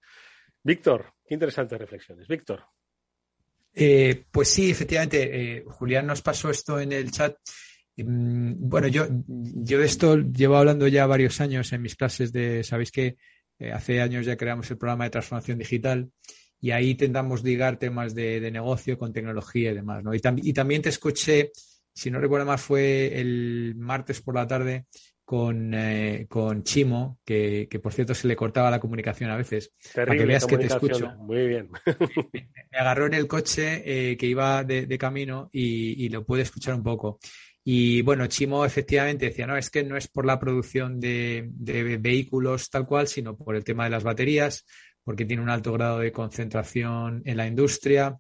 Víctor, 0.63 1.15
qué 1.25 1.35
interesantes 1.35 1.79
reflexiones. 1.79 2.27
Víctor. 2.27 2.65
Eh, 3.73 4.25
pues 4.31 4.49
sí, 4.49 4.71
efectivamente, 4.71 5.59
eh, 5.59 5.65
Julián 5.67 6.07
nos 6.07 6.23
pasó 6.23 6.51
esto 6.51 6.81
en 6.81 6.93
el 6.93 7.11
chat. 7.11 7.37
Mm, 7.97 8.69
bueno, 8.69 8.89
yo, 8.89 9.07
yo 9.27 9.79
de 9.79 9.87
esto 9.87 10.17
llevo 10.17 10.57
hablando 10.57 10.89
ya 10.89 11.07
varios 11.07 11.41
años 11.41 11.73
en 11.73 11.83
mis 11.83 11.95
clases 11.95 12.33
de, 12.33 12.65
sabéis 12.65 12.91
que 12.91 13.17
eh, 13.59 13.73
hace 13.73 14.01
años 14.01 14.27
ya 14.27 14.37
creamos 14.37 14.71
el 14.71 14.79
programa 14.79 15.05
de 15.05 15.11
transformación 15.11 15.59
digital 15.59 16.11
y 16.61 16.71
ahí 16.71 16.91
intentamos 16.91 17.45
ligar 17.45 17.79
temas 17.79 18.15
de, 18.15 18.51
negocio 18.51 18.99
con 18.99 19.13
tecnología 19.13 19.73
y 19.73 19.75
demás, 19.75 20.03
¿no? 20.03 20.15
Y, 20.15 20.21
y, 20.43 20.53
también 20.53 20.83
te 20.83 20.89
escuché, 20.89 21.53
si 21.93 22.11
no 22.11 22.19
recuerdo 22.19 22.47
más, 22.47 22.61
fue 22.61 23.21
el 23.21 23.75
martes 23.77 24.23
por 24.23 24.35
la 24.35 24.47
tarde 24.47 24.87
con, 25.27 25.75
eh, 25.75 26.27
con 26.29 26.63
Chimo, 26.63 27.19
que, 27.25 27.69
por 27.83 27.93
cierto 27.93 28.15
se 28.15 28.29
le 28.29 28.37
cortaba 28.37 28.71
la 28.71 28.79
comunicación 28.79 29.29
a 29.29 29.37
veces. 29.37 29.73
para 29.93 30.17
que 30.17 30.25
veas 30.25 30.47
que 30.47 30.57
te 30.57 30.67
escucho. 30.67 31.11
Muy 31.19 31.49
bien. 31.49 31.69
me, 32.33 32.79
agarró 32.79 33.07
en 33.07 33.15
el 33.15 33.27
coche 33.27 33.83
eh, 33.85 34.17
que 34.17 34.27
iba 34.27 34.63
de, 34.63 34.99
camino 34.99 35.51
y, 35.53 36.09
lo 36.11 36.25
pude 36.25 36.43
escuchar 36.43 36.75
un 36.75 36.85
poco. 36.85 37.19
Y 37.69 38.01
bueno, 38.03 38.29
Chimo 38.29 38.65
efectivamente 38.65 39.27
decía, 39.27 39.45
no, 39.45 39.57
es 39.57 39.71
que 39.71 39.83
no 39.83 39.97
es 39.97 40.07
por 40.07 40.25
la 40.25 40.39
producción 40.39 41.01
de, 41.01 41.51
vehículos 42.01 42.71
tal 42.71 42.87
cual, 42.87 43.09
sino 43.09 43.37
por 43.37 43.57
el 43.57 43.65
tema 43.65 43.83
de 43.83 43.91
las 43.91 44.05
baterías, 44.05 44.65
porque 45.03 45.25
tiene 45.25 45.43
un 45.43 45.51
alto 45.51 45.73
grado 45.73 45.99
de 45.99 46.13
concentración 46.13 47.23
en 47.25 47.37
la 47.37 47.45
industria. 47.49 48.17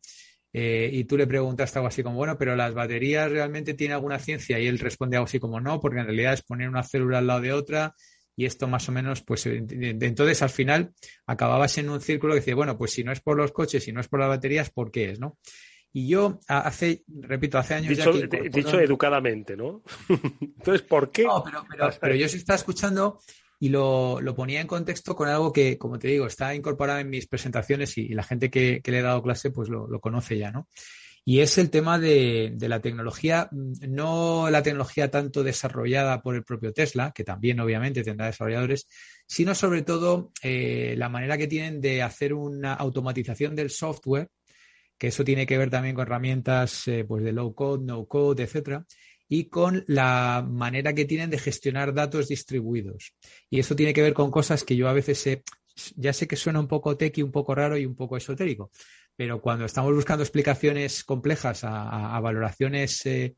Eh, 0.53 0.91
y 0.93 1.05
tú 1.05 1.17
le 1.17 1.29
preguntaste 1.29 1.79
algo 1.79 1.87
así 1.87 2.03
como, 2.03 2.17
bueno, 2.17 2.37
pero 2.37 2.57
las 2.57 2.75
baterías 2.75 3.31
realmente 3.31 3.75
tienen 3.75 3.95
alguna 3.95 4.19
ciencia 4.19 4.59
y 4.59 4.67
él 4.67 4.81
responde 4.81 5.17
algo 5.17 5.27
así 5.27 5.39
como, 5.39 5.61
no, 5.61 5.79
porque 5.79 6.01
en 6.01 6.07
realidad 6.07 6.33
es 6.33 6.43
poner 6.43 6.69
una 6.69 6.83
célula 6.83 7.19
al 7.19 7.29
lado 7.29 7.43
de 7.43 7.53
otra 7.53 7.95
y 8.35 8.47
esto 8.47 8.67
más 8.67 8.89
o 8.89 8.93
menos, 8.93 9.23
pues 9.23 9.47
eh, 9.47 9.65
entonces 9.71 10.43
al 10.43 10.51
final 10.51 10.93
acababas 11.25 11.79
en 11.79 11.89
un 11.89 12.01
círculo 12.01 12.35
que 12.35 12.41
dice, 12.41 12.55
bueno, 12.55 12.77
pues 12.77 12.91
si 12.91 13.05
no 13.05 13.13
es 13.13 13.21
por 13.21 13.37
los 13.37 13.53
coches, 13.53 13.85
si 13.85 13.93
no 13.93 14.01
es 14.01 14.09
por 14.09 14.19
las 14.19 14.29
baterías, 14.29 14.71
¿por 14.71 14.91
qué 14.91 15.11
es, 15.11 15.21
no? 15.21 15.39
Y 15.97 16.09
yo 16.09 16.41
hace, 16.47 17.05
repito, 17.09 17.57
hace 17.57 17.73
años 17.73 17.89
dicho, 17.89 18.13
ya 18.13 18.27
dicho 18.51 18.79
educadamente, 18.79 19.57
¿no? 19.57 19.83
entonces, 20.59 20.83
¿por 20.83 21.11
qué? 21.11 21.25
No, 21.25 21.43
pero, 21.43 21.65
pero, 21.71 21.89
pero 21.99 22.15
yo 22.15 22.29
sí 22.29 22.37
estaba 22.37 22.59
escuchando 22.59 23.19
y 23.59 23.71
lo, 23.71 24.21
ponía 24.37 24.61
en 24.61 24.67
contexto 24.67 25.17
con 25.17 25.31
algo 25.31 25.55
que, 25.55 25.79
como 25.79 25.99
te 25.99 26.09
digo, 26.09 26.27
está 26.27 26.55
incorporado 26.55 26.99
en 26.99 27.09
mis 27.09 27.27
presentaciones 27.27 27.97
y, 27.97 28.09
la 28.09 28.25
gente 28.25 28.51
que, 28.51 28.83
le 28.85 28.99
he 28.99 29.01
dado 29.01 29.23
clase 29.23 29.51
pues 29.51 29.71
lo, 29.71 29.89
conoce 29.99 30.37
ya, 30.37 30.51
¿no? 30.51 30.69
Y 31.25 31.41
es 31.41 31.57
el 31.57 31.71
tema 31.71 31.99
de, 31.99 32.55
la 32.61 32.81
tecnología, 32.81 33.49
no 33.51 34.51
la 34.51 34.63
tecnología 34.63 35.11
tanto 35.11 35.43
desarrollada 35.43 36.21
por 36.21 36.35
el 36.35 36.45
propio 36.45 36.75
Tesla, 36.75 37.13
que 37.15 37.25
también 37.25 37.59
obviamente 37.59 38.05
tendrá 38.05 38.27
desarrolladores, 38.27 38.87
sino 39.27 39.55
sobre 39.55 39.81
todo 39.81 40.31
eh, 40.43 40.95
la 40.99 41.09
manera 41.09 41.39
que 41.39 41.47
tienen 41.47 41.81
de 41.81 42.03
hacer 42.03 42.35
una 42.35 42.75
automatización 42.75 43.57
del 43.57 43.71
software, 43.71 44.29
que 44.99 45.09
eso 45.09 45.25
tiene 45.25 45.47
que 45.47 45.59
ver 45.59 45.71
también 45.71 45.95
con 45.95 46.03
herramientas 46.03 46.89
eh, 46.89 47.05
pues 47.07 47.23
de 47.23 47.33
low 47.33 47.55
code, 47.55 47.85
no 47.85 48.07
code, 48.07 48.43
etcétera, 48.43 48.87
y 49.29 49.49
con 49.49 49.85
la 49.89 50.47
manera 50.49 50.93
que 50.95 51.05
tienen 51.05 51.31
de 51.31 51.39
gestionar 51.39 51.93
datos 51.93 52.29
distribuidos. 52.29 53.15
Y 53.51 53.59
eso 53.59 53.75
tiene 53.75 53.93
que 53.93 54.03
ver 54.03 54.15
con 54.15 54.31
cosas 54.31 54.65
que 54.65 54.77
yo 54.77 54.89
a 54.89 54.93
veces 54.93 55.19
sé, 55.19 55.43
ya 55.97 56.13
sé 56.13 56.27
que 56.27 56.37
suena 56.37 56.61
un 56.61 56.69
poco 56.69 56.97
tequi, 56.97 57.23
un 57.23 57.33
poco 57.33 57.55
raro 57.55 57.77
y 57.77 57.87
un 57.87 57.97
poco 57.97 58.17
esotérico, 58.17 58.71
pero 59.17 59.41
cuando 59.41 59.65
estamos 59.65 59.95
buscando 59.95 60.23
explicaciones 60.23 61.05
complejas 61.05 61.61
a, 61.65 62.19
valoraciones 62.21 63.05
eh, 63.07 63.35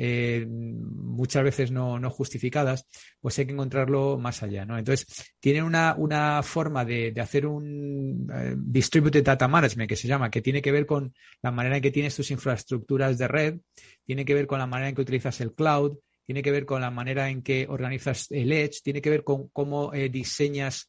eh, 0.00 0.46
muchas 0.48 1.42
veces 1.42 1.72
no, 1.72 1.98
justificadas, 2.08 2.86
pues 3.20 3.36
hay 3.38 3.46
que 3.46 3.52
encontrarlo 3.52 4.16
más 4.16 4.44
allá. 4.44 4.64
¿no? 4.64 4.78
Entonces, 4.78 5.34
tienen 5.40 5.64
una, 5.64 6.40
forma 6.44 6.84
de, 6.84 7.12
hacer 7.20 7.46
un 7.46 8.30
eh, 8.32 8.54
distributed 8.56 9.24
data 9.24 9.48
management 9.48 9.88
que 9.88 9.96
se 9.96 10.06
llama, 10.06 10.30
que 10.30 10.40
tiene 10.40 10.62
que 10.62 10.70
ver 10.70 10.86
con 10.86 11.12
la 11.42 11.50
manera 11.50 11.76
en 11.76 11.82
que 11.82 11.90
tienes 11.90 12.14
tus 12.14 12.30
infraestructuras 12.30 13.18
de 13.18 13.26
red, 13.26 13.58
tiene 14.06 14.24
que 14.24 14.34
ver 14.34 14.46
con 14.46 14.60
la 14.60 14.68
manera 14.68 14.88
en 14.88 14.94
que 14.94 15.02
utilizas 15.02 15.40
el 15.40 15.52
cloud, 15.52 15.98
tiene 16.24 16.42
que 16.42 16.52
ver 16.52 16.64
con 16.64 16.80
la 16.80 16.92
manera 16.92 17.28
en 17.28 17.42
que 17.42 17.66
organizas 17.68 18.30
el 18.30 18.52
edge, 18.52 18.80
tiene 18.84 19.02
que 19.02 19.10
ver 19.10 19.24
con 19.24 19.48
cómo 19.48 19.92
eh, 19.92 20.08
diseñas 20.08 20.88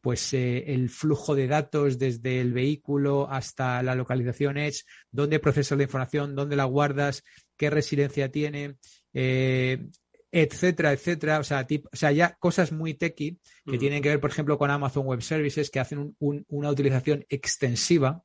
pues 0.00 0.32
el 0.32 0.88
flujo 0.88 1.34
de 1.34 1.46
datos 1.46 1.98
desde 1.98 2.40
el 2.40 2.54
vehículo 2.54 3.28
hasta 3.30 3.82
la 3.82 3.94
localización 3.94 4.56
Edge, 4.56 4.84
dónde 5.10 5.40
procesas 5.40 5.76
la 5.76 5.84
información, 5.84 6.34
dónde 6.34 6.56
la 6.56 6.64
guardas, 6.64 7.22
qué 7.56 7.70
residencia 7.70 8.30
tiene, 8.30 8.76
eh, 9.12 9.86
etcétera, 10.30 10.92
etcétera. 10.92 11.38
O 11.38 11.44
sea, 11.44 11.66
o 11.92 11.96
sea, 11.96 12.12
ya 12.12 12.34
cosas 12.34 12.72
muy 12.72 12.94
techy 12.94 13.38
que 13.64 13.78
tienen 13.78 14.02
que 14.02 14.10
ver, 14.10 14.20
por 14.20 14.30
ejemplo, 14.30 14.58
con 14.58 14.70
Amazon 14.70 15.06
Web 15.06 15.22
Services, 15.22 15.70
que 15.70 15.80
hacen 15.80 16.14
una 16.18 16.70
utilización 16.70 17.24
extensiva. 17.28 18.22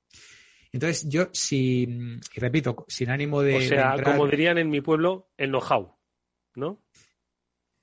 Entonces, 0.74 1.08
yo, 1.10 1.28
si, 1.34 1.84
y 1.84 2.40
repito, 2.40 2.86
sin 2.88 3.10
ánimo 3.10 3.42
de. 3.42 3.56
O 3.58 3.62
sea, 3.62 3.96
como 4.04 4.28
dirían 4.28 4.58
en 4.58 4.70
mi 4.70 4.82
pueblo, 4.82 5.30
el 5.38 5.50
know-how, 5.50 5.98
¿no? 6.56 6.82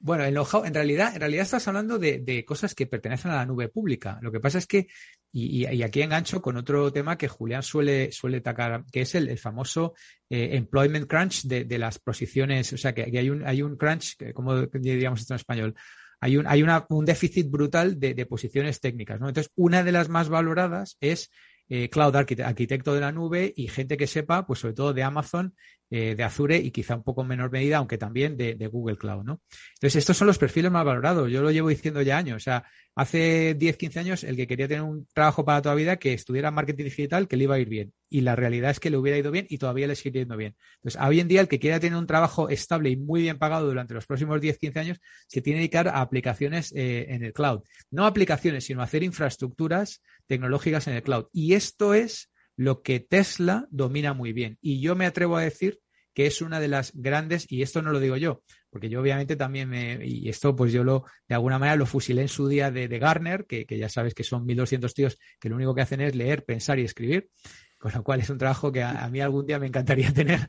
Bueno, 0.00 0.24
el 0.24 0.36
en 0.36 0.74
realidad, 0.74 1.12
en 1.14 1.20
realidad 1.20 1.42
estás 1.42 1.66
hablando 1.66 1.98
de, 1.98 2.44
cosas 2.46 2.74
que 2.74 2.86
pertenecen 2.86 3.32
a 3.32 3.36
la 3.36 3.46
nube 3.46 3.68
pública. 3.68 4.18
Lo 4.22 4.30
que 4.30 4.38
pasa 4.38 4.58
es 4.58 4.66
que, 4.66 4.86
y, 5.32 5.82
aquí 5.82 6.02
engancho 6.02 6.40
con 6.40 6.56
otro 6.56 6.92
tema 6.92 7.18
que 7.18 7.26
Julián 7.26 7.64
suele, 7.64 8.12
suele 8.12 8.38
atacar, 8.38 8.84
que 8.92 9.00
es 9.00 9.14
el, 9.16 9.36
famoso 9.38 9.94
eh, 10.30 10.50
employment 10.52 11.08
crunch 11.08 11.44
de, 11.44 11.78
las 11.78 11.98
posiciones, 11.98 12.72
o 12.72 12.78
sea, 12.78 12.94
que, 12.94 13.02
hay, 13.18 13.28
un, 13.28 13.44
hay 13.44 13.60
un 13.60 13.76
crunch, 13.76 14.16
como 14.34 14.66
diríamos 14.66 15.20
esto 15.20 15.34
en 15.34 15.40
español, 15.40 15.74
hay 16.20 16.36
un, 16.36 16.46
hay 16.46 16.62
un 16.62 17.04
déficit 17.04 17.50
brutal 17.50 17.98
de, 17.98 18.26
posiciones 18.26 18.80
técnicas. 18.80 19.16
Entonces, 19.16 19.50
una 19.56 19.82
de 19.82 19.92
las 19.92 20.08
más 20.08 20.28
valoradas 20.28 20.96
es 21.00 21.30
eh, 21.68 21.90
cloud 21.90 22.14
arquitecto 22.16 22.94
de 22.94 23.00
la 23.00 23.12
nube 23.12 23.52
y 23.56 23.68
gente 23.68 23.96
que 23.96 24.06
sepa, 24.06 24.46
pues 24.46 24.60
sobre 24.60 24.74
todo 24.74 24.92
de 24.92 25.02
Amazon, 25.02 25.54
eh, 25.90 26.14
de 26.14 26.22
Azure 26.22 26.58
y 26.58 26.70
quizá 26.70 26.96
un 26.96 27.02
poco 27.02 27.22
en 27.22 27.28
menor 27.28 27.50
medida, 27.50 27.78
aunque 27.78 27.96
también 27.96 28.36
de, 28.36 28.54
Google 28.66 28.98
Cloud, 28.98 29.24
¿no? 29.24 29.40
Entonces, 29.74 29.96
estos 29.96 30.18
son 30.18 30.26
los 30.26 30.36
perfiles 30.36 30.70
más 30.70 30.84
valorados. 30.84 31.30
Yo 31.30 31.42
lo 31.42 31.50
llevo 31.50 31.70
diciendo 31.70 32.02
ya 32.02 32.18
años. 32.18 32.36
O 32.36 32.40
sea, 32.40 32.64
hace 32.94 33.54
10, 33.54 33.76
15 33.78 34.00
años, 34.00 34.24
el 34.24 34.36
que 34.36 34.46
quería 34.46 34.68
tener 34.68 34.82
un 34.82 35.06
trabajo 35.14 35.46
para 35.46 35.62
toda 35.62 35.74
vida, 35.74 35.96
que 35.96 36.12
estudiara 36.12 36.50
marketing 36.50 36.84
digital, 36.84 37.26
que 37.26 37.38
le 37.38 37.44
iba 37.44 37.54
a 37.54 37.58
ir 37.58 37.70
bien. 37.70 37.94
Y 38.10 38.20
la 38.20 38.36
realidad 38.36 38.70
es 38.70 38.80
que 38.80 38.90
le 38.90 38.98
hubiera 38.98 39.16
ido 39.16 39.30
bien 39.30 39.46
y 39.48 39.56
todavía 39.56 39.86
le 39.86 39.94
sigue 39.94 40.18
yendo 40.20 40.36
bien. 40.36 40.56
Entonces, 40.76 41.00
hoy 41.00 41.20
en 41.20 41.28
día, 41.28 41.40
el 41.40 41.48
que 41.48 41.58
quiera 41.58 41.80
tener 41.80 41.98
un 41.98 42.06
trabajo 42.06 42.50
estable 42.50 42.90
y 42.90 42.96
muy 42.96 43.22
bien 43.22 43.38
pagado 43.38 43.66
durante 43.66 43.94
los 43.94 44.04
próximos 44.04 44.40
10, 44.42 44.58
15 44.58 44.78
años, 44.78 45.00
se 45.26 45.40
tiene 45.40 45.58
que 45.58 45.62
dedicar 45.62 45.88
a 45.88 46.02
aplicaciones 46.02 46.70
eh, 46.76 47.06
en 47.08 47.24
el 47.24 47.32
cloud. 47.32 47.62
No 47.90 48.04
aplicaciones, 48.04 48.64
sino 48.64 48.82
hacer 48.82 49.02
infraestructuras 49.02 50.02
tecnológicas 50.26 50.86
en 50.86 50.94
el 50.94 51.02
cloud. 51.02 51.26
Y 51.32 51.54
esto 51.54 51.94
es 51.94 52.27
lo 52.58 52.82
que 52.82 52.98
Tesla 52.98 53.68
domina 53.70 54.12
muy 54.14 54.32
bien. 54.32 54.58
Y 54.60 54.80
yo 54.80 54.96
me 54.96 55.06
atrevo 55.06 55.36
a 55.36 55.42
decir 55.42 55.78
que 56.12 56.26
es 56.26 56.42
una 56.42 56.58
de 56.58 56.66
las 56.66 56.90
grandes, 56.92 57.46
y 57.48 57.62
esto 57.62 57.80
no 57.82 57.92
lo 57.92 58.00
digo 58.00 58.16
yo, 58.16 58.42
porque 58.70 58.88
yo 58.88 59.00
obviamente 59.00 59.36
también 59.36 59.68
me, 59.68 60.04
y 60.04 60.28
esto 60.28 60.56
pues 60.56 60.72
yo 60.72 60.82
lo, 60.82 61.04
de 61.28 61.36
alguna 61.36 61.60
manera 61.60 61.76
lo 61.76 61.86
fusilé 61.86 62.22
en 62.22 62.28
su 62.28 62.48
día 62.48 62.72
de, 62.72 62.88
de 62.88 62.98
Garner, 62.98 63.46
que, 63.46 63.64
ya 63.68 63.88
sabes 63.88 64.14
que 64.14 64.24
son 64.24 64.44
1200 64.44 64.92
tíos 64.92 65.18
que 65.38 65.48
lo 65.48 65.54
único 65.54 65.76
que 65.76 65.82
hacen 65.82 66.00
es 66.00 66.16
leer, 66.16 66.44
pensar 66.44 66.80
y 66.80 66.82
escribir, 66.82 67.30
con 67.78 67.92
lo 67.92 68.02
cual 68.02 68.18
es 68.18 68.30
un 68.30 68.38
trabajo 68.38 68.72
que 68.72 68.82
a, 68.82 69.08
mí 69.08 69.20
algún 69.20 69.46
día 69.46 69.60
me 69.60 69.68
encantaría 69.68 70.12
tener, 70.12 70.40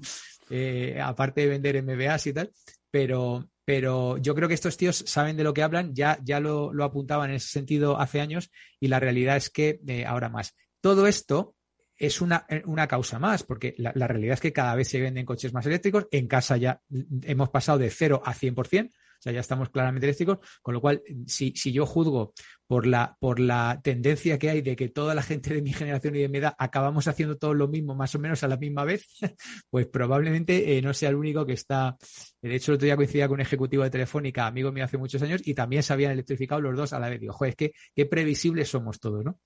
eh, 0.49 0.99
aparte 0.99 1.41
de 1.41 1.47
vender 1.47 1.83
MBAs 1.83 2.25
y 2.25 2.33
tal, 2.33 2.51
pero, 2.89 3.47
pero 3.63 4.17
yo 4.17 4.33
creo 4.33 4.47
que 4.47 4.55
estos 4.55 4.77
tíos 4.77 5.03
saben 5.05 5.37
de 5.37 5.43
lo 5.43 5.53
que 5.53 5.61
hablan, 5.61 5.93
ya, 5.93 6.17
ya 6.23 6.39
lo, 6.39 6.71
apuntaban 6.83 7.29
en 7.29 7.35
ese 7.35 7.49
sentido 7.49 7.99
hace 7.99 8.21
años 8.21 8.49
y 8.79 8.87
la 8.87 8.99
realidad 8.99 9.37
es 9.37 9.51
que 9.51 9.79
eh, 9.85 10.03
ahora 10.07 10.29
más. 10.29 10.55
Todo 10.81 11.05
esto 11.05 11.55
es 11.99 12.21
una, 12.21 12.47
una, 12.65 12.87
causa 12.87 13.19
más, 13.19 13.43
porque 13.43 13.75
la, 13.77 13.91
la, 13.93 14.07
realidad 14.07 14.35
es 14.35 14.39
que 14.39 14.53
cada 14.53 14.73
vez 14.73 14.87
se 14.87 15.01
venden 15.01 15.25
coches 15.25 15.53
más 15.53 15.65
eléctricos. 15.65 16.07
En 16.11 16.27
casa 16.27 16.55
ya 16.57 16.81
hemos 17.23 17.49
pasado 17.49 17.77
de 17.77 17.89
0 17.89 18.21
a 18.23 18.33
100%. 18.33 18.91
O 19.19 19.21
sea, 19.21 19.33
ya 19.33 19.41
estamos 19.41 19.69
claramente 19.69 20.05
eléctricos, 20.05 20.39
con 20.61 20.73
lo 20.73 20.81
cual, 20.81 21.01
si, 21.27 21.51
si 21.51 21.73
yo 21.73 21.85
juzgo 21.85 22.33
por 22.67 22.85
la, 22.85 23.17
por 23.19 23.39
la 23.39 23.81
tendencia 23.83 24.39
que 24.39 24.49
hay 24.49 24.61
de 24.61 24.75
que 24.75 24.87
toda 24.89 25.13
la 25.13 25.23
gente 25.23 25.53
de 25.53 25.61
mi 25.61 25.73
generación 25.73 26.15
y 26.15 26.19
de 26.19 26.29
mi 26.29 26.37
edad 26.37 26.55
acabamos 26.57 27.07
haciendo 27.07 27.35
todo 27.35 27.53
lo 27.53 27.67
mismo 27.67 27.95
más 27.95 28.15
o 28.15 28.19
menos 28.19 28.43
a 28.43 28.47
la 28.47 28.55
misma 28.55 28.85
vez, 28.85 29.07
pues 29.69 29.87
probablemente 29.87 30.77
eh, 30.77 30.81
no 30.81 30.93
sea 30.93 31.09
el 31.09 31.15
único 31.15 31.45
que 31.45 31.53
está. 31.53 31.97
De 32.41 32.55
hecho, 32.55 32.71
el 32.71 32.75
otro 32.75 32.85
día 32.85 32.95
coincidía 32.95 33.27
con 33.27 33.35
un 33.35 33.41
ejecutivo 33.41 33.83
de 33.83 33.89
Telefónica, 33.89 34.47
amigo 34.47 34.71
mío 34.71 34.85
hace 34.85 34.97
muchos 34.97 35.21
años, 35.21 35.41
y 35.43 35.53
también 35.53 35.83
se 35.83 35.91
habían 35.91 36.11
electrificado 36.11 36.61
los 36.61 36.77
dos 36.77 36.93
a 36.93 36.99
la 36.99 37.09
vez. 37.09 37.19
Digo, 37.19 37.33
joder, 37.33 37.49
es 37.49 37.55
que 37.55 37.71
qué 37.93 38.05
previsibles 38.05 38.69
somos 38.69 38.99
todos, 38.99 39.25
¿no? 39.25 39.39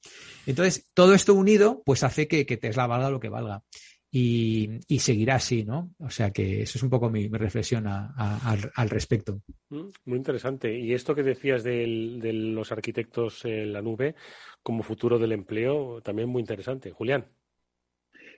Entonces, 0.45 0.87
todo 0.93 1.13
esto 1.13 1.33
unido, 1.33 1.81
pues 1.83 2.03
hace 2.03 2.27
que, 2.27 2.45
que 2.45 2.57
Tesla 2.57 2.85
valga 2.85 3.09
lo 3.09 3.19
que 3.19 3.29
valga 3.29 3.63
y, 4.15 4.99
seguirá 4.99 5.35
así, 5.35 5.63
¿no? 5.63 5.95
O 5.97 6.11
sea 6.11 6.31
que 6.31 6.61
eso 6.61 6.77
es 6.77 6.83
un 6.83 6.89
poco 6.91 7.09
mi, 7.09 7.27
reflexión 7.29 7.87
al, 7.87 8.89
respecto. 8.89 9.41
Mm, 9.69 9.87
muy 10.05 10.17
interesante. 10.17 10.77
Y 10.77 10.93
esto 10.93 11.15
que 11.15 11.23
decías 11.23 11.63
de 11.63 12.31
los 12.33 12.71
arquitectos 12.71 13.43
en 13.45 13.73
la 13.73 13.81
nube 13.81 14.13
como 14.61 14.83
futuro 14.83 15.17
del 15.17 15.31
empleo, 15.31 16.01
también 16.01 16.29
muy 16.29 16.41
interesante. 16.41 16.91
Julián. 16.91 17.25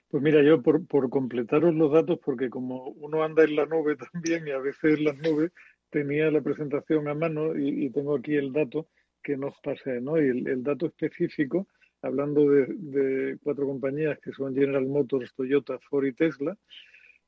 Pues 0.08 0.22
mira, 0.22 0.42
yo 0.42 0.62
por, 0.62 0.86
por 0.86 1.10
completaros 1.10 1.74
los 1.74 1.92
datos, 1.92 2.18
porque 2.24 2.48
como 2.48 2.88
uno 2.90 3.22
anda 3.22 3.44
en 3.44 3.56
la 3.56 3.66
nube 3.66 3.96
también 4.12 4.48
y 4.48 4.52
a 4.52 4.58
veces 4.58 4.98
en 4.98 5.04
las 5.04 5.16
nubes, 5.18 5.52
tenía 5.90 6.30
la 6.30 6.40
presentación 6.40 7.08
a 7.08 7.14
mano 7.14 7.54
y, 7.54 7.90
tengo 7.90 8.16
aquí 8.16 8.34
el 8.34 8.52
dato 8.52 8.88
que 9.22 9.36
nos 9.36 9.54
pasé, 9.60 10.00
¿no? 10.00 10.16
Y 10.16 10.28
el, 10.28 10.62
dato 10.62 10.86
específico, 10.86 11.68
hablando 12.06 12.48
de, 12.50 13.38
cuatro 13.42 13.66
compañías 13.66 14.18
que 14.20 14.32
son 14.32 14.54
General 14.54 14.86
Motors, 14.86 15.34
Toyota, 15.34 15.78
Ford 15.90 16.06
y 16.06 16.12
Tesla, 16.12 16.56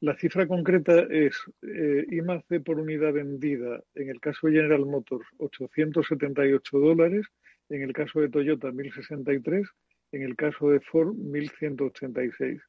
la 0.00 0.16
cifra 0.16 0.46
concreta 0.46 1.06
es 1.10 1.36
eh, 1.62 2.60
por 2.64 2.78
unidad 2.78 3.12
vendida, 3.12 3.82
en 3.94 4.10
el 4.10 4.20
caso 4.20 4.46
de 4.46 4.54
General 4.54 4.86
Motors, 4.86 5.26
878 5.38 6.78
dólares, 6.78 7.26
en 7.68 7.82
el 7.82 7.92
caso 7.92 8.20
de 8.20 8.28
Toyota, 8.28 8.70
1063, 8.70 9.66
en 10.12 10.22
el 10.22 10.36
caso 10.36 10.70
de 10.70 10.80
Ford, 10.80 11.14
1186. 11.16 12.62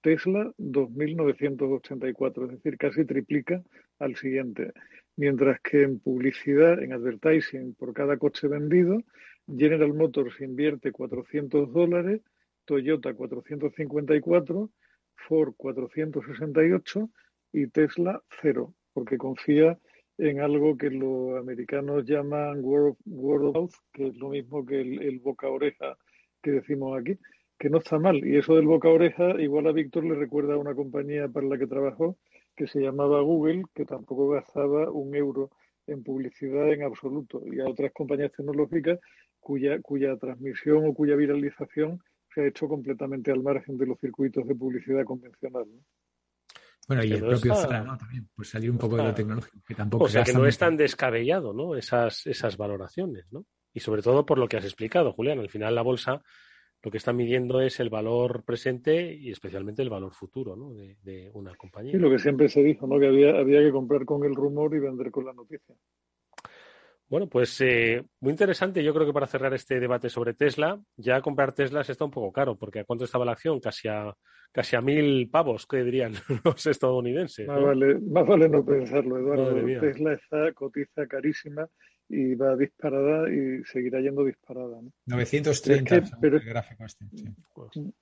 Tesla, 0.00 0.52
2.984, 0.58 2.44
es 2.44 2.50
decir, 2.52 2.78
casi 2.78 3.04
triplica 3.04 3.60
al 3.98 4.14
siguiente. 4.14 4.72
Mientras 5.16 5.60
que 5.60 5.82
en 5.82 5.98
publicidad, 5.98 6.80
en 6.80 6.92
advertising, 6.92 7.74
por 7.74 7.92
cada 7.92 8.16
coche 8.16 8.46
vendido, 8.46 9.02
General 9.46 9.92
Motors 9.94 10.40
invierte 10.40 10.92
400 10.92 11.72
dólares, 11.72 12.20
Toyota 12.64 13.14
454, 13.14 14.70
Ford 15.14 15.54
468 15.56 17.10
y 17.52 17.68
Tesla 17.68 18.22
cero, 18.40 18.74
porque 18.92 19.16
confía 19.16 19.78
en 20.18 20.40
algo 20.40 20.76
que 20.76 20.90
los 20.90 21.38
americanos 21.38 22.04
llaman 22.04 22.60
word, 22.62 23.56
of 23.56 23.74
que 23.92 24.08
es 24.08 24.16
lo 24.16 24.30
mismo 24.30 24.64
que 24.64 24.80
el, 24.80 25.20
boca 25.20 25.48
oreja 25.48 25.96
que 26.42 26.52
decimos 26.52 26.98
aquí, 26.98 27.18
que 27.58 27.70
no 27.70 27.78
está 27.78 27.98
mal. 27.98 28.26
Y 28.26 28.36
eso 28.36 28.56
del 28.56 28.66
boca 28.66 28.88
oreja, 28.88 29.40
igual 29.40 29.66
a 29.66 29.72
Víctor 29.72 30.04
le 30.04 30.14
recuerda 30.14 30.54
a 30.54 30.58
una 30.58 30.74
compañía 30.74 31.28
para 31.28 31.46
la 31.46 31.58
que 31.58 31.66
trabajó 31.66 32.16
que 32.56 32.66
se 32.66 32.80
llamaba 32.80 33.20
Google, 33.20 33.64
que 33.74 33.84
tampoco 33.84 34.30
gastaba 34.30 34.90
un 34.90 35.14
euro 35.14 35.50
en 35.86 36.02
publicidad 36.02 36.72
en 36.72 36.82
absoluto, 36.82 37.42
y 37.46 37.60
a 37.60 37.66
otras 37.66 37.92
compañías 37.92 38.32
tecnológicas 38.32 38.98
cuya, 39.46 39.80
cuya 39.80 40.16
transmisión 40.16 40.88
o 40.88 40.92
cuya 40.92 41.14
viralización 41.14 42.02
se 42.34 42.40
ha 42.40 42.48
hecho 42.48 42.66
completamente 42.66 43.30
al 43.30 43.44
margen 43.44 43.78
de 43.78 43.86
los 43.86 43.96
circuitos 44.00 44.44
de 44.44 44.56
publicidad 44.56 45.04
convencional. 45.04 45.66
Bueno, 46.88 47.04
y 47.04 47.12
el 47.12 47.20
propio 47.20 47.54
Zara, 47.54 47.96
También, 47.96 48.28
pues 48.34 48.48
salir 48.48 48.72
un 48.72 48.78
poco 48.78 48.96
de 48.96 49.04
lo 49.04 49.14
tecnológico, 49.14 49.58
que 49.64 49.74
tampoco 49.76 50.04
O 50.04 50.08
sea, 50.08 50.24
que 50.24 50.32
no 50.32 50.46
es 50.46 50.58
tan 50.58 50.76
descabellado, 50.76 51.52
¿no? 51.52 51.76
Esas, 51.76 52.26
esas 52.26 52.56
valoraciones, 52.56 53.26
¿no? 53.30 53.46
Y 53.72 53.78
sobre 53.78 54.02
todo 54.02 54.26
por 54.26 54.38
lo 54.38 54.48
que 54.48 54.56
has 54.56 54.64
explicado, 54.64 55.12
Julián. 55.12 55.38
Al 55.38 55.48
final 55.48 55.76
la 55.76 55.82
bolsa 55.82 56.22
lo 56.82 56.90
que 56.90 56.98
está 56.98 57.12
midiendo 57.12 57.60
es 57.60 57.78
el 57.78 57.88
valor 57.88 58.42
presente 58.44 59.14
y 59.14 59.30
especialmente 59.30 59.82
el 59.82 59.90
valor 59.90 60.12
futuro 60.12 60.56
¿no? 60.56 60.72
de, 60.74 61.30
una 61.34 61.54
compañía. 61.54 61.94
Y 61.94 61.98
lo 61.98 62.10
que 62.10 62.18
siempre 62.18 62.48
se 62.48 62.62
dijo, 62.62 62.86
¿no? 62.86 62.98
que 62.98 63.06
había, 63.06 63.38
había 63.38 63.60
que 63.60 63.70
comprar 63.70 64.04
con 64.04 64.24
el 64.24 64.34
rumor 64.34 64.74
y 64.74 64.80
vender 64.80 65.10
con 65.10 65.24
la 65.24 65.32
noticia. 65.32 65.74
Bueno, 67.08 67.28
pues 67.28 67.60
eh, 67.60 68.04
muy 68.20 68.32
interesante. 68.32 68.82
Yo 68.82 68.92
creo 68.92 69.06
que 69.06 69.12
para 69.12 69.26
cerrar 69.26 69.54
este 69.54 69.78
debate 69.78 70.08
sobre 70.08 70.34
Tesla, 70.34 70.80
ya 70.96 71.20
comprar 71.20 71.52
Teslas 71.52 71.88
está 71.88 72.04
un 72.04 72.10
poco 72.10 72.32
caro, 72.32 72.56
porque 72.56 72.80
¿a 72.80 72.84
cuánto 72.84 73.04
estaba 73.04 73.24
la 73.24 73.32
acción? 73.32 73.60
Casi 73.60 73.86
a, 73.88 74.12
casi 74.50 74.74
a 74.74 74.80
mil 74.80 75.28
pavos, 75.30 75.66
¿qué 75.66 75.84
dirían 75.84 76.14
los 76.44 76.66
estadounidenses? 76.66 77.46
Más, 77.46 77.62
vale, 77.62 77.98
más 78.00 78.26
vale 78.26 78.48
no 78.48 78.64
pensarlo, 78.64 79.18
Eduardo. 79.18 79.80
Tesla 79.80 80.14
está 80.14 80.52
cotiza 80.52 81.06
carísima 81.06 81.68
y 82.08 82.34
va 82.34 82.56
disparada 82.56 83.28
y 83.30 83.62
seguirá 83.64 84.00
yendo 84.00 84.24
disparada. 84.24 84.80
930 85.06 85.96
es 85.96 86.10
que, 86.10 86.16
pero, 86.20 86.36
el 86.38 86.44
gráfico 86.44 86.84
este. 86.84 87.04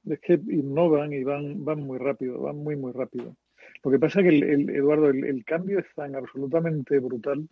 Es 0.07 0.21
que 0.21 0.35
innovan 0.35 1.13
y 1.13 1.25
van, 1.25 1.65
van 1.65 1.81
muy 1.81 1.99
rápido, 1.99 2.41
van 2.41 2.57
muy, 2.57 2.77
muy 2.77 2.93
rápido. 2.93 3.37
Lo 3.83 3.91
que 3.91 3.99
pasa 3.99 4.21
es 4.21 4.29
que, 4.29 4.37
el, 4.39 4.71
Eduardo, 4.71 5.09
el, 5.09 5.45
cambio 5.45 5.79
es 5.79 5.87
tan 5.95 6.15
absolutamente 6.15 6.99
brutal 6.99 7.49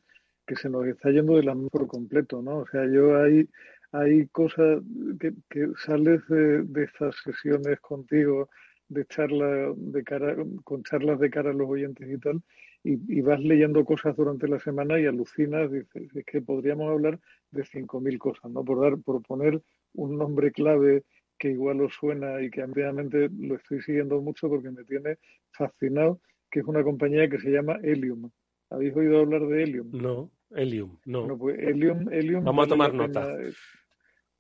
que 0.53 0.61
se 0.61 0.69
nos 0.69 0.87
está 0.87 1.11
yendo 1.11 1.37
de 1.37 1.45
la 1.45 1.55
mano 1.55 1.71
por 1.71 1.87
completo, 1.87 2.43
¿no? 2.43 2.59
O 2.59 2.67
sea, 2.67 2.87
yo 2.87 3.17
hay, 3.17 3.49
hay 3.93 4.27
cosas 4.29 4.83
que, 5.19 5.33
que 5.49 5.69
sales 5.79 6.21
de, 6.29 6.85
estas 6.85 7.17
sesiones 7.25 7.81
contigo, 7.81 8.51
de 8.89 9.07
charla 9.07 9.73
de 9.75 10.05
cara, 10.05 10.37
con 10.63 10.83
charlas 10.83 11.19
de 11.21 11.31
cara 11.31 11.51
a 11.51 11.55
los 11.55 11.71
oyentes 11.71 12.07
y 12.07 12.19
tal, 12.19 12.43
y, 12.85 13.21
vas 13.23 13.41
leyendo 13.41 13.83
cosas 13.85 14.15
durante 14.15 14.47
la 14.47 14.59
semana 14.59 15.01
y 15.01 15.07
alucinas, 15.07 15.71
dices, 15.73 16.15
es 16.15 16.25
que 16.27 16.43
podríamos 16.43 16.91
hablar 16.91 17.19
de 17.51 17.63
5.000 17.63 18.19
cosas, 18.19 18.51
¿no? 18.51 18.63
Por 18.63 18.81
dar, 18.81 18.99
por 18.99 19.23
poner 19.23 19.63
un 19.95 20.19
nombre 20.19 20.53
clave 20.53 21.05
que 21.39 21.51
igual 21.51 21.81
os 21.81 21.95
suena 21.95 22.43
y 22.43 22.51
que 22.51 22.61
ampliamente 22.61 23.31
lo 23.39 23.55
estoy 23.55 23.81
siguiendo 23.81 24.21
mucho 24.21 24.51
porque 24.51 24.71
me 24.71 24.85
tiene 24.85 25.17
fascinado, 25.53 26.21
que 26.51 26.61
es 26.61 26.67
una 26.67 26.83
compañía 26.83 27.31
que 27.31 27.39
se 27.39 27.51
llama 27.51 27.79
Helium. 27.83 28.31
¿Habéis 28.73 28.97
oído 28.97 29.21
hablar 29.21 29.47
de 29.47 29.63
Helium? 29.63 29.91
No, 29.93 30.31
Helium, 30.55 30.99
no. 31.05 31.39
pues 31.39 31.59
Helium, 31.59 32.13
Helium 32.13 32.45
Vamos 32.45 32.67
a 32.67 32.69
tomar 32.69 32.95
nota. 32.95 33.37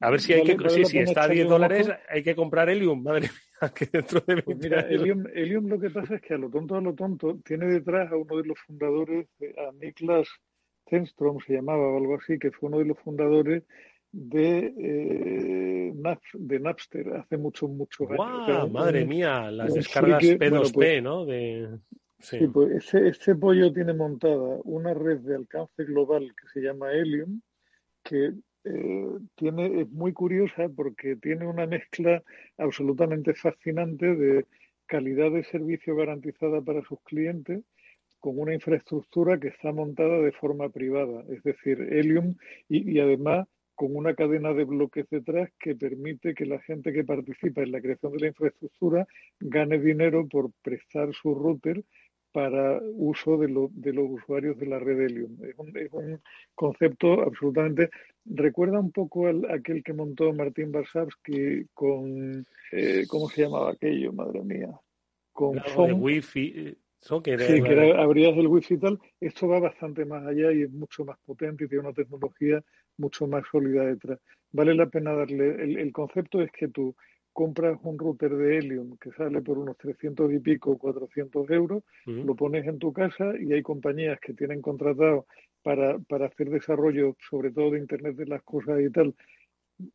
A 0.01 0.11
ver 0.11 0.21
si 0.21 0.33
hay 0.33 0.43
que, 0.43 0.85
si 0.85 0.99
está 0.99 1.25
a 1.25 1.29
10 1.29 1.49
dólares, 1.49 1.89
hay 2.09 2.23
que 2.23 2.35
comprar 2.35 2.69
Helium, 2.69 3.03
madre 3.03 3.29
mía, 3.29 3.71
que 3.75 3.87
dentro 3.87 4.21
de 4.21 4.43
pues 4.43 4.59
mira, 4.59 4.81
Helium, 4.81 5.27
Helium, 5.33 5.69
lo 5.69 5.79
que 5.79 5.91
pasa 5.91 6.17
es 6.17 6.23
que 6.23 6.35
a 6.35 6.39
lo 6.39 6.51
tonto, 6.51 6.75
a 6.75 6.81
lo 6.81 6.95
tonto, 6.95 7.39
tiene 7.45 7.67
detrás 7.67 8.11
a 8.11 8.17
uno 8.17 8.37
de 8.37 8.49
los 8.49 8.59
fundadores, 8.61 9.29
a 9.59 9.73
Niklas 9.81 10.29
Zenstrom 10.89 11.39
se 11.41 11.55
llamaba 11.55 11.89
o 11.89 11.99
algo 11.99 12.17
así, 12.17 12.39
que 12.39 12.51
fue 12.51 12.69
uno 12.69 12.79
de 12.79 12.85
los 12.87 12.99
fundadores 12.99 13.63
de, 14.13 14.75
eh, 14.79 15.93
de 16.35 16.61
Napster 16.61 17.09
hace 17.15 17.39
muchos, 17.39 17.71
muchos 17.71 18.11
años. 18.11 18.71
madre 18.71 19.07
mía, 19.07 19.51
las 19.51 19.73
descargas 19.73 20.23
P2P, 20.23 20.73
pues 20.73 21.03
¿no? 21.03 21.25
De... 21.25 21.69
Sí. 22.23 22.47
pues 22.47 22.71
ese, 22.71 23.09
ese 23.09 23.35
pollo 23.35 23.73
tiene 23.73 23.95
montada 23.95 24.61
una 24.63 24.95
red 24.95 25.19
de 25.19 25.35
alcance 25.35 25.85
global 25.85 26.33
que 26.41 26.49
se 26.49 26.61
llama 26.61 26.93
Helium, 26.93 27.41
que 28.05 28.33
eh, 28.65 29.07
tiene, 29.35 29.83
es 29.83 29.91
muy 29.91 30.13
curiosa 30.13 30.69
porque 30.69 31.17
tiene 31.17 31.49
una 31.49 31.67
mezcla 31.67 32.23
absolutamente 32.59 33.35
fascinante 33.35 34.15
de 34.15 34.47
calidad 34.87 35.33
de 35.33 35.43
servicio 35.43 35.97
garantizada 35.97 36.61
para 36.61 36.83
sus 36.83 37.01
clientes 37.03 37.65
con 38.21 38.39
una 38.39 38.55
infraestructura 38.55 39.41
que 39.41 39.49
está 39.49 39.73
montada 39.73 40.21
de 40.21 40.31
forma 40.31 40.69
privada, 40.69 41.25
es 41.29 41.43
decir, 41.43 41.81
Helium 41.93 42.37
y, 42.69 42.89
y 42.89 43.01
además 43.01 43.49
con 43.75 43.97
una 43.97 44.15
cadena 44.15 44.53
de 44.53 44.63
bloques 44.63 45.07
detrás 45.11 45.51
que 45.59 45.75
permite 45.75 46.35
que 46.35 46.47
la 46.47 46.61
gente 46.61 46.93
que 46.93 47.03
participa 47.03 47.63
en 47.63 47.73
la 47.73 47.81
creación 47.81 48.13
de 48.13 48.21
la 48.21 48.27
infraestructura 48.29 49.09
gane 49.41 49.81
dinero 49.81 50.29
por 50.29 50.53
prestar 50.63 51.13
su 51.15 51.35
router 51.35 51.83
para 52.33 52.81
uso 52.95 53.37
de, 53.37 53.47
de, 53.73 53.93
los 53.93 54.11
usuarios 54.11 54.59
de 54.59 54.67
la 54.67 54.79
red 54.79 55.01
Helium. 55.01 55.37
Es 55.45 55.93
un, 55.93 56.21
concepto 56.55 57.23
absolutamente... 57.23 57.91
Recuerda 58.25 58.79
un 58.79 58.93
poco 58.93 59.27
al, 59.27 59.51
aquel 59.51 59.83
que 59.83 59.93
montó 59.93 60.33
Martín 60.33 60.71
Barsavsky 60.71 61.67
con... 61.75 62.47
Eh, 62.71 63.05
¿Cómo 63.09 63.29
se 63.29 63.43
llamaba 63.43 63.73
aquello? 63.73 64.13
Madre 64.13 64.43
mía. 64.43 64.71
Con 65.33 65.59
el 65.59 65.95
Wi-Fi. 65.95 66.53
Eh, 66.57 66.77
que 67.25 67.37
sí, 67.39 67.63
que 67.63 67.73
era, 67.73 68.01
abrías 68.01 68.37
el 68.37 68.47
wifi 68.47 68.75
y 68.75 68.79
tal. 68.79 69.01
Esto 69.21 69.49
va 69.49 69.59
bastante 69.59 70.05
más 70.05 70.25
allá 70.25 70.53
y 70.53 70.63
es 70.63 70.71
mucho 70.71 71.05
más 71.05 71.19
potente 71.25 71.65
y 71.65 71.69
tiene 71.69 71.85
una 71.85 71.93
tecnología 71.93 72.63
mucho 72.97 73.27
más 73.27 73.43
sólida 73.51 73.85
detrás. 73.85 74.21
Vale 74.53 74.75
la 74.75 74.87
pena 74.87 75.13
darle. 75.13 75.63
El, 75.63 75.79
el 75.79 75.93
concepto 75.93 76.41
es 76.41 76.53
que 76.53 76.69
tú 76.69 76.95
compras 77.33 77.79
un 77.83 77.99
router 77.99 78.35
de 78.37 78.59
Helium 78.59 78.97
que 78.99 79.11
sale 79.13 79.41
por 79.41 79.59
unos 79.59 79.77
300 79.79 80.33
y 80.33 80.39
pico, 80.39 80.79
400 80.79 81.51
euros, 81.51 81.83
lo 82.05 82.35
pones 82.35 82.67
en 82.67 82.79
tu 82.79 82.93
casa 82.93 83.33
y 83.39 83.53
hay 83.53 83.63
compañías 83.63 84.21
que 84.21 84.35
tienen 84.35 84.61
contratado 84.61 85.27
para, 85.63 85.99
para 85.99 86.27
hacer 86.27 86.51
desarrollo, 86.51 87.17
sobre 87.31 87.51
todo 87.51 87.71
de 87.71 87.79
Internet 87.79 88.17
de 88.17 88.27
las 88.27 88.43
cosas 88.43 88.81
y 88.81 88.91
tal, 88.91 89.15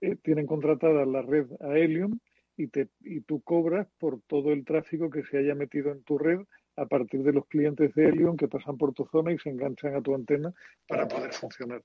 eh, 0.02 0.16
tienen 0.22 0.48
contratada 0.48 1.06
la 1.06 1.22
red 1.22 1.48
a 1.62 1.78
Helium 1.78 2.20
y, 2.58 2.68
te, 2.68 2.88
y 3.02 3.22
tú 3.22 3.42
cobras 3.42 3.88
por 4.00 4.22
todo 4.22 4.52
el 4.52 4.66
tráfico 4.66 5.10
que 5.10 5.24
se 5.24 5.38
haya 5.38 5.56
metido 5.56 5.92
en 5.92 6.04
tu 6.04 6.18
red 6.18 6.40
a 6.76 6.86
partir 6.86 7.24
de 7.24 7.34
los 7.34 7.46
clientes 7.48 7.94
de 7.96 8.08
Helium 8.08 8.38
que 8.38 8.48
pasan 8.48 8.78
por 8.78 8.94
tu 8.94 9.06
zona 9.06 9.32
y 9.32 9.40
se 9.40 9.50
enganchan 9.50 9.96
a 9.96 10.02
tu 10.02 10.14
antena 10.16 10.54
para 10.88 11.08
poder 11.08 11.34
funcionar. 11.34 11.82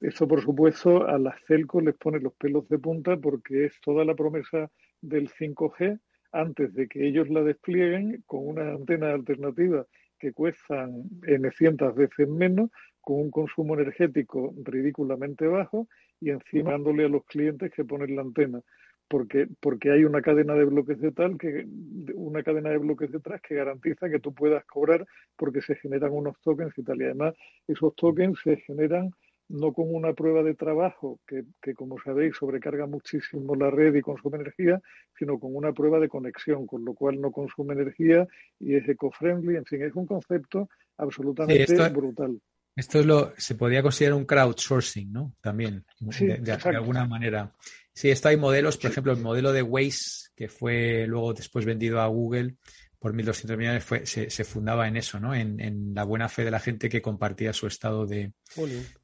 Eso, 0.00 0.28
por 0.28 0.42
supuesto, 0.42 1.06
a 1.08 1.18
las 1.18 1.40
celcos 1.46 1.82
les 1.82 1.96
pone 1.96 2.20
los 2.20 2.32
pelos 2.34 2.68
de 2.68 2.78
punta 2.78 3.16
porque 3.16 3.64
es 3.64 3.80
toda 3.80 4.04
la 4.04 4.14
promesa 4.14 4.70
del 5.00 5.28
5G 5.28 5.98
antes 6.32 6.72
de 6.74 6.86
que 6.86 7.06
ellos 7.06 7.28
la 7.28 7.42
desplieguen 7.42 8.22
con 8.26 8.46
una 8.46 8.72
antena 8.72 9.12
alternativa 9.12 9.86
que 10.18 10.32
cuestan 10.32 11.04
N 11.26 11.50
cientos 11.52 11.94
veces 11.94 12.28
menos, 12.28 12.70
con 13.00 13.20
un 13.20 13.30
consumo 13.30 13.74
energético 13.74 14.52
ridículamente 14.62 15.46
bajo 15.46 15.88
y 16.20 16.30
encima 16.30 16.72
dándole 16.72 17.04
a 17.04 17.08
los 17.08 17.24
clientes 17.24 17.72
que 17.72 17.84
ponen 17.84 18.14
la 18.16 18.22
antena. 18.22 18.60
Porque, 19.08 19.48
porque 19.60 19.90
hay 19.90 20.04
una 20.04 20.20
cadena 20.20 20.54
de 20.54 20.66
bloques 20.66 21.00
de 21.00 21.12
tal 21.12 21.38
que 21.38 21.66
una 22.14 22.42
cadena 22.42 22.68
de 22.70 22.76
bloques 22.76 23.10
detrás 23.10 23.40
que 23.40 23.54
garantiza 23.54 24.10
que 24.10 24.18
tú 24.18 24.34
puedas 24.34 24.64
cobrar 24.66 25.06
porque 25.34 25.62
se 25.62 25.76
generan 25.76 26.12
unos 26.12 26.38
tokens 26.42 26.76
y 26.76 26.82
tal 26.82 27.00
y 27.00 27.04
además 27.04 27.34
esos 27.66 27.96
tokens 27.96 28.38
se 28.44 28.56
generan 28.58 29.10
no 29.48 29.72
con 29.72 29.94
una 29.94 30.12
prueba 30.12 30.42
de 30.42 30.54
trabajo 30.54 31.20
que, 31.26 31.44
que, 31.62 31.74
como 31.74 31.96
sabéis, 32.04 32.36
sobrecarga 32.36 32.86
muchísimo 32.86 33.54
la 33.54 33.70
red 33.70 33.94
y 33.94 34.02
consume 34.02 34.38
energía, 34.38 34.80
sino 35.18 35.38
con 35.38 35.56
una 35.56 35.72
prueba 35.72 35.98
de 35.98 36.08
conexión, 36.08 36.66
con 36.66 36.84
lo 36.84 36.94
cual 36.94 37.20
no 37.20 37.32
consume 37.32 37.74
energía 37.74 38.26
y 38.60 38.74
es 38.74 38.88
eco-friendly. 38.88 39.56
En 39.56 39.64
fin, 39.64 39.82
es 39.82 39.94
un 39.94 40.06
concepto 40.06 40.68
absolutamente 40.98 41.88
brutal. 41.88 42.40
Esto 42.78 43.00
es 43.00 43.06
lo, 43.06 43.32
se 43.36 43.56
podría 43.56 43.82
considerar 43.82 44.16
un 44.16 44.24
crowdsourcing, 44.24 45.10
¿no? 45.10 45.34
También, 45.40 45.84
de, 45.98 46.52
alguna 46.52 47.06
manera. 47.06 47.52
Sí, 47.92 48.08
esto 48.08 48.28
hay 48.28 48.36
modelos, 48.36 48.76
por 48.76 48.92
ejemplo, 48.92 49.12
el 49.12 49.18
modelo 49.18 49.52
de 49.52 49.62
Waze, 49.62 50.28
que 50.36 50.46
fue 50.46 51.04
luego 51.08 51.34
después 51.34 51.64
vendido 51.64 52.00
a 52.00 52.06
Google 52.06 52.54
por 53.00 53.14
1.200 53.14 53.56
millones, 53.56 53.84
fue, 53.84 54.06
se, 54.06 54.44
fundaba 54.44 54.86
en 54.86 54.96
eso, 54.96 55.18
¿no? 55.18 55.34
En, 55.34 55.92
la 55.92 56.04
buena 56.04 56.28
fe 56.28 56.44
de 56.44 56.52
la 56.52 56.60
gente 56.60 56.88
que 56.88 57.02
compartía 57.02 57.52
su 57.52 57.66
estado 57.66 58.06
de, 58.06 58.32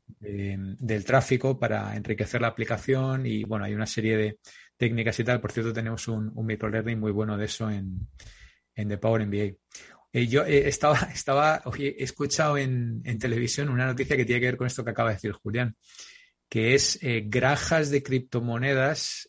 del 0.07 1.05
tráfico 1.05 1.59
para 1.59 1.95
enriquecer 1.97 2.41
la 2.41 2.49
aplicación 2.49 3.27
y, 3.27 3.45
bueno, 3.45 3.65
hay 3.65 3.75
una 3.75 3.87
serie 3.87 4.17
de 4.17 4.39
técnicas 4.77 5.19
y 5.21 5.25
tal. 5.25 5.41
Por 5.41 5.53
cierto, 5.53 5.73
tenemos 5.73 6.09
un, 6.09 6.31
un 6.35 6.47
microlearning 6.47 6.99
muy 6.99 7.13
bueno 7.13 7.37
de 7.37 7.45
eso 7.45 7.71
en, 7.71 8.09
en 8.75 8.89
The 8.89 8.99
Power 8.99 9.27
MBA. 9.27 9.57
Eh, 10.15 10.29
yo 10.29 10.45
eh, 10.45 10.69
estaba, 10.69 10.97
estaba 11.13 11.63
he 11.79 12.03
escuchado 12.03 12.57
en, 12.57 13.03
televisión 13.19 13.69
una 13.69 13.87
noticia 13.87 14.17
que 14.17 14.25
tiene 14.25 14.41
que 14.41 14.47
ver 14.47 14.57
con 14.57 14.69
esto 14.69 14.85
que 14.85 14.91
acaba 14.91 15.11
de 15.11 15.17
decir 15.17 15.33
Julián, 15.33 15.77
que 16.49 16.75
es 16.75 16.99
eh, 17.03 17.25
granjas 17.27 17.91
de 17.91 18.03
criptomonedas. 18.03 19.27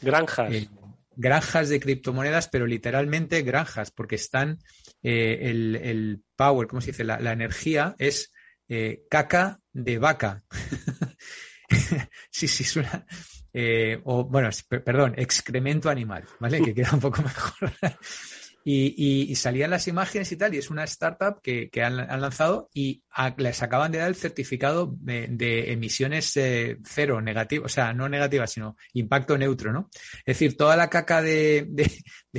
granjas. 0.00 0.68
granjas 1.14 1.68
de 1.68 1.78
criptomonedas, 1.78 2.48
pero 2.48 2.66
literalmente 2.66 3.42
granjas, 3.42 3.90
porque 3.90 4.14
están 4.14 4.58
el, 5.02 6.22
power, 6.36 6.68
¿cómo 6.68 6.80
se 6.80 6.92
dice? 6.92 7.04
La, 7.04 7.32
energía 7.32 7.94
es 7.98 8.32
caca 9.08 9.60
de 9.72 9.98
vaca. 9.98 10.42
sí, 12.30 12.48
sí, 12.48 12.64
suena. 12.64 13.06
o, 14.04 14.24
bueno, 14.24 14.50
perdón, 14.68 15.14
excremento 15.16 15.90
animal, 15.90 16.24
¿vale? 16.40 16.60
Que 16.62 16.74
queda 16.74 16.90
un 16.92 17.00
poco 17.00 17.22
mejor. 17.22 17.72
Y, 18.70 19.34
salían 19.36 19.70
las 19.70 19.88
imágenes 19.88 20.30
y 20.30 20.36
tal, 20.36 20.54
y 20.54 20.58
es 20.58 20.68
una 20.68 20.84
startup 20.84 21.40
que, 21.40 21.70
han, 21.82 21.96
lanzado 21.96 22.68
y 22.74 23.02
les 23.38 23.62
acaban 23.62 23.90
de 23.90 23.96
dar 23.98 24.08
el 24.08 24.14
certificado 24.14 24.94
de, 25.00 25.72
emisiones 25.72 26.36
eh, 26.36 26.76
cero, 26.84 27.22
negativo, 27.22 27.64
o 27.64 27.68
sea, 27.70 27.94
no 27.94 28.10
negativa, 28.10 28.46
sino 28.46 28.76
impacto 28.92 29.38
neutro, 29.38 29.72
¿no? 29.72 29.88
Es 30.18 30.38
decir, 30.38 30.54
toda 30.54 30.76
la 30.76 30.90
caca 30.90 31.22
de, 31.22 31.66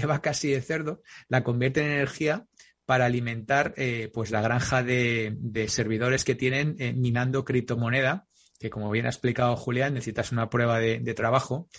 vacas 0.05 0.45
y 0.45 0.51
de 0.51 0.61
cerdo 0.61 1.01
la 1.29 1.43
convierte 1.43 1.81
en 1.81 1.87
energía 1.93 2.45
para 2.89 3.05
alimentar 3.05 3.75
eh, 3.77 4.09
pues 4.11 4.31
la 4.31 4.41
granja 4.41 4.81
de, 4.81 5.37
servidores 5.67 6.23
que 6.23 6.33
tienen 6.33 6.75
eh, 6.79 6.91
minando 6.91 7.45
criptomoneda, 7.45 8.25
que 8.59 8.71
como 8.71 8.89
bien 8.89 9.05
ha 9.05 9.09
explicado 9.09 9.55
Julián, 9.55 9.93
necesitas 9.93 10.31
una 10.31 10.49
prueba 10.49 10.79
de 10.79 11.13
trabajo 11.13 11.69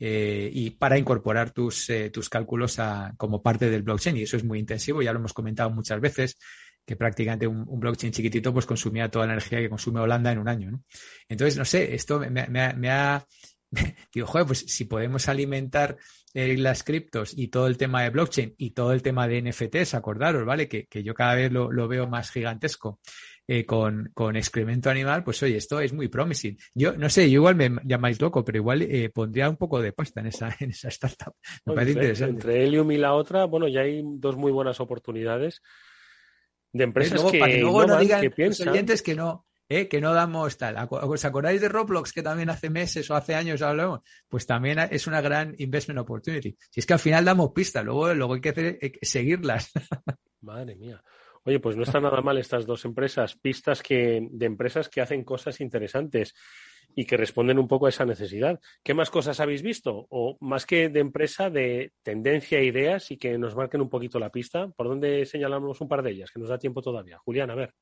eh, 0.00 0.50
y 0.52 0.70
para 0.70 0.98
incorporar 0.98 1.52
tus, 1.52 1.88
tus 2.12 2.28
cálculos 2.28 2.78
como 3.16 3.44
parte 3.44 3.70
del 3.70 3.84
blockchain. 3.84 4.16
Y 4.16 4.22
eso 4.22 4.36
es 4.36 4.42
muy 4.42 4.58
intensivo, 4.58 5.02
ya 5.02 5.12
lo 5.12 5.20
hemos 5.20 5.32
comentado 5.32 5.70
muchas 5.70 6.00
veces, 6.00 6.36
que 6.84 6.96
prácticamente 6.96 7.46
un, 7.46 7.78
blockchain 7.78 8.12
chiquitito 8.12 8.52
pues 8.52 8.66
consumía 8.66 9.08
toda 9.08 9.28
la 9.28 9.34
energía 9.34 9.60
que 9.60 9.70
consume 9.70 10.00
Holanda 10.00 10.32
en 10.32 10.38
un 10.40 10.48
año. 10.48 10.82
Entonces, 11.28 11.56
no 11.56 11.64
sé, 11.64 11.94
esto 11.94 12.18
me, 12.18 12.90
ha... 12.90 13.24
Digo, 14.12 14.26
joder, 14.26 14.48
pues 14.48 14.64
si 14.66 14.84
podemos 14.86 15.28
alimentar 15.28 15.96
eh, 16.38 16.54
las 16.58 16.84
criptos 16.84 17.32
y 17.34 17.48
todo 17.48 17.66
el 17.66 17.78
tema 17.78 18.02
de 18.02 18.10
blockchain 18.10 18.54
y 18.58 18.72
todo 18.72 18.92
el 18.92 19.00
tema 19.00 19.26
de 19.26 19.40
NFTs, 19.40 19.94
acordaros, 19.94 20.44
¿vale? 20.44 20.68
Que, 20.68 20.86
yo 21.02 21.14
cada 21.14 21.34
vez 21.34 21.50
lo, 21.50 21.72
lo 21.72 21.88
veo 21.88 22.06
más 22.06 22.30
gigantesco. 22.30 23.00
Eh, 23.48 23.64
con, 23.64 24.12
excremento 24.34 24.90
animal, 24.90 25.24
pues 25.24 25.42
oye, 25.42 25.56
esto 25.56 25.80
es 25.80 25.94
muy 25.94 26.08
promising. 26.08 26.58
Yo 26.74 26.94
no 26.98 27.08
sé, 27.08 27.30
yo 27.30 27.36
igual 27.36 27.54
me 27.54 27.70
llamáis 27.84 28.20
loco, 28.20 28.44
pero 28.44 28.58
igual 28.58 28.82
eh, 28.82 29.08
pondría 29.08 29.48
un 29.48 29.56
poco 29.56 29.80
de 29.80 29.92
pasta 29.92 30.20
en 30.20 30.26
esa, 30.26 30.54
en 30.60 30.70
esa 30.70 30.88
startup. 30.88 31.32
Me 31.64 31.72
parece 31.72 31.92
interesante. 31.92 32.34
Entre 32.34 32.64
Helium 32.64 32.90
y 32.90 32.98
la 32.98 33.14
otra, 33.14 33.46
bueno, 33.46 33.66
ya 33.66 33.80
hay 33.80 34.02
dos 34.04 34.36
muy 34.36 34.52
buenas 34.52 34.78
oportunidades 34.80 35.62
de 36.70 36.84
empresas 36.84 37.22
que, 37.30 37.38
para 37.38 37.52
que 37.52 37.60
luego 37.60 37.86
no, 37.86 37.98
digan 37.98 38.28
que 38.28 38.46
los 38.46 38.60
oyentes 38.60 39.00
que 39.00 39.14
no, 39.14 39.45
eh, 39.68 39.88
que 39.88 40.00
no 40.00 40.14
damos 40.14 40.56
tal. 40.56 40.76
¿Os 40.90 41.24
acordáis 41.24 41.60
de 41.60 41.68
Roblox 41.68 42.12
que 42.12 42.22
también 42.22 42.50
hace 42.50 42.70
meses 42.70 43.10
o 43.10 43.14
hace 43.14 43.34
años 43.34 43.62
hablamos? 43.62 44.00
Pues 44.28 44.46
también 44.46 44.78
es 44.90 45.06
una 45.06 45.20
gran 45.20 45.54
investment 45.58 46.00
opportunity. 46.00 46.56
Si 46.70 46.80
es 46.80 46.86
que 46.86 46.92
al 46.92 46.98
final 46.98 47.24
damos 47.24 47.52
pistas, 47.52 47.84
luego, 47.84 48.14
luego 48.14 48.34
hay 48.34 48.40
que 48.40 48.48
hacer, 48.50 48.78
seguirlas. 49.02 49.72
Madre 50.40 50.76
mía. 50.76 51.02
Oye, 51.44 51.60
pues 51.60 51.76
no 51.76 51.84
está 51.84 52.00
nada 52.00 52.20
mal 52.22 52.38
estas 52.38 52.66
dos 52.66 52.84
empresas, 52.84 53.36
pistas 53.36 53.80
que, 53.80 54.26
de 54.32 54.46
empresas 54.46 54.88
que 54.88 55.00
hacen 55.00 55.22
cosas 55.22 55.60
interesantes 55.60 56.34
y 56.94 57.04
que 57.04 57.16
responden 57.16 57.58
un 57.58 57.68
poco 57.68 57.86
a 57.86 57.90
esa 57.90 58.04
necesidad. 58.04 58.58
¿Qué 58.82 58.94
más 58.94 59.10
cosas 59.10 59.38
habéis 59.38 59.62
visto? 59.62 60.06
O 60.10 60.36
más 60.40 60.66
que 60.66 60.88
de 60.88 61.00
empresa, 61.00 61.48
de 61.48 61.92
tendencia, 62.02 62.60
ideas 62.60 63.12
y 63.12 63.16
que 63.16 63.38
nos 63.38 63.54
marquen 63.54 63.80
un 63.80 63.90
poquito 63.90 64.18
la 64.18 64.30
pista. 64.30 64.68
¿Por 64.68 64.88
dónde 64.88 65.24
señalamos 65.24 65.80
un 65.80 65.88
par 65.88 66.02
de 66.02 66.10
ellas? 66.12 66.32
Que 66.32 66.40
nos 66.40 66.48
da 66.48 66.58
tiempo 66.58 66.82
todavía. 66.82 67.18
Julián, 67.18 67.50
a 67.50 67.54
ver. 67.54 67.74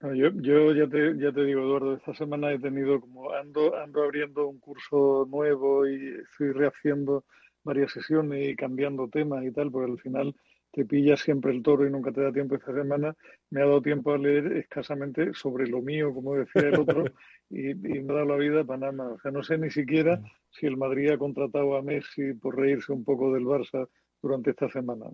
Yo, 0.00 0.30
yo 0.40 0.72
ya, 0.72 0.86
te, 0.86 1.18
ya 1.18 1.32
te 1.32 1.44
digo, 1.44 1.62
Eduardo, 1.62 1.94
esta 1.94 2.14
semana 2.14 2.52
he 2.52 2.58
tenido 2.58 3.00
como 3.00 3.32
ando, 3.32 3.76
ando 3.76 4.02
abriendo 4.02 4.46
un 4.46 4.58
curso 4.58 5.26
nuevo 5.30 5.86
y 5.86 6.16
estoy 6.30 6.52
rehaciendo 6.52 7.24
varias 7.64 7.92
sesiones 7.92 8.48
y 8.48 8.56
cambiando 8.56 9.08
temas 9.08 9.44
y 9.44 9.52
tal, 9.52 9.70
porque 9.70 9.92
al 9.92 9.98
final 9.98 10.34
te 10.76 10.84
pillas 10.84 11.20
siempre 11.20 11.52
el 11.52 11.62
toro 11.62 11.86
y 11.86 11.90
nunca 11.90 12.12
te 12.12 12.20
da 12.20 12.30
tiempo 12.30 12.54
esta 12.54 12.72
semana, 12.74 13.16
me 13.50 13.62
ha 13.62 13.64
dado 13.64 13.80
tiempo 13.80 14.12
a 14.12 14.18
leer 14.18 14.52
escasamente 14.58 15.32
sobre 15.32 15.66
lo 15.66 15.80
mío, 15.80 16.12
como 16.12 16.34
decía 16.34 16.68
el 16.68 16.78
otro, 16.78 17.04
y, 17.50 17.74
me 17.74 18.12
ha 18.12 18.16
dado 18.16 18.26
la 18.26 18.36
vida 18.36 18.62
para 18.64 18.80
nada 18.80 18.92
más. 18.92 19.12
O 19.12 19.18
sea, 19.18 19.30
no 19.30 19.42
sé 19.42 19.56
ni 19.56 19.70
siquiera 19.70 20.20
si 20.50 20.66
el 20.66 20.76
Madrid 20.76 21.10
ha 21.10 21.18
contratado 21.18 21.76
a 21.76 21.82
Messi 21.82 22.34
por 22.34 22.56
reírse 22.58 22.92
un 22.92 23.04
poco 23.04 23.32
del 23.32 23.44
Barça 23.44 23.88
durante 24.20 24.50
esta 24.50 24.68
semana. 24.68 25.06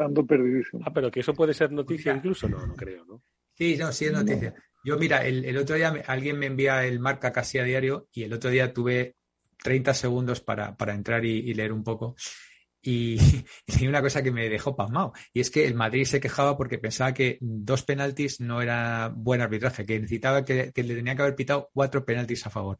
ando 0.00 0.24
perdidísimo. 0.24 0.84
Ah, 0.86 0.92
pero 0.94 1.10
que 1.10 1.20
eso 1.20 1.34
puede 1.34 1.52
ser 1.52 1.72
noticia 1.72 2.14
incluso, 2.14 2.48
no, 2.48 2.64
no 2.64 2.74
creo, 2.74 3.04
¿no? 3.04 3.20
Sí, 3.58 3.76
no, 3.76 3.92
sí 3.92 4.04
es 4.04 4.12
noticia. 4.12 4.54
Yo, 4.84 4.96
mira, 4.96 5.26
el, 5.26 5.44
el 5.44 5.56
otro 5.56 5.74
día 5.74 5.92
alguien 6.06 6.38
me 6.38 6.46
envía 6.46 6.84
el 6.84 7.00
marca 7.00 7.32
casi 7.32 7.58
a 7.58 7.64
diario 7.64 8.08
y 8.12 8.22
el 8.22 8.32
otro 8.32 8.50
día 8.50 8.72
tuve 8.72 9.16
30 9.62 9.92
segundos 9.94 10.40
para, 10.40 10.76
para 10.76 10.94
entrar 10.94 11.24
y, 11.24 11.52
leer 11.52 11.72
un 11.72 11.82
poco. 11.82 12.14
Y, 12.88 13.18
hay 13.78 13.86
una 13.86 14.00
cosa 14.00 14.22
que 14.22 14.30
me 14.30 14.48
dejó 14.48 14.74
pasmado, 14.74 15.12
y 15.32 15.40
es 15.40 15.50
que 15.50 15.66
el 15.66 15.74
Madrid 15.74 16.04
se 16.04 16.20
quejaba 16.20 16.56
porque 16.56 16.78
pensaba 16.78 17.12
que 17.12 17.38
dos 17.40 17.82
penaltis 17.82 18.40
no 18.40 18.62
era 18.62 19.12
buen 19.14 19.40
arbitraje, 19.40 19.84
que 19.84 20.00
necesitaba 20.00 20.44
que, 20.44 20.72
le 20.74 20.94
tenía 20.94 21.14
que 21.14 21.22
haber 21.22 21.34
pitado 21.34 21.70
cuatro 21.72 22.04
penaltis 22.04 22.46
a 22.46 22.50
favor. 22.50 22.78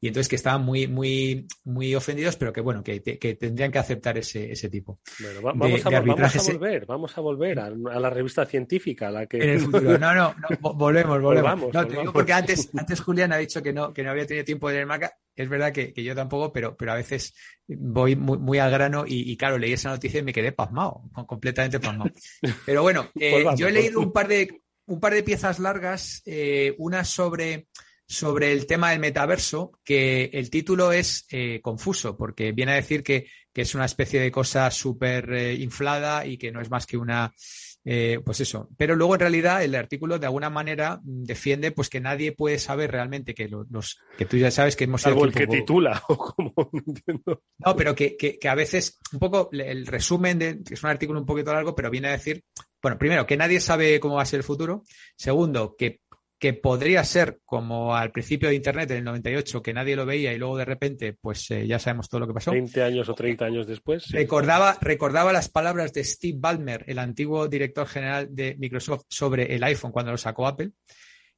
Y 0.00 0.08
entonces 0.08 0.28
que 0.28 0.36
estaban 0.36 0.64
muy, 0.64 0.88
muy, 0.88 1.46
muy 1.64 1.94
ofendidos, 1.94 2.36
pero 2.36 2.52
que 2.52 2.60
bueno, 2.60 2.82
que, 2.82 3.00
tendrían 3.00 3.70
que 3.70 3.78
aceptar 3.78 4.18
ese, 4.18 4.50
ese 4.50 4.68
tipo. 4.68 4.98
Bueno, 5.20 5.40
vamos, 5.42 5.86
a, 5.86 5.90
vamos, 5.90 6.36
a, 6.36 6.52
volver, 6.52 6.86
vamos 6.86 7.18
a 7.18 7.20
volver 7.20 7.58
a, 7.60 7.70
la 7.70 8.10
revista 8.10 8.46
científica, 8.46 9.10
la 9.10 9.26
que. 9.26 9.38
En 9.38 9.50
el 9.50 9.60
futuro. 9.60 9.98
No, 9.98 10.14
no, 10.14 10.34
volvemos, 10.60 11.20
volvemos. 11.20 11.72
no, 11.72 11.86
te 11.86 11.98
digo 11.98 12.12
porque 12.12 12.32
antes, 12.32 12.70
antes 12.76 13.00
Julián 13.00 13.32
ha 13.32 13.36
dicho 13.36 13.62
que 13.62 13.72
no, 13.72 13.92
que 13.92 14.02
no 14.02 14.10
había 14.10 14.26
tenido 14.26 14.44
tiempo 14.44 14.68
de 14.68 14.74
leer 14.74 14.86
marca. 14.86 15.16
Es 15.36 15.48
verdad 15.48 15.72
que, 15.72 15.92
yo 15.96 16.14
tampoco, 16.14 16.52
pero, 16.52 16.76
pero 16.76 16.92
a 16.92 16.96
veces 16.96 17.34
voy 17.66 18.14
muy, 18.14 18.38
muy 18.38 18.58
al 18.58 18.70
grano 18.70 19.04
y, 19.06 19.36
claro, 19.36 19.58
leí 19.58 19.72
esa 19.72 19.90
noticia 19.90 20.20
y 20.20 20.22
me 20.22 20.32
quedé 20.32 20.52
pasmado, 20.52 21.02
completamente 21.26 21.80
pasmado. 21.80 22.10
Pero 22.66 22.82
bueno, 22.82 23.10
eh, 23.18 23.44
yo 23.56 23.68
he 23.68 23.72
leído 23.72 24.00
un 24.00 24.12
par 24.12 24.28
de, 24.28 24.62
un 24.86 25.00
par 25.00 25.14
de 25.14 25.22
piezas 25.22 25.58
largas, 25.58 26.22
eh, 26.24 26.74
una 26.78 27.04
sobre, 27.04 27.68
sobre 28.06 28.52
el 28.52 28.66
tema 28.66 28.90
del 28.90 29.00
metaverso, 29.00 29.72
que 29.82 30.30
el 30.32 30.50
título 30.50 30.92
es 30.92 31.26
eh, 31.30 31.60
confuso, 31.60 32.16
porque 32.16 32.52
viene 32.52 32.72
a 32.72 32.76
decir 32.76 33.02
que, 33.02 33.26
que, 33.52 33.62
es 33.62 33.74
una 33.74 33.86
especie 33.86 34.20
de 34.20 34.30
cosa 34.30 34.70
súper 34.70 35.58
inflada 35.58 36.26
y 36.26 36.38
que 36.38 36.52
no 36.52 36.60
es 36.60 36.70
más 36.70 36.86
que 36.86 36.96
una 36.96 37.32
eh, 37.84 38.20
pues 38.24 38.40
eso. 38.40 38.68
Pero 38.76 38.96
luego 38.96 39.14
en 39.14 39.20
realidad 39.20 39.62
el 39.62 39.74
artículo 39.74 40.18
de 40.18 40.26
alguna 40.26 40.50
manera 40.50 41.00
defiende 41.02 41.70
pues 41.70 41.90
que 41.90 42.00
nadie 42.00 42.32
puede 42.32 42.58
saber 42.58 42.90
realmente 42.90 43.34
que 43.34 43.48
los, 43.48 43.98
que 44.16 44.24
tú 44.24 44.36
ya 44.36 44.50
sabes 44.50 44.76
que 44.76 44.84
hemos 44.84 45.02
sido 45.02 45.24
el 45.24 45.32
que 45.32 45.46
titula 45.46 46.02
o 46.08 46.16
como 46.16 46.52
no 47.26 47.40
No, 47.58 47.76
pero 47.76 47.94
que, 47.94 48.16
que, 48.16 48.48
a 48.48 48.54
veces 48.54 48.98
un 49.12 49.18
poco 49.18 49.50
el 49.52 49.86
resumen 49.86 50.38
de 50.38 50.60
es 50.70 50.82
un 50.82 50.90
artículo 50.90 51.20
un 51.20 51.26
poquito 51.26 51.52
largo, 51.52 51.74
pero 51.74 51.90
viene 51.90 52.08
a 52.08 52.12
decir 52.12 52.44
bueno, 52.84 52.98
primero, 52.98 53.26
que 53.26 53.38
nadie 53.38 53.60
sabe 53.60 53.98
cómo 53.98 54.16
va 54.16 54.22
a 54.22 54.26
ser 54.26 54.40
el 54.40 54.44
futuro. 54.44 54.82
Segundo, 55.16 55.74
que 55.74 56.02
que 56.38 56.52
podría 56.52 57.04
ser 57.04 57.40
como 57.44 57.94
al 57.94 58.10
principio 58.10 58.48
de 58.48 58.56
Internet 58.56 58.90
en 58.90 58.98
el 58.98 59.04
98, 59.04 59.62
que 59.62 59.72
nadie 59.72 59.96
lo 59.96 60.04
veía 60.04 60.32
y 60.32 60.38
luego 60.38 60.56
de 60.56 60.64
repente, 60.64 61.12
pues 61.12 61.50
eh, 61.50 61.66
ya 61.66 61.78
sabemos 61.78 62.08
todo 62.08 62.20
lo 62.20 62.26
que 62.26 62.34
pasó. 62.34 62.50
20 62.50 62.82
años 62.82 63.08
o 63.08 63.14
30 63.14 63.44
años 63.44 63.66
después. 63.66 64.08
Recordaba, 64.10 64.76
recordaba 64.80 65.32
las 65.32 65.48
palabras 65.48 65.92
de 65.92 66.04
Steve 66.04 66.38
Ballmer, 66.38 66.84
el 66.86 66.98
antiguo 66.98 67.48
director 67.48 67.86
general 67.86 68.28
de 68.30 68.56
Microsoft, 68.58 69.04
sobre 69.08 69.54
el 69.54 69.62
iPhone 69.64 69.92
cuando 69.92 70.12
lo 70.12 70.18
sacó 70.18 70.46
Apple, 70.46 70.72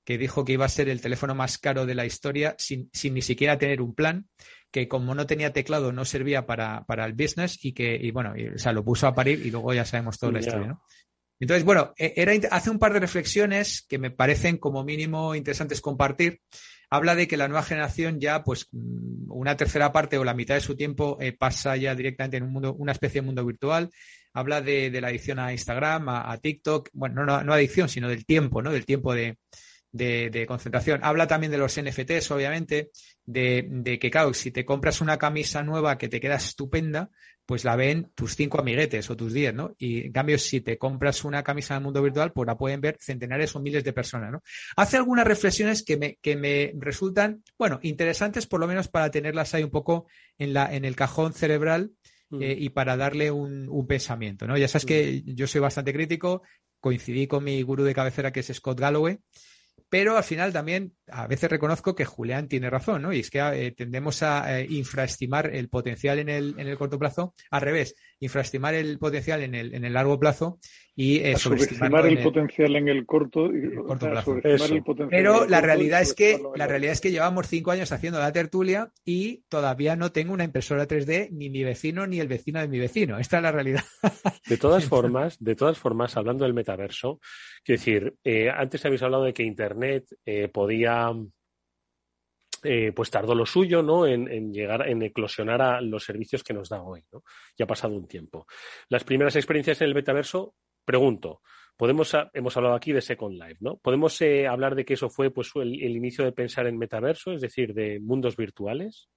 que 0.05 0.19
dijo 0.19 0.45
que 0.45 0.53
iba 0.53 0.65
a 0.65 0.71
ser 0.71 0.89
el 0.89 1.01
teléfono 1.01 1.35
más 1.35 1.59
caro 1.59 1.85
de 1.85 1.95
la 1.95 2.07
historia 2.07 2.55
sin, 2.59 2.91
ni 3.13 3.23
siquiera 3.23 3.59
tener 3.59 3.83
un 3.83 3.95
plan, 3.95 4.27
que 4.71 4.89
como 4.89 5.15
no 5.15 5.27
tenía 5.27 5.53
teclado 5.53 5.93
no 5.93 6.05
servía 6.05 6.47
para, 6.47 6.85
el 6.89 7.13
business 7.13 7.65
y 7.65 7.73
que, 7.73 7.95
y 8.01 8.11
bueno, 8.11 8.35
o 8.55 8.59
sea, 8.59 8.73
lo 8.73 8.85
puso 8.85 9.07
a 9.07 9.15
parir 9.15 9.45
y 9.45 9.51
luego 9.51 9.73
ya 9.75 9.85
sabemos 9.85 10.19
toda 10.19 10.33
la 10.33 10.41
historia, 10.41 10.69
¿no? 10.69 10.83
Entonces, 11.41 11.65
bueno, 11.65 11.93
e, 11.97 12.15
era, 12.17 12.33
hace 12.51 12.71
un 12.71 12.79
par 12.79 12.93
de 12.93 13.01
reflexiones 13.01 13.85
que 13.89 13.99
me 13.99 14.11
parecen 14.11 14.59
como 14.59 14.85
mínimo 14.85 15.35
interesantes 15.35 15.81
compartir. 15.81 16.41
Habla 16.89 17.17
de 17.17 17.27
que 17.27 17.37
la 17.37 17.49
nueva 17.49 17.65
generación 17.65 18.21
ya, 18.21 18.45
pues, 18.45 18.69
mm, 18.73 19.31
una 19.31 19.57
tercera 19.57 19.93
parte 19.93 20.19
o 20.19 20.25
la 20.25 20.35
mitad 20.35 20.55
de 20.55 20.61
su 20.61 20.77
tiempo 20.77 21.19
eh, 21.21 21.33
pasa 21.33 21.77
ya 21.77 21.95
directamente 21.95 22.37
en 22.37 22.45
un 22.45 22.53
mundo, 22.53 22.75
una 22.75 22.93
especie 22.93 23.21
de 23.21 23.27
mundo 23.27 23.45
virtual. 23.45 23.91
Habla 24.33 24.61
de, 24.61 24.91
la 25.01 25.09
adicción 25.09 25.39
a 25.39 25.53
Instagram, 25.53 26.09
a, 26.09 26.39
TikTok, 26.39 26.91
bueno, 26.93 27.25
no, 27.25 27.43
no, 27.43 27.53
adicción, 27.55 27.89
sino 27.89 28.09
del 28.09 28.27
tiempo, 28.27 28.61
¿no? 28.61 28.71
Del 28.71 28.85
tiempo 28.85 29.15
de, 29.15 29.39
de, 29.97 30.45
concentración. 30.47 31.01
Habla 31.03 31.27
también 31.27 31.53
de 31.53 31.59
los 31.59 31.81
NFTs, 31.81 32.31
obviamente, 32.31 32.91
de, 33.25 33.67
de, 33.69 33.99
que, 33.99 34.11
claro, 34.11 34.33
si 34.35 34.51
te 34.51 34.65
compras 34.65 35.01
una 35.01 35.19
camisa 35.19 35.63
nueva 35.63 35.99
que 35.99 36.09
te 36.09 36.21
queda 36.21 36.37
estupenda, 36.37 37.11
pues 37.47 37.65
la 37.65 37.77
ven 37.77 38.11
tus 38.17 38.35
cinco 38.35 38.61
amiguetes 38.61 39.09
o 39.09 39.17
tus 39.17 39.33
diez, 39.33 39.55
¿no? 39.55 39.75
Y 39.79 40.07
en 40.07 40.13
cambio, 40.13 40.37
si 40.37 40.61
te 40.61 40.77
compras 40.77 41.25
una 41.25 41.45
camisa 41.45 41.75
en 41.75 41.79
el 41.79 41.85
mundo 41.85 42.03
virtual, 42.03 42.33
pues 42.33 42.47
la 42.47 42.59
pueden 42.59 42.81
ver 42.81 42.99
centenares 43.01 43.55
o 43.55 43.61
miles 43.61 43.85
de 43.85 43.93
personas, 43.93 44.33
¿no? 44.33 44.43
Hace 44.77 44.97
algunas 44.97 45.25
reflexiones 45.25 45.85
que 45.85 45.97
me, 45.97 46.19
que 46.21 46.37
me 46.37 46.73
resultan, 46.77 47.45
bueno, 47.57 47.79
interesantes 47.83 48.49
por 48.49 48.59
lo 48.59 48.67
menos 48.67 48.89
para 48.89 49.13
tenerlas 49.13 49.55
ahí 49.55 49.63
un 49.63 49.71
poco 49.71 50.07
en, 50.39 50.53
la, 50.53 50.75
en 50.75 50.85
el 50.85 50.97
cajón 50.97 51.35
cerebral 51.35 51.93
mm. 52.31 52.43
eh, 52.43 52.57
y 52.59 52.71
para 52.71 52.97
darle 52.97 53.31
un, 53.31 53.69
un, 53.69 53.87
pensamiento, 53.87 54.49
¿no? 54.49 54.59
Ya 54.59 54.67
sabes 54.67 54.85
mm. 54.85 54.89
que 54.89 55.23
yo 55.25 55.47
soy 55.47 55.61
bastante 55.61 55.93
crítico, 55.93 56.43
coincidí 56.81 57.29
con 57.29 57.45
mi 57.45 57.63
gurú 57.63 57.85
de 57.85 57.95
cabecera 57.95 58.33
que 58.33 58.41
es 58.41 58.53
Scott 58.53 58.81
Galloway, 58.81 59.21
pero 59.89 60.17
al 60.17 60.25
final 60.25 60.53
también 60.53 60.93
a 61.09 61.27
veces 61.27 61.51
reconozco 61.51 61.95
que 61.95 62.05
Julián 62.05 62.49
tiene 62.49 62.71
razón, 62.71 63.03
¿no? 63.03 63.13
Y 63.13 63.21
es 63.21 63.31
que 63.31 63.39
eh, 63.39 63.73
tendemos 63.73 64.23
a 64.23 64.59
eh, 64.59 64.67
infraestimar 64.69 65.55
el 65.55 65.69
potencial 65.69 66.19
en 66.19 66.29
el, 66.29 66.55
en 66.59 66.67
el 66.67 66.77
corto 66.77 66.99
plazo, 66.99 67.35
al 67.51 67.61
revés, 67.61 67.95
infraestimar 68.21 68.75
el 68.75 68.99
potencial 68.99 69.43
en 69.43 69.55
el, 69.55 69.75
en 69.75 69.85
el 69.85 69.93
largo 69.93 70.19
plazo 70.19 70.59
y 70.95 71.19
eh, 71.19 71.37
subestimar 71.37 72.07
el, 72.07 72.23
potencial 72.23 72.75
en 72.77 72.89
el 72.89 73.05
corto, 73.05 73.47
y, 73.47 73.69
plazo. 73.99 74.39
Pero 75.11 75.47
la 75.47 75.61
realidad 75.61 76.01
es 76.01 76.15
que 76.15 76.41
la 76.55 76.67
realidad 76.67 76.93
es 76.93 77.03
que 77.03 77.11
llevamos 77.11 77.49
cinco 77.49 77.71
años 77.71 77.93
haciendo 77.93 78.19
la 78.19 78.33
tertulia 78.33 78.91
y 79.05 79.43
todavía 79.49 79.95
no 79.95 80.13
tengo 80.13 80.33
una 80.33 80.45
impresora 80.45 80.89
3D 80.89 81.29
ni 81.33 81.51
mi 81.51 81.65
vecino 81.65 82.07
ni 82.07 82.19
el 82.19 82.29
vecino 82.29 82.61
de 82.61 82.69
mi 82.69 82.79
vecino. 82.79 83.19
Esta 83.19 83.37
es 83.37 83.43
la 83.43 83.53
realidad. 83.53 83.85
De 84.49 84.57
todas 84.57 84.85
formas, 84.89 85.37
de 85.39 85.55
todas 85.55 85.79
formas, 85.79 86.17
hablando 86.17 86.45
del 86.45 86.55
metaverso, 86.55 87.21
quiero 87.63 87.79
decir, 87.79 88.15
eh, 88.25 88.49
antes 88.49 88.85
habéis 88.87 89.03
hablado 89.03 89.25
de 89.25 89.35
que 89.35 89.43
Internet 89.43 90.07
eh, 90.25 90.49
podía 90.49 91.13
eh, 92.67 92.93
pues 92.93 93.11
tardó 93.11 93.35
lo 93.35 93.47
suyo 93.47 93.83
¿no? 93.83 94.07
En, 94.07 94.53
llegar, 94.53 94.89
en 94.89 95.03
eclosionar 95.03 95.63
a 95.63 95.81
los 95.81 96.05
servicios 96.05 96.43
que 96.43 96.55
nos 96.55 96.69
da 96.69 96.83
hoy. 96.83 97.03
¿no? 97.13 97.23
Ya 97.57 97.65
ha 97.65 97.69
pasado 97.69 97.95
un 97.95 98.07
tiempo. 98.07 98.47
Las 98.89 99.05
primeras 99.05 99.37
experiencias 99.37 99.81
en 99.81 99.89
el 99.89 99.95
metaverso, 99.95 100.55
pregunto, 100.85 101.43
podemos, 101.77 102.17
hemos 102.33 102.57
hablado 102.57 102.75
aquí 102.75 102.93
de 102.93 103.01
Second 103.01 103.35
Life, 103.35 103.59
¿no? 103.61 103.77
¿Podemos 103.77 104.21
eh, 104.23 104.47
hablar 104.47 104.75
de 104.75 104.85
que 104.85 104.95
eso 104.95 105.11
fue 105.11 105.31
pues, 105.31 105.51
el, 105.57 105.75
inicio 105.75 106.25
de 106.25 106.33
pensar 106.33 106.67
en 106.67 106.79
metaverso, 106.79 107.33
es 107.33 107.41
decir, 107.41 107.75
de 107.75 108.01
mundos 108.01 108.37
virtuales? 108.37 109.09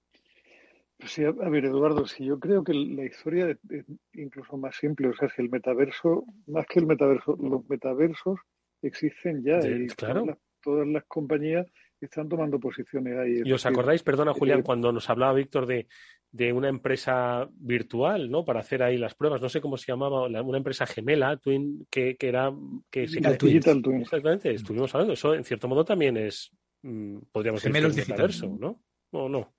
Pues 0.97 1.11
sí, 1.13 1.23
a 1.23 1.31
ver, 1.31 1.65
Eduardo, 1.65 2.05
si 2.05 2.25
yo 2.25 2.39
creo 2.39 2.63
que 2.63 2.73
la 2.73 3.05
historia 3.05 3.49
es 3.69 3.85
incluso 4.13 4.57
más 4.57 4.75
simple, 4.75 5.07
o 5.07 5.13
sea, 5.13 5.29
si 5.29 5.41
el 5.41 5.49
metaverso, 5.49 6.25
más 6.47 6.65
que 6.67 6.79
el 6.79 6.87
metaverso, 6.87 7.37
los 7.41 7.67
metaversos 7.69 8.39
existen 8.81 9.41
ya 9.43 9.59
y 9.65 9.87
claro. 9.87 10.37
todas 10.61 10.87
las 10.87 11.05
compañías 11.05 11.67
están 12.05 12.29
tomando 12.29 12.59
posiciones 12.59 13.17
ahí. 13.17 13.41
¿Y 13.43 13.51
os 13.51 13.65
acordáis, 13.65 14.03
perdona 14.03 14.33
Julián, 14.33 14.61
cuando 14.61 14.91
nos 14.91 15.09
hablaba 15.09 15.33
Víctor 15.33 15.65
de, 15.65 15.87
de, 16.31 16.53
una 16.53 16.69
empresa 16.69 17.49
virtual, 17.53 18.29
¿no? 18.29 18.45
Para 18.45 18.61
hacer 18.61 18.83
ahí 18.83 18.97
las 18.97 19.15
pruebas, 19.15 19.41
no 19.41 19.49
sé 19.49 19.61
cómo 19.61 19.77
se 19.77 19.91
llamaba, 19.91 20.27
una 20.27 20.57
empresa 20.57 20.85
gemela, 20.85 21.37
Twin, 21.37 21.87
que, 21.89 22.15
que 22.15 22.27
era... 22.27 22.51
Que 22.89 23.01
Digital, 23.01 23.37
Digital 23.37 23.81
Twin. 23.81 24.01
Exactamente, 24.01 24.53
estuvimos 24.53 24.93
hablando. 24.95 25.13
Eso, 25.13 25.33
en 25.33 25.43
cierto 25.43 25.67
modo, 25.67 25.83
también 25.83 26.17
es, 26.17 26.51
mm, 26.83 27.17
podríamos 27.31 27.61
Gemelos 27.61 27.95
decir, 27.95 28.11
metaverso, 28.11 28.57
¿no? 28.59 28.81
O 29.11 29.27
no. 29.27 29.58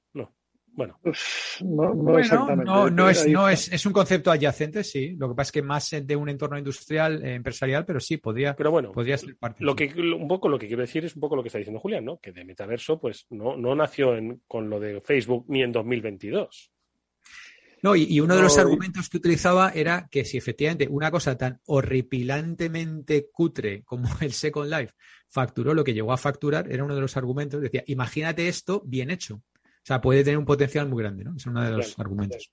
Bueno, 0.73 1.01
no, 1.63 1.95
no, 1.95 2.19
es, 3.09 3.27
no 3.27 3.49
es, 3.49 3.73
es, 3.73 3.87
un 3.87 3.93
concepto 3.93 4.31
adyacente, 4.31 4.85
sí. 4.85 5.15
Lo 5.17 5.29
que 5.29 5.35
pasa 5.35 5.49
es 5.49 5.53
que 5.53 5.63
más 5.63 5.91
de 5.91 6.17
un 6.17 6.29
entorno 6.29 6.57
industrial, 6.57 7.25
eh, 7.25 7.35
empresarial, 7.35 7.85
pero 7.85 8.01
sí, 8.01 8.17
podría, 8.17 8.55
pero 8.55 8.71
bueno, 8.71 8.93
podría 8.93 9.19
ser 9.19 9.37
parte. 9.37 9.65
Lo 9.65 9.75
que, 9.75 9.93
un 9.95 10.29
poco 10.29 10.49
lo 10.49 10.59
que 10.59 10.69
quiero 10.69 10.83
decir 10.83 11.05
es 11.05 11.15
un 11.15 11.21
poco 11.21 11.37
lo 11.37 11.43
que 11.43 11.49
está 11.49 11.59
diciendo 11.59 11.81
Julián, 11.81 12.05
¿no? 12.05 12.19
Que 12.19 12.33
de 12.33 12.45
metaverso, 12.45 13.01
pues 13.01 13.27
no, 13.31 13.57
no 13.57 13.75
nació 13.75 14.17
en, 14.17 14.43
con 14.47 14.71
lo 14.71 14.79
de 14.81 15.01
Facebook 15.01 15.45
ni 15.49 15.63
en 15.63 15.73
2022. 15.73 16.73
No, 17.83 17.97
y, 17.97 18.21
uno 18.21 18.37
de 18.37 18.43
los 18.43 18.59
argumentos 18.59 19.09
que 19.09 19.17
utilizaba 19.17 19.71
era 19.75 20.07
que 20.11 20.25
si 20.25 20.37
efectivamente 20.37 20.87
una 20.91 21.11
cosa 21.11 21.39
tan 21.39 21.61
horripilantemente 21.67 23.29
cutre 23.33 23.83
como 23.85 24.09
el 24.21 24.33
Second 24.33 24.71
Life 24.71 24.95
facturó 25.29 25.73
lo 25.73 25.85
que 25.85 25.95
llegó 25.95 26.13
a 26.13 26.19
facturar, 26.19 26.71
era 26.71 26.85
uno 26.85 26.95
de 26.95 27.01
los 27.01 27.17
argumentos. 27.17 27.61
Decía, 27.61 27.83
imagínate 27.87 28.49
esto 28.49 28.83
bien 28.85 29.11
hecho. 29.11 29.43
O 29.91 29.93
sea, 29.93 30.01
puede 30.01 30.23
tener 30.23 30.39
un 30.39 30.45
potencial 30.45 30.89
muy 30.89 31.03
grande, 31.03 31.25
¿no? 31.25 31.35
Es 31.35 31.47
uno 31.47 31.65
de 31.65 31.73
los 31.73 31.99
argumentos. 31.99 32.49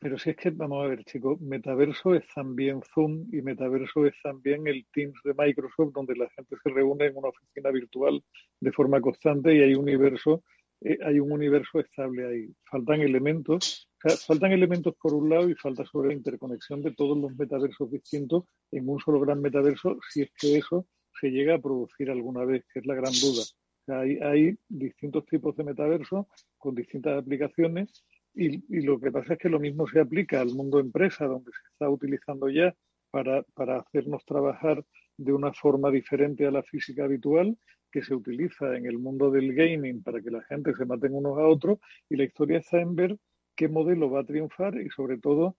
Pero 0.00 0.18
si 0.18 0.30
es 0.30 0.36
que, 0.36 0.50
vamos 0.50 0.84
a 0.84 0.88
ver, 0.88 1.04
chicos, 1.04 1.40
metaverso 1.40 2.16
es 2.16 2.24
también 2.34 2.80
Zoom 2.92 3.28
y 3.32 3.40
metaverso 3.40 4.04
es 4.04 4.14
también 4.20 4.66
el 4.66 4.84
Teams 4.92 5.14
de 5.22 5.32
Microsoft, 5.32 5.92
donde 5.94 6.16
la 6.16 6.28
gente 6.30 6.56
se 6.60 6.70
reúne 6.70 7.06
en 7.06 7.16
una 7.16 7.28
oficina 7.28 7.70
virtual 7.70 8.20
de 8.58 8.72
forma 8.72 9.00
constante 9.00 9.54
y 9.54 9.62
hay 9.62 9.76
un 9.76 9.82
universo, 9.82 10.42
eh, 10.80 10.98
hay 11.06 11.20
un 11.20 11.30
universo 11.30 11.78
estable 11.78 12.26
ahí. 12.26 12.52
Faltan 12.68 13.00
elementos, 13.00 13.88
faltan 14.26 14.50
elementos 14.50 14.96
por 15.00 15.14
un 15.14 15.30
lado 15.30 15.48
y 15.48 15.54
falta 15.54 15.84
sobre 15.84 16.08
la 16.08 16.14
interconexión 16.14 16.82
de 16.82 16.94
todos 16.96 17.16
los 17.16 17.32
metaversos 17.36 17.92
distintos 17.92 18.42
en 18.72 18.88
un 18.88 18.98
solo 18.98 19.20
gran 19.20 19.40
metaverso, 19.40 19.98
si 20.10 20.22
es 20.22 20.32
que 20.36 20.56
eso 20.56 20.84
se 21.20 21.30
llega 21.30 21.54
a 21.54 21.60
producir 21.60 22.10
alguna 22.10 22.44
vez, 22.44 22.64
que 22.74 22.80
es 22.80 22.86
la 22.86 22.96
gran 22.96 23.12
duda. 23.12 23.44
Hay, 23.88 24.56
distintos 24.68 25.26
tipos 25.26 25.56
de 25.56 25.64
metaverso 25.64 26.28
con 26.56 26.74
distintas 26.74 27.20
aplicaciones 27.20 28.04
y, 28.34 28.58
lo 28.82 28.98
que 29.00 29.10
pasa 29.10 29.34
es 29.34 29.38
que 29.38 29.48
lo 29.48 29.60
mismo 29.60 29.86
se 29.86 30.00
aplica 30.00 30.40
al 30.40 30.54
mundo 30.54 30.78
empresa, 30.78 31.26
donde 31.26 31.50
se 31.50 31.68
está 31.72 31.90
utilizando 31.90 32.48
ya 32.48 32.74
para, 33.10 33.42
para 33.54 33.78
hacernos 33.78 34.24
trabajar 34.24 34.84
de 35.16 35.32
una 35.32 35.52
forma 35.52 35.90
diferente 35.90 36.46
a 36.46 36.50
la 36.50 36.62
física 36.62 37.04
habitual, 37.04 37.58
que 37.90 38.02
se 38.02 38.14
utiliza 38.14 38.74
en 38.76 38.86
el 38.86 38.98
mundo 38.98 39.30
del 39.30 39.54
gaming 39.54 40.02
para 40.02 40.22
que 40.22 40.30
la 40.30 40.42
gente 40.44 40.74
se 40.74 40.86
maten 40.86 41.14
unos 41.14 41.38
a 41.38 41.46
otros 41.46 41.78
y 42.08 42.16
la 42.16 42.24
historia 42.24 42.58
está 42.58 42.80
en 42.80 42.96
ver 42.96 43.18
qué 43.54 43.68
modelo 43.68 44.10
va 44.10 44.20
a 44.20 44.24
triunfar 44.24 44.80
y 44.80 44.88
sobre 44.88 45.18
todo 45.18 45.56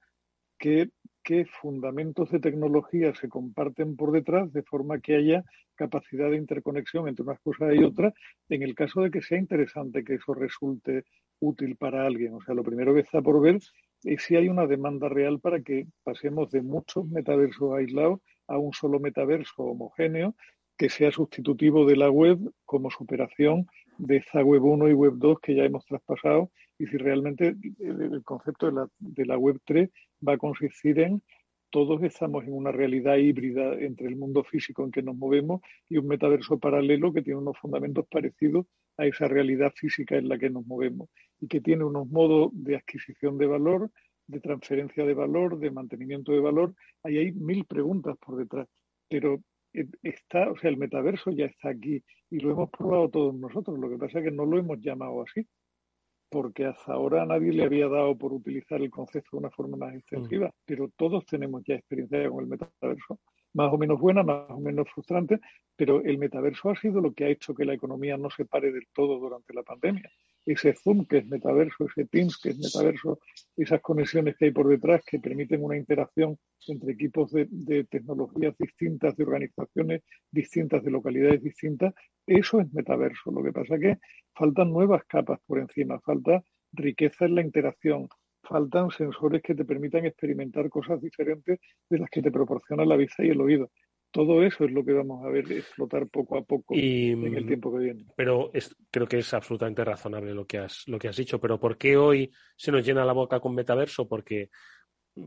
qué 0.58 0.90
qué 1.24 1.46
fundamentos 1.46 2.30
de 2.32 2.40
tecnología 2.40 3.14
se 3.16 3.30
comparten 3.30 3.96
por 3.96 4.12
detrás 4.12 4.52
de 4.52 4.64
forma 4.64 5.00
que 5.00 5.16
haya 5.16 5.44
capacidad 5.76 6.30
de 6.30 6.38
interconexión 6.38 7.08
entre 7.08 7.24
unas 7.24 7.40
cosas 7.40 7.74
y 7.76 7.84
otras 7.84 8.14
en 8.50 8.62
el 8.62 8.76
caso 8.76 9.02
de 9.02 9.10
que 9.10 9.22
sea 9.22 9.38
interesante 9.38 10.04
que 10.04 10.16
eso 10.16 10.34
resulte 10.34 11.06
útil 11.40 11.76
para 11.76 12.06
alguien. 12.06 12.34
O 12.34 12.42
sea, 12.42 12.54
lo 12.54 12.64
primero 12.64 12.94
que 12.94 13.02
está 13.02 13.22
por 13.22 13.42
ver 13.42 13.60
es 14.04 14.24
si 14.24 14.36
hay 14.36 14.50
una 14.50 14.68
demanda 14.68 15.10
real 15.10 15.40
para 15.40 15.62
que 15.62 15.88
pasemos 16.04 16.52
de 16.52 16.62
muchos 16.62 17.08
metaversos 17.08 17.74
aislados 17.74 18.20
a 18.48 18.58
un 18.58 18.74
solo 18.74 19.00
metaverso 19.00 19.64
homogéneo 19.64 20.36
que 20.78 20.90
sea 20.90 21.12
sustitutivo 21.12 21.86
de 21.86 21.96
la 21.96 22.10
web 22.10 22.40
como 22.66 22.90
superación 22.90 23.68
de 23.98 24.18
esta 24.18 24.44
web 24.44 24.64
1 24.64 24.90
y 24.90 24.94
web 24.94 25.14
2 25.18 25.40
que 25.40 25.56
ya 25.56 25.64
hemos 25.64 25.86
traspasado 25.86 26.52
y 26.80 26.88
si 26.88 26.98
realmente 26.98 27.56
el 27.80 28.24
concepto 28.24 28.68
de 28.68 28.74
la, 28.74 28.88
de 29.00 29.26
la 29.26 29.38
web 29.38 29.60
3 29.66 29.90
va 30.28 30.34
a 30.34 30.38
consistir 30.38 31.00
en 31.00 31.22
todos 31.74 32.04
estamos 32.04 32.44
en 32.44 32.54
una 32.54 32.72
realidad 32.72 33.18
híbrida 33.18 33.74
entre 33.80 34.06
el 34.06 34.16
mundo 34.16 34.44
físico 34.44 34.84
en 34.84 34.92
que 34.92 35.02
nos 35.02 35.16
movemos 35.16 35.60
y 35.90 35.98
un 35.98 36.06
metaverso 36.06 36.60
paralelo 36.60 37.12
que 37.12 37.24
tiene 37.24 37.40
unos 37.40 37.58
fundamentos 37.58 38.06
parecidos 38.12 38.68
a 38.96 39.08
esa 39.08 39.28
realidad 39.28 39.74
física 39.76 40.16
en 40.16 40.30
la 40.30 40.38
que 40.38 40.52
nos 40.52 40.68
movemos 40.68 41.10
y 41.42 41.48
que 41.48 41.62
tiene 41.62 41.84
unos 41.84 42.08
modos 42.08 42.52
de 42.54 42.76
adquisición 42.76 43.40
de 43.40 43.48
valor, 43.48 43.90
de 44.28 44.40
transferencia 44.40 45.04
de 45.04 45.16
valor, 45.16 45.58
de 45.58 45.72
mantenimiento 45.72 46.32
de 46.32 46.42
valor. 46.42 46.76
Ahí 47.02 47.18
hay 47.18 47.32
mil 47.32 47.66
preguntas 47.66 48.18
por 48.24 48.38
detrás, 48.38 48.68
pero 49.10 49.42
está, 50.04 50.52
o 50.52 50.58
sea, 50.60 50.70
el 50.70 50.78
metaverso 50.78 51.32
ya 51.32 51.46
está 51.46 51.70
aquí 51.70 52.04
y 52.30 52.38
lo 52.38 52.52
hemos 52.52 52.70
probado 52.70 53.10
todos 53.10 53.34
nosotros. 53.34 53.80
Lo 53.80 53.90
que 53.90 53.98
pasa 53.98 54.20
es 54.20 54.26
que 54.26 54.32
no 54.32 54.46
lo 54.46 54.60
hemos 54.60 54.80
llamado 54.80 55.24
así 55.24 55.48
porque 56.34 56.66
hasta 56.66 56.94
ahora 56.94 57.28
nadie 57.28 57.54
le 57.54 57.64
había 57.64 57.88
dado 57.88 58.18
por 58.18 58.34
utilizar 58.34 58.82
el 58.82 58.90
concepto 58.90 59.38
de 59.38 59.38
una 59.38 59.52
forma 59.52 59.78
más 59.78 59.94
extensiva, 59.94 60.48
mm. 60.48 60.54
pero 60.66 60.90
todos 60.98 61.24
tenemos 61.28 61.62
ya 61.64 61.76
experiencia 61.76 62.28
con 62.28 62.44
el 62.44 62.50
metaverso, 62.50 63.20
más 63.54 63.72
o 63.72 63.78
menos 63.78 64.00
buena, 64.00 64.24
más 64.24 64.50
o 64.50 64.60
menos 64.60 64.88
frustrante, 64.92 65.40
pero 65.76 66.02
el 66.02 66.18
metaverso 66.18 66.72
ha 66.72 66.76
sido 66.76 67.02
lo 67.02 67.14
que 67.14 67.26
ha 67.26 67.30
hecho 67.30 67.54
que 67.54 67.66
la 67.66 67.76
economía 67.76 68.18
no 68.18 68.32
se 68.32 68.46
pare 68.46 68.72
del 68.72 68.88
todo 68.92 69.20
durante 69.20 69.54
la 69.54 69.62
pandemia 69.62 70.12
ese 70.46 70.74
Zoom 70.74 71.06
que 71.06 71.20
es 71.20 71.28
metaverso, 71.28 71.86
ese 71.86 72.06
Teams 72.06 72.38
que 72.38 72.50
es 72.50 72.60
metaverso, 72.60 73.20
esas 73.56 73.82
conexiones 73.82 74.36
que 74.38 74.46
hay 74.46 74.52
por 74.52 74.68
detrás 74.68 75.02
que 75.06 75.20
permiten 75.20 75.64
una 75.64 75.78
interacción 75.78 76.38
entre 76.68 76.94
equipos 76.94 77.32
de, 77.32 77.86
tecnologías 77.90 78.58
distintas, 78.58 79.16
de 79.16 79.24
organizaciones 79.24 80.02
distintas, 80.32 80.84
de 80.84 80.92
localidades 80.92 81.42
distintas, 81.42 81.94
eso 82.26 82.60
es 82.60 82.72
metaverso. 82.74 83.32
Lo 83.32 83.44
que 83.44 83.52
pasa 83.52 83.78
que 83.78 84.00
faltan 84.34 84.72
nuevas 84.72 85.04
capas 85.06 85.40
por 85.46 85.60
encima, 85.60 86.00
falta 86.00 86.44
riqueza 86.72 87.26
en 87.26 87.36
la 87.36 87.42
interacción, 87.42 88.08
faltan 88.42 88.92
sensores 88.92 89.42
que 89.42 89.56
te 89.56 89.66
permitan 89.66 90.06
experimentar 90.06 90.70
cosas 90.70 91.02
diferentes 91.02 91.60
de 91.90 92.00
las 92.00 92.10
que 92.10 92.22
te 92.22 92.32
proporciona 92.32 92.86
la 92.86 92.98
vista 92.98 93.24
y 93.24 93.30
el 93.30 93.42
oído. 93.42 93.72
Todo 94.14 94.44
eso 94.44 94.64
es 94.64 94.72
lo 94.72 94.86
que 94.86 94.94
vamos 94.94 95.26
a 95.26 95.30
ver 95.30 95.52
explotar 95.52 96.08
poco 96.08 96.38
a 96.38 96.44
poco 96.44 96.76
en 96.76 97.36
el 97.36 97.48
tiempo 97.48 97.74
que 97.74 97.84
viene. 97.84 98.06
Pero 98.16 98.52
creo 98.92 99.08
que 99.08 99.18
es 99.18 99.34
absolutamente 99.34 99.84
razonable 99.84 100.34
lo 100.34 100.46
que 100.46 100.60
has, 100.60 100.88
lo 100.88 101.00
que 101.00 101.08
has 101.08 101.18
dicho. 101.18 101.42
Pero 101.42 101.60
¿por 101.60 101.78
qué 101.78 101.98
hoy 101.98 102.32
se 102.56 102.72
nos 102.72 102.86
llena 102.86 103.04
la 103.04 103.14
boca 103.14 103.40
con 103.40 103.56
metaverso? 103.56 104.08
Porque 104.08 104.50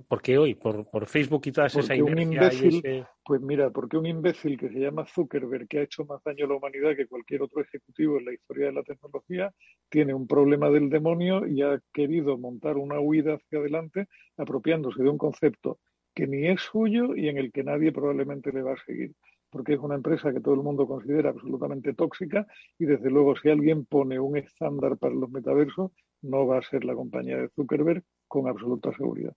¿Por 0.09 0.21
qué 0.21 0.37
hoy? 0.37 0.55
¿Por, 0.55 0.91
por 0.91 1.07
Facebook 1.07 1.43
y 1.45 1.53
toda 1.53 1.69
esa 1.69 1.95
inercia? 1.95 3.09
Pues 3.25 3.41
mira, 3.41 3.71
porque 3.71 3.97
un 3.97 4.07
imbécil 4.07 4.59
que 4.59 4.69
se 4.69 4.81
llama 4.81 5.07
Zuckerberg, 5.07 5.69
que 5.69 5.79
ha 5.79 5.83
hecho 5.83 6.05
más 6.05 6.23
daño 6.25 6.45
a 6.45 6.49
la 6.49 6.57
humanidad 6.57 6.97
que 6.97 7.07
cualquier 7.07 7.43
otro 7.43 7.63
ejecutivo 7.63 8.19
en 8.19 8.25
la 8.25 8.33
historia 8.33 8.67
de 8.67 8.73
la 8.73 8.83
tecnología, 8.83 9.53
tiene 9.89 10.13
un 10.13 10.27
problema 10.27 10.71
del 10.71 10.91
demonio 10.91 11.47
y 11.47 11.63
ha 11.63 11.81
querido 11.93 12.37
montar 12.37 12.77
una 12.77 12.99
huida 12.99 13.35
hacia 13.35 13.61
adelante 13.61 14.09
apropiándose 14.37 15.03
de 15.05 15.09
un 15.09 15.19
concepto 15.19 15.79
que 16.17 16.27
ni 16.27 16.49
es 16.49 16.63
suyo 16.63 17.15
y 17.15 17.29
en 17.29 17.39
el 17.39 17.53
que 17.53 17.63
nadie 17.63 17.93
probablemente 17.93 18.51
le 18.51 18.63
va 18.63 18.73
a 18.73 18.85
seguir 18.85 19.15
porque 19.57 19.75
es 19.75 19.81
una 19.81 19.95
empresa 19.95 20.33
que 20.33 20.41
todo 20.41 20.55
el 20.55 20.63
mundo 20.63 20.87
considera 20.87 21.31
absolutamente 21.31 21.95
tóxica 21.95 22.47
y 22.79 22.85
desde 22.85 23.11
luego 23.11 23.35
si 23.37 23.49
alguien 23.49 23.87
pone 23.87 24.19
un 24.19 24.37
estándar 24.37 24.99
para 24.99 25.15
los 25.15 25.31
metaversos, 25.31 25.93
no 26.23 26.47
va 26.47 26.59
a 26.59 26.63
ser 26.63 26.85
la 26.85 26.95
compañía 26.95 27.39
de 27.39 27.49
Zuckerberg 27.55 28.03
con 28.27 28.49
absoluta 28.49 28.91
seguridad. 28.95 29.33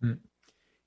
Mm. 0.00 0.14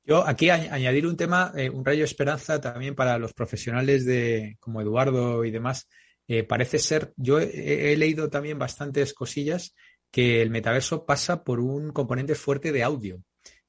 Yo 0.06 0.28
aquí 0.28 0.50
añadir 0.50 1.08
un 1.08 1.16
tema, 1.16 1.54
eh, 1.56 1.70
un 1.70 1.86
rayo 1.86 2.00
de 2.00 2.06
esperanza 2.06 2.60
también 2.60 2.94
para 2.94 3.18
los 3.18 3.34
profesionales 3.34 4.06
de 4.06 4.58
como 4.60 4.82
Eduardo 4.82 5.46
y 5.46 5.52
demás. 5.52 5.90
Eh, 6.28 6.44
parece 6.44 6.80
ser, 6.80 7.14
yo 7.16 7.40
he, 7.40 7.96
leído 7.98 8.30
también 8.30 8.60
bastantes 8.60 9.14
cosillas 9.14 9.76
que 10.12 10.42
el 10.42 10.50
metaverso 10.50 11.06
pasa 11.06 11.44
por 11.44 11.60
un 11.60 11.92
componente 11.92 12.36
fuerte 12.36 12.72
de 12.72 12.84
audio, 12.84 13.22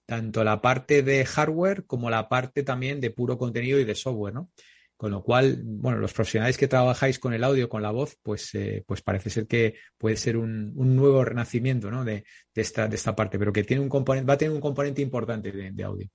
tanto 0.07 0.45
la 0.45 0.61
parte 0.61 1.03
de 1.03 1.25
hardware 1.25 1.85
como 1.87 2.11
la 2.11 2.29
parte 2.29 2.63
también 2.63 3.01
de 3.01 3.11
puro 3.11 3.39
contenido 3.39 3.79
y 3.79 3.85
de 3.85 3.95
software, 3.95 4.35
¿no? 4.35 4.51
Con 4.97 5.11
lo 5.11 5.23
cual, 5.25 5.61
bueno, 5.65 5.99
los 5.99 6.13
profesionales 6.13 6.57
que 6.57 6.69
trabajáis 6.69 7.19
con 7.19 7.35
el 7.35 7.43
audio, 7.43 7.69
con 7.69 7.83
la 7.83 7.91
voz, 7.91 8.17
pues, 8.23 8.55
eh, 8.55 8.85
pues 8.87 9.03
parece 9.03 9.29
ser 9.29 9.47
que 9.47 9.75
puede 9.99 10.17
ser 10.17 10.37
un, 10.37 10.73
nuevo 10.75 11.25
renacimiento 11.25 11.91
¿no? 11.91 12.05
de, 12.05 12.25
esta, 12.55 12.87
de 12.87 12.95
esta 12.95 13.17
parte, 13.17 13.39
pero 13.39 13.53
que 13.53 13.65
tiene 13.65 13.83
un 13.83 13.89
componente, 13.89 14.27
va 14.27 14.35
a 14.35 14.39
tener 14.39 14.55
un 14.55 14.61
componente 14.61 15.03
importante 15.03 15.51
de, 15.51 15.83
audio. 15.83 16.09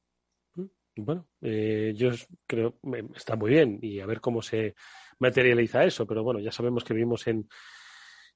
Mm, 0.55 0.65
bueno, 0.95 1.27
eh, 1.41 1.93
yo 1.95 2.11
creo 2.47 2.79
está 3.13 3.35
muy 3.35 3.51
bien 3.51 3.79
y 3.81 3.99
a 3.99 4.05
ver 4.05 4.21
cómo 4.21 4.41
se 4.41 4.75
materializa 5.19 5.83
eso, 5.83 6.07
pero 6.07 6.23
bueno, 6.23 6.39
ya 6.39 6.51
sabemos 6.51 6.85
que 6.85 6.93
vivimos 6.93 7.27
en, 7.27 7.49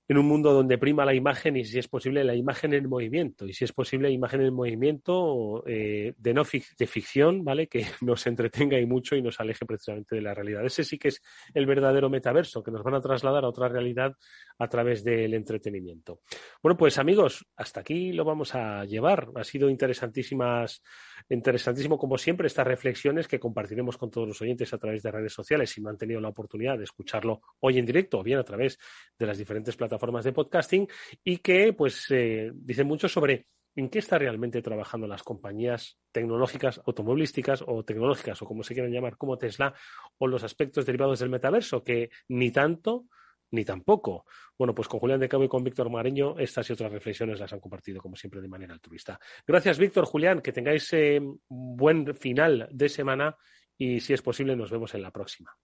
en 0.08 0.18
un 0.18 0.26
mundo 0.26 0.52
donde 0.52 0.78
prima 0.78 1.06
la 1.06 1.14
imagen 1.14 1.56
y 1.56 1.64
si 1.64 1.80
es 1.80 1.88
posible 1.88 2.24
la 2.24 2.36
imagen 2.36 2.74
en 2.74 2.90
movimiento 2.90 3.46
y 3.46 3.54
si 3.54 3.64
es 3.64 3.72
posible 3.72 4.12
imagen 4.12 4.42
en 4.42 4.54
movimiento 4.54 5.64
eh, 5.66 6.14
de 6.18 6.34
no 6.34 6.44
de 6.44 6.88
ficción, 6.88 7.44
¿vale? 7.44 7.68
Que 7.68 7.86
nos 8.02 8.28
entretenga 8.28 8.78
y 8.80 8.86
mucho 8.86 9.16
y 9.16 9.22
nos 9.22 9.40
aleje 9.40 9.66
precisamente 9.66 10.16
de 10.16 10.22
la 10.22 10.34
realidad. 10.34 10.66
Ese 10.66 10.84
sí 10.84 10.98
que 10.98 11.08
es 11.08 11.22
el 11.54 11.66
verdadero 11.66 12.10
metaverso 12.10 12.62
que 12.62 12.72
nos 12.72 12.84
van 12.84 12.96
a 12.96 13.02
trasladar 13.02 13.46
a 13.46 13.48
otra 13.48 13.70
realidad 13.70 14.14
a 14.60 14.68
través 14.68 15.04
del 15.04 15.34
entretenimiento. 15.34 16.22
Bueno, 16.62 16.78
pues 16.78 16.98
amigos, 16.98 17.46
hasta 17.56 17.80
aquí 17.80 18.12
lo 18.12 18.26
vamos 18.26 18.56
a 18.56 18.84
llevar. 18.86 19.30
Ha 19.36 19.44
sido 19.44 19.70
interesantísimas, 19.70 20.84
interesantísimo 21.30 21.98
como 21.98 22.18
siempre 22.18 22.48
estas 22.48 22.68
reflexiones 22.68 23.28
que 23.28 23.40
compartiremos 23.40 23.98
con 23.98 24.12
todos 24.12 24.28
los 24.28 24.42
oyentes 24.42 24.74
a 24.74 24.78
través 24.78 25.02
de 25.02 25.12
redes 25.12 25.34
sociales 25.34 25.70
si 25.70 25.82
no 25.82 25.90
han 25.90 25.98
tenido 25.98 26.20
la 26.20 26.30
oportunidad 26.30 26.78
de 26.78 26.84
escucharlo 26.84 27.42
hoy 27.62 27.80
en 27.80 27.86
directo 27.86 28.20
o 28.20 28.24
bien 28.24 28.40
a 28.40 28.44
través 28.44 28.78
de 29.18 29.26
las 29.26 29.38
diferentes 29.38 29.76
plataformas 29.76 29.93
plataformas 29.94 30.26
de 30.26 30.34
podcasting 30.34 30.88
y 31.24 31.38
que 31.38 31.74
pues 31.74 32.08
eh, 32.10 32.52
dicen 32.54 32.88
mucho 32.88 33.08
sobre 33.08 33.48
en 33.76 33.90
qué 33.90 34.00
está 34.00 34.18
realmente 34.18 34.62
trabajando 34.62 35.08
las 35.08 35.24
compañías 35.24 35.98
tecnológicas, 36.12 36.82
automovilísticas 36.86 37.64
o 37.66 37.84
tecnológicas 37.84 38.42
o 38.42 38.46
como 38.46 38.64
se 38.64 38.74
quieran 38.74 38.92
llamar, 38.92 39.18
como 39.18 39.38
Tesla, 39.38 39.74
o 40.18 40.28
los 40.28 40.44
aspectos 40.44 40.86
derivados 40.86 41.20
del 41.20 41.30
metaverso, 41.30 41.84
que 41.84 42.10
ni 42.30 42.52
tanto 42.52 43.06
ni 43.52 43.64
tampoco. 43.64 44.26
Bueno, 44.58 44.74
pues 44.74 44.88
con 44.88 45.00
Julián 45.00 45.20
de 45.20 45.30
Cabo 45.30 45.44
y 45.44 45.48
con 45.48 45.64
Víctor 45.64 45.90
Mareño, 45.90 46.38
estas 46.40 46.70
y 46.70 46.74
otras 46.74 46.92
reflexiones 46.92 47.40
las 47.40 47.54
han 47.54 47.60
compartido, 47.60 48.02
como 48.02 48.16
siempre, 48.16 48.42
de 48.42 48.48
manera 48.48 48.74
altruista. 48.74 49.20
Gracias, 49.46 49.78
Víctor, 49.78 50.06
Julián, 50.06 50.42
que 50.42 50.52
tengáis 50.52 50.92
eh, 50.94 51.20
un 51.20 51.40
buen 51.78 52.16
final 52.16 52.68
de 52.72 52.90
semana 52.90 53.36
y, 53.78 54.00
si 54.00 54.14
es 54.14 54.22
posible, 54.22 54.56
nos 54.56 54.72
vemos 54.72 54.94
en 54.96 55.04
la 55.04 55.12
próxima. 55.12 55.56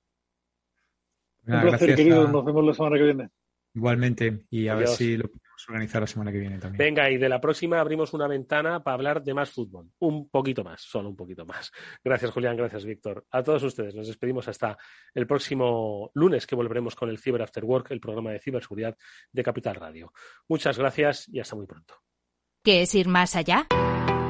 Un 1.47 1.61
placer, 1.61 1.95
querido. 1.95 2.27
Nos 2.27 2.45
vemos 2.45 2.65
la 2.65 2.73
semana 2.73 2.97
que 2.97 3.03
viene. 3.03 3.30
Igualmente, 3.80 4.41
y 4.49 4.67
a 4.67 4.75
ver 4.75 4.89
si 4.89 5.15
lo 5.15 5.30
podemos 5.30 5.69
organizar 5.69 6.01
la 6.01 6.07
semana 6.07 6.34
que 6.34 6.39
viene 6.39 6.59
también. 6.59 6.77
Venga, 6.77 7.09
y 7.09 7.17
de 7.17 7.30
la 7.30 7.39
próxima 7.39 7.80
abrimos 7.80 8.13
una 8.13 8.27
ventana 8.27 8.84
para 8.84 8.95
hablar 8.95 9.23
de 9.23 9.34
más 9.34 9.51
fútbol. 9.51 9.89
Un 9.99 10.30
poquito 10.30 10.65
más, 10.65 10.82
solo 10.82 11.07
un 11.07 11.15
poquito 11.15 11.45
más. 11.45 11.71
Gracias, 12.03 12.30
Julián, 12.32 12.57
gracias, 12.57 12.84
Víctor. 12.84 13.25
A 13.32 13.41
todos 13.41 13.63
ustedes, 13.63 13.95
nos 13.95 14.07
despedimos 14.07 14.49
hasta 14.49 14.77
el 15.13 15.25
próximo 15.25 16.11
lunes 16.13 16.45
que 16.45 16.55
volveremos 16.55 16.93
con 16.93 17.09
el 17.09 17.19
Cyber 17.19 17.41
After 17.41 17.63
Work, 17.63 17.91
el 17.91 18.01
programa 18.01 18.32
de 18.32 18.41
ciberseguridad 18.41 18.97
de 19.32 19.43
Capital 19.43 19.75
Radio. 19.75 20.11
Muchas 20.49 20.77
gracias 20.77 21.30
y 21.30 21.39
hasta 21.39 21.55
muy 21.55 21.67
pronto. 21.67 21.93
¿Qué 22.61 22.82
es 22.82 22.93
ir 22.95 23.07
más 23.07 23.38
allá? 23.38 23.65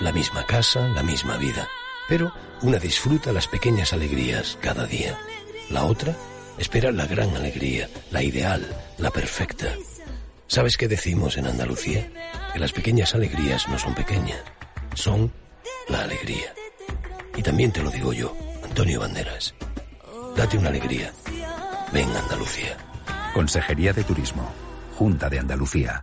la 0.00 0.12
misma 0.12 0.44
casa, 0.46 0.88
la 0.88 1.02
misma 1.02 1.36
vida. 1.36 1.68
Pero 2.08 2.32
una 2.62 2.78
disfruta 2.78 3.32
las 3.32 3.46
pequeñas 3.46 3.92
alegrías 3.92 4.58
cada 4.60 4.86
día. 4.86 5.18
La 5.70 5.84
otra 5.84 6.16
espera 6.58 6.90
la 6.90 7.06
gran 7.06 7.34
alegría, 7.36 7.88
la 8.10 8.22
ideal, 8.22 8.66
la 8.98 9.10
perfecta. 9.10 9.74
¿Sabes 10.46 10.76
qué 10.76 10.88
decimos 10.88 11.36
en 11.36 11.46
Andalucía? 11.46 12.10
Que 12.52 12.58
las 12.58 12.72
pequeñas 12.72 13.14
alegrías 13.14 13.68
no 13.68 13.78
son 13.78 13.94
pequeñas, 13.94 14.42
son 14.94 15.32
la 15.88 16.02
alegría. 16.02 16.52
Y 17.36 17.42
también 17.42 17.70
te 17.70 17.82
lo 17.82 17.90
digo 17.90 18.12
yo, 18.12 18.36
Antonio 18.64 19.00
Banderas. 19.00 19.54
Date 20.36 20.58
una 20.58 20.70
alegría. 20.70 21.12
Ven 21.92 22.08
Andalucía. 22.16 22.76
Consejería 23.32 23.92
de 23.92 24.04
Turismo. 24.04 24.50
Junta 24.96 25.28
de 25.28 25.38
Andalucía. 25.38 26.02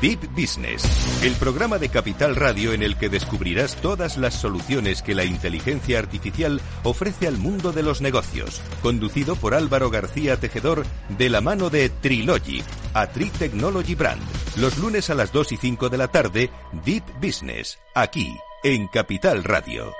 Deep 0.00 0.30
Business, 0.30 0.84
el 1.24 1.34
programa 1.34 1.78
de 1.78 1.88
Capital 1.88 2.36
Radio 2.36 2.72
en 2.72 2.84
el 2.84 2.96
que 2.96 3.08
descubrirás 3.08 3.74
todas 3.76 4.16
las 4.16 4.34
soluciones 4.34 5.02
que 5.02 5.12
la 5.12 5.24
inteligencia 5.24 5.98
artificial 5.98 6.60
ofrece 6.84 7.26
al 7.26 7.36
mundo 7.36 7.72
de 7.72 7.82
los 7.82 8.00
negocios, 8.00 8.62
conducido 8.80 9.34
por 9.34 9.54
Álvaro 9.54 9.90
García 9.90 10.38
Tejedor 10.38 10.84
de 11.08 11.28
la 11.30 11.40
mano 11.40 11.68
de 11.68 11.88
Trilogy, 11.88 12.62
a 12.94 13.08
Tri 13.08 13.30
Technology 13.30 13.96
Brand, 13.96 14.22
los 14.56 14.78
lunes 14.78 15.10
a 15.10 15.16
las 15.16 15.32
2 15.32 15.52
y 15.52 15.56
5 15.56 15.88
de 15.88 15.98
la 15.98 16.06
tarde, 16.08 16.50
Deep 16.84 17.02
Business, 17.20 17.80
aquí, 17.92 18.36
en 18.62 18.86
Capital 18.86 19.42
Radio. 19.42 19.92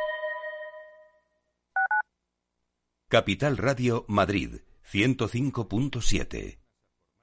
Capital 3.08 3.56
Radio 3.56 4.04
Madrid, 4.06 4.60
105.7. 4.92 6.67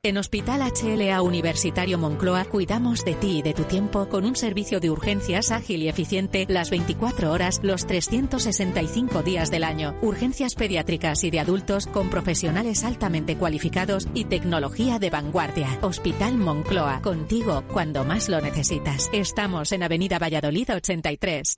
En 0.06 0.20
Hospital 0.20 0.62
HLA 0.62 1.20
Universitario 1.24 1.98
Moncloa 1.98 2.46
cuidamos 2.46 3.04
de 3.04 3.16
ti 3.16 3.40
y 3.40 3.42
de 3.42 3.56
tu 3.56 3.64
tiempo 3.64 4.08
con 4.08 4.24
un 4.24 4.36
servicio 4.36 4.80
de 4.80 4.92
urgencias 4.92 5.50
ágil 5.50 5.82
y 5.82 5.90
eficiente 5.90 6.46
las 6.48 6.70
24 6.70 7.32
horas, 7.32 7.60
los 7.64 7.88
365 7.88 9.24
días 9.24 9.50
del 9.50 9.64
año. 9.64 9.96
Urgencias 10.04 10.54
pediátricas 10.54 11.24
y 11.24 11.32
de 11.32 11.40
adultos 11.40 11.88
con 11.88 12.12
profesionales 12.12 12.84
altamente 12.84 13.36
cualificados 13.36 14.08
y 14.14 14.26
tecnología 14.26 15.00
de 15.00 15.10
vanguardia. 15.10 15.80
Hospital 15.82 16.38
Moncloa, 16.38 17.02
contigo 17.02 17.64
cuando 17.74 18.06
más 18.06 18.30
lo 18.30 18.40
necesitas. 18.42 19.10
Estamos 19.12 19.72
en 19.72 19.82
Avenida 19.82 20.20
Valladolid 20.20 20.70
83. 20.70 21.56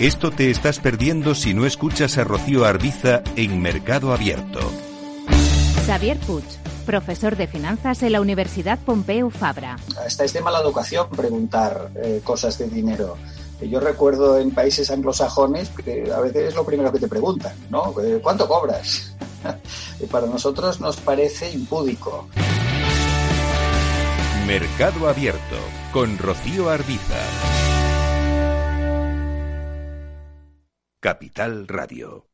Esto 0.00 0.30
te 0.32 0.50
estás 0.50 0.80
perdiendo 0.80 1.34
si 1.34 1.54
no 1.54 1.64
escuchas 1.64 2.18
a 2.18 2.24
Rocío 2.24 2.66
Arbiza 2.66 3.22
en 3.36 3.62
Mercado 3.62 4.12
Abierto. 4.12 4.60
Xavier 5.86 6.18
Puig, 6.18 6.44
profesor 6.84 7.36
de 7.36 7.46
finanzas 7.46 8.02
en 8.02 8.12
la 8.12 8.20
Universidad 8.20 8.78
Pompeu 8.78 9.30
Fabra. 9.30 9.76
Hasta 10.04 10.24
es 10.24 10.32
de 10.32 10.40
mala 10.40 10.60
educación 10.60 11.08
preguntar 11.10 11.90
eh, 11.96 12.20
cosas 12.22 12.58
de 12.58 12.68
dinero. 12.68 13.16
Yo 13.60 13.80
recuerdo 13.80 14.38
en 14.38 14.50
países 14.50 14.90
anglosajones 14.90 15.70
que 15.70 16.12
a 16.12 16.20
veces 16.20 16.48
es 16.48 16.54
lo 16.54 16.64
primero 16.64 16.92
que 16.92 16.98
te 16.98 17.08
preguntan, 17.08 17.54
¿no? 17.70 17.94
Eh, 18.02 18.20
¿Cuánto 18.22 18.46
cobras? 18.46 19.14
y 20.00 20.06
para 20.06 20.26
nosotros 20.26 20.80
nos 20.80 20.96
parece 20.96 21.50
impúdico. 21.50 22.28
Mercado 24.46 25.08
Abierto 25.08 25.56
con 25.92 26.18
Rocío 26.18 26.68
Arbiza. 26.68 27.20
Capital 31.00 31.66
Radio. 31.68 32.33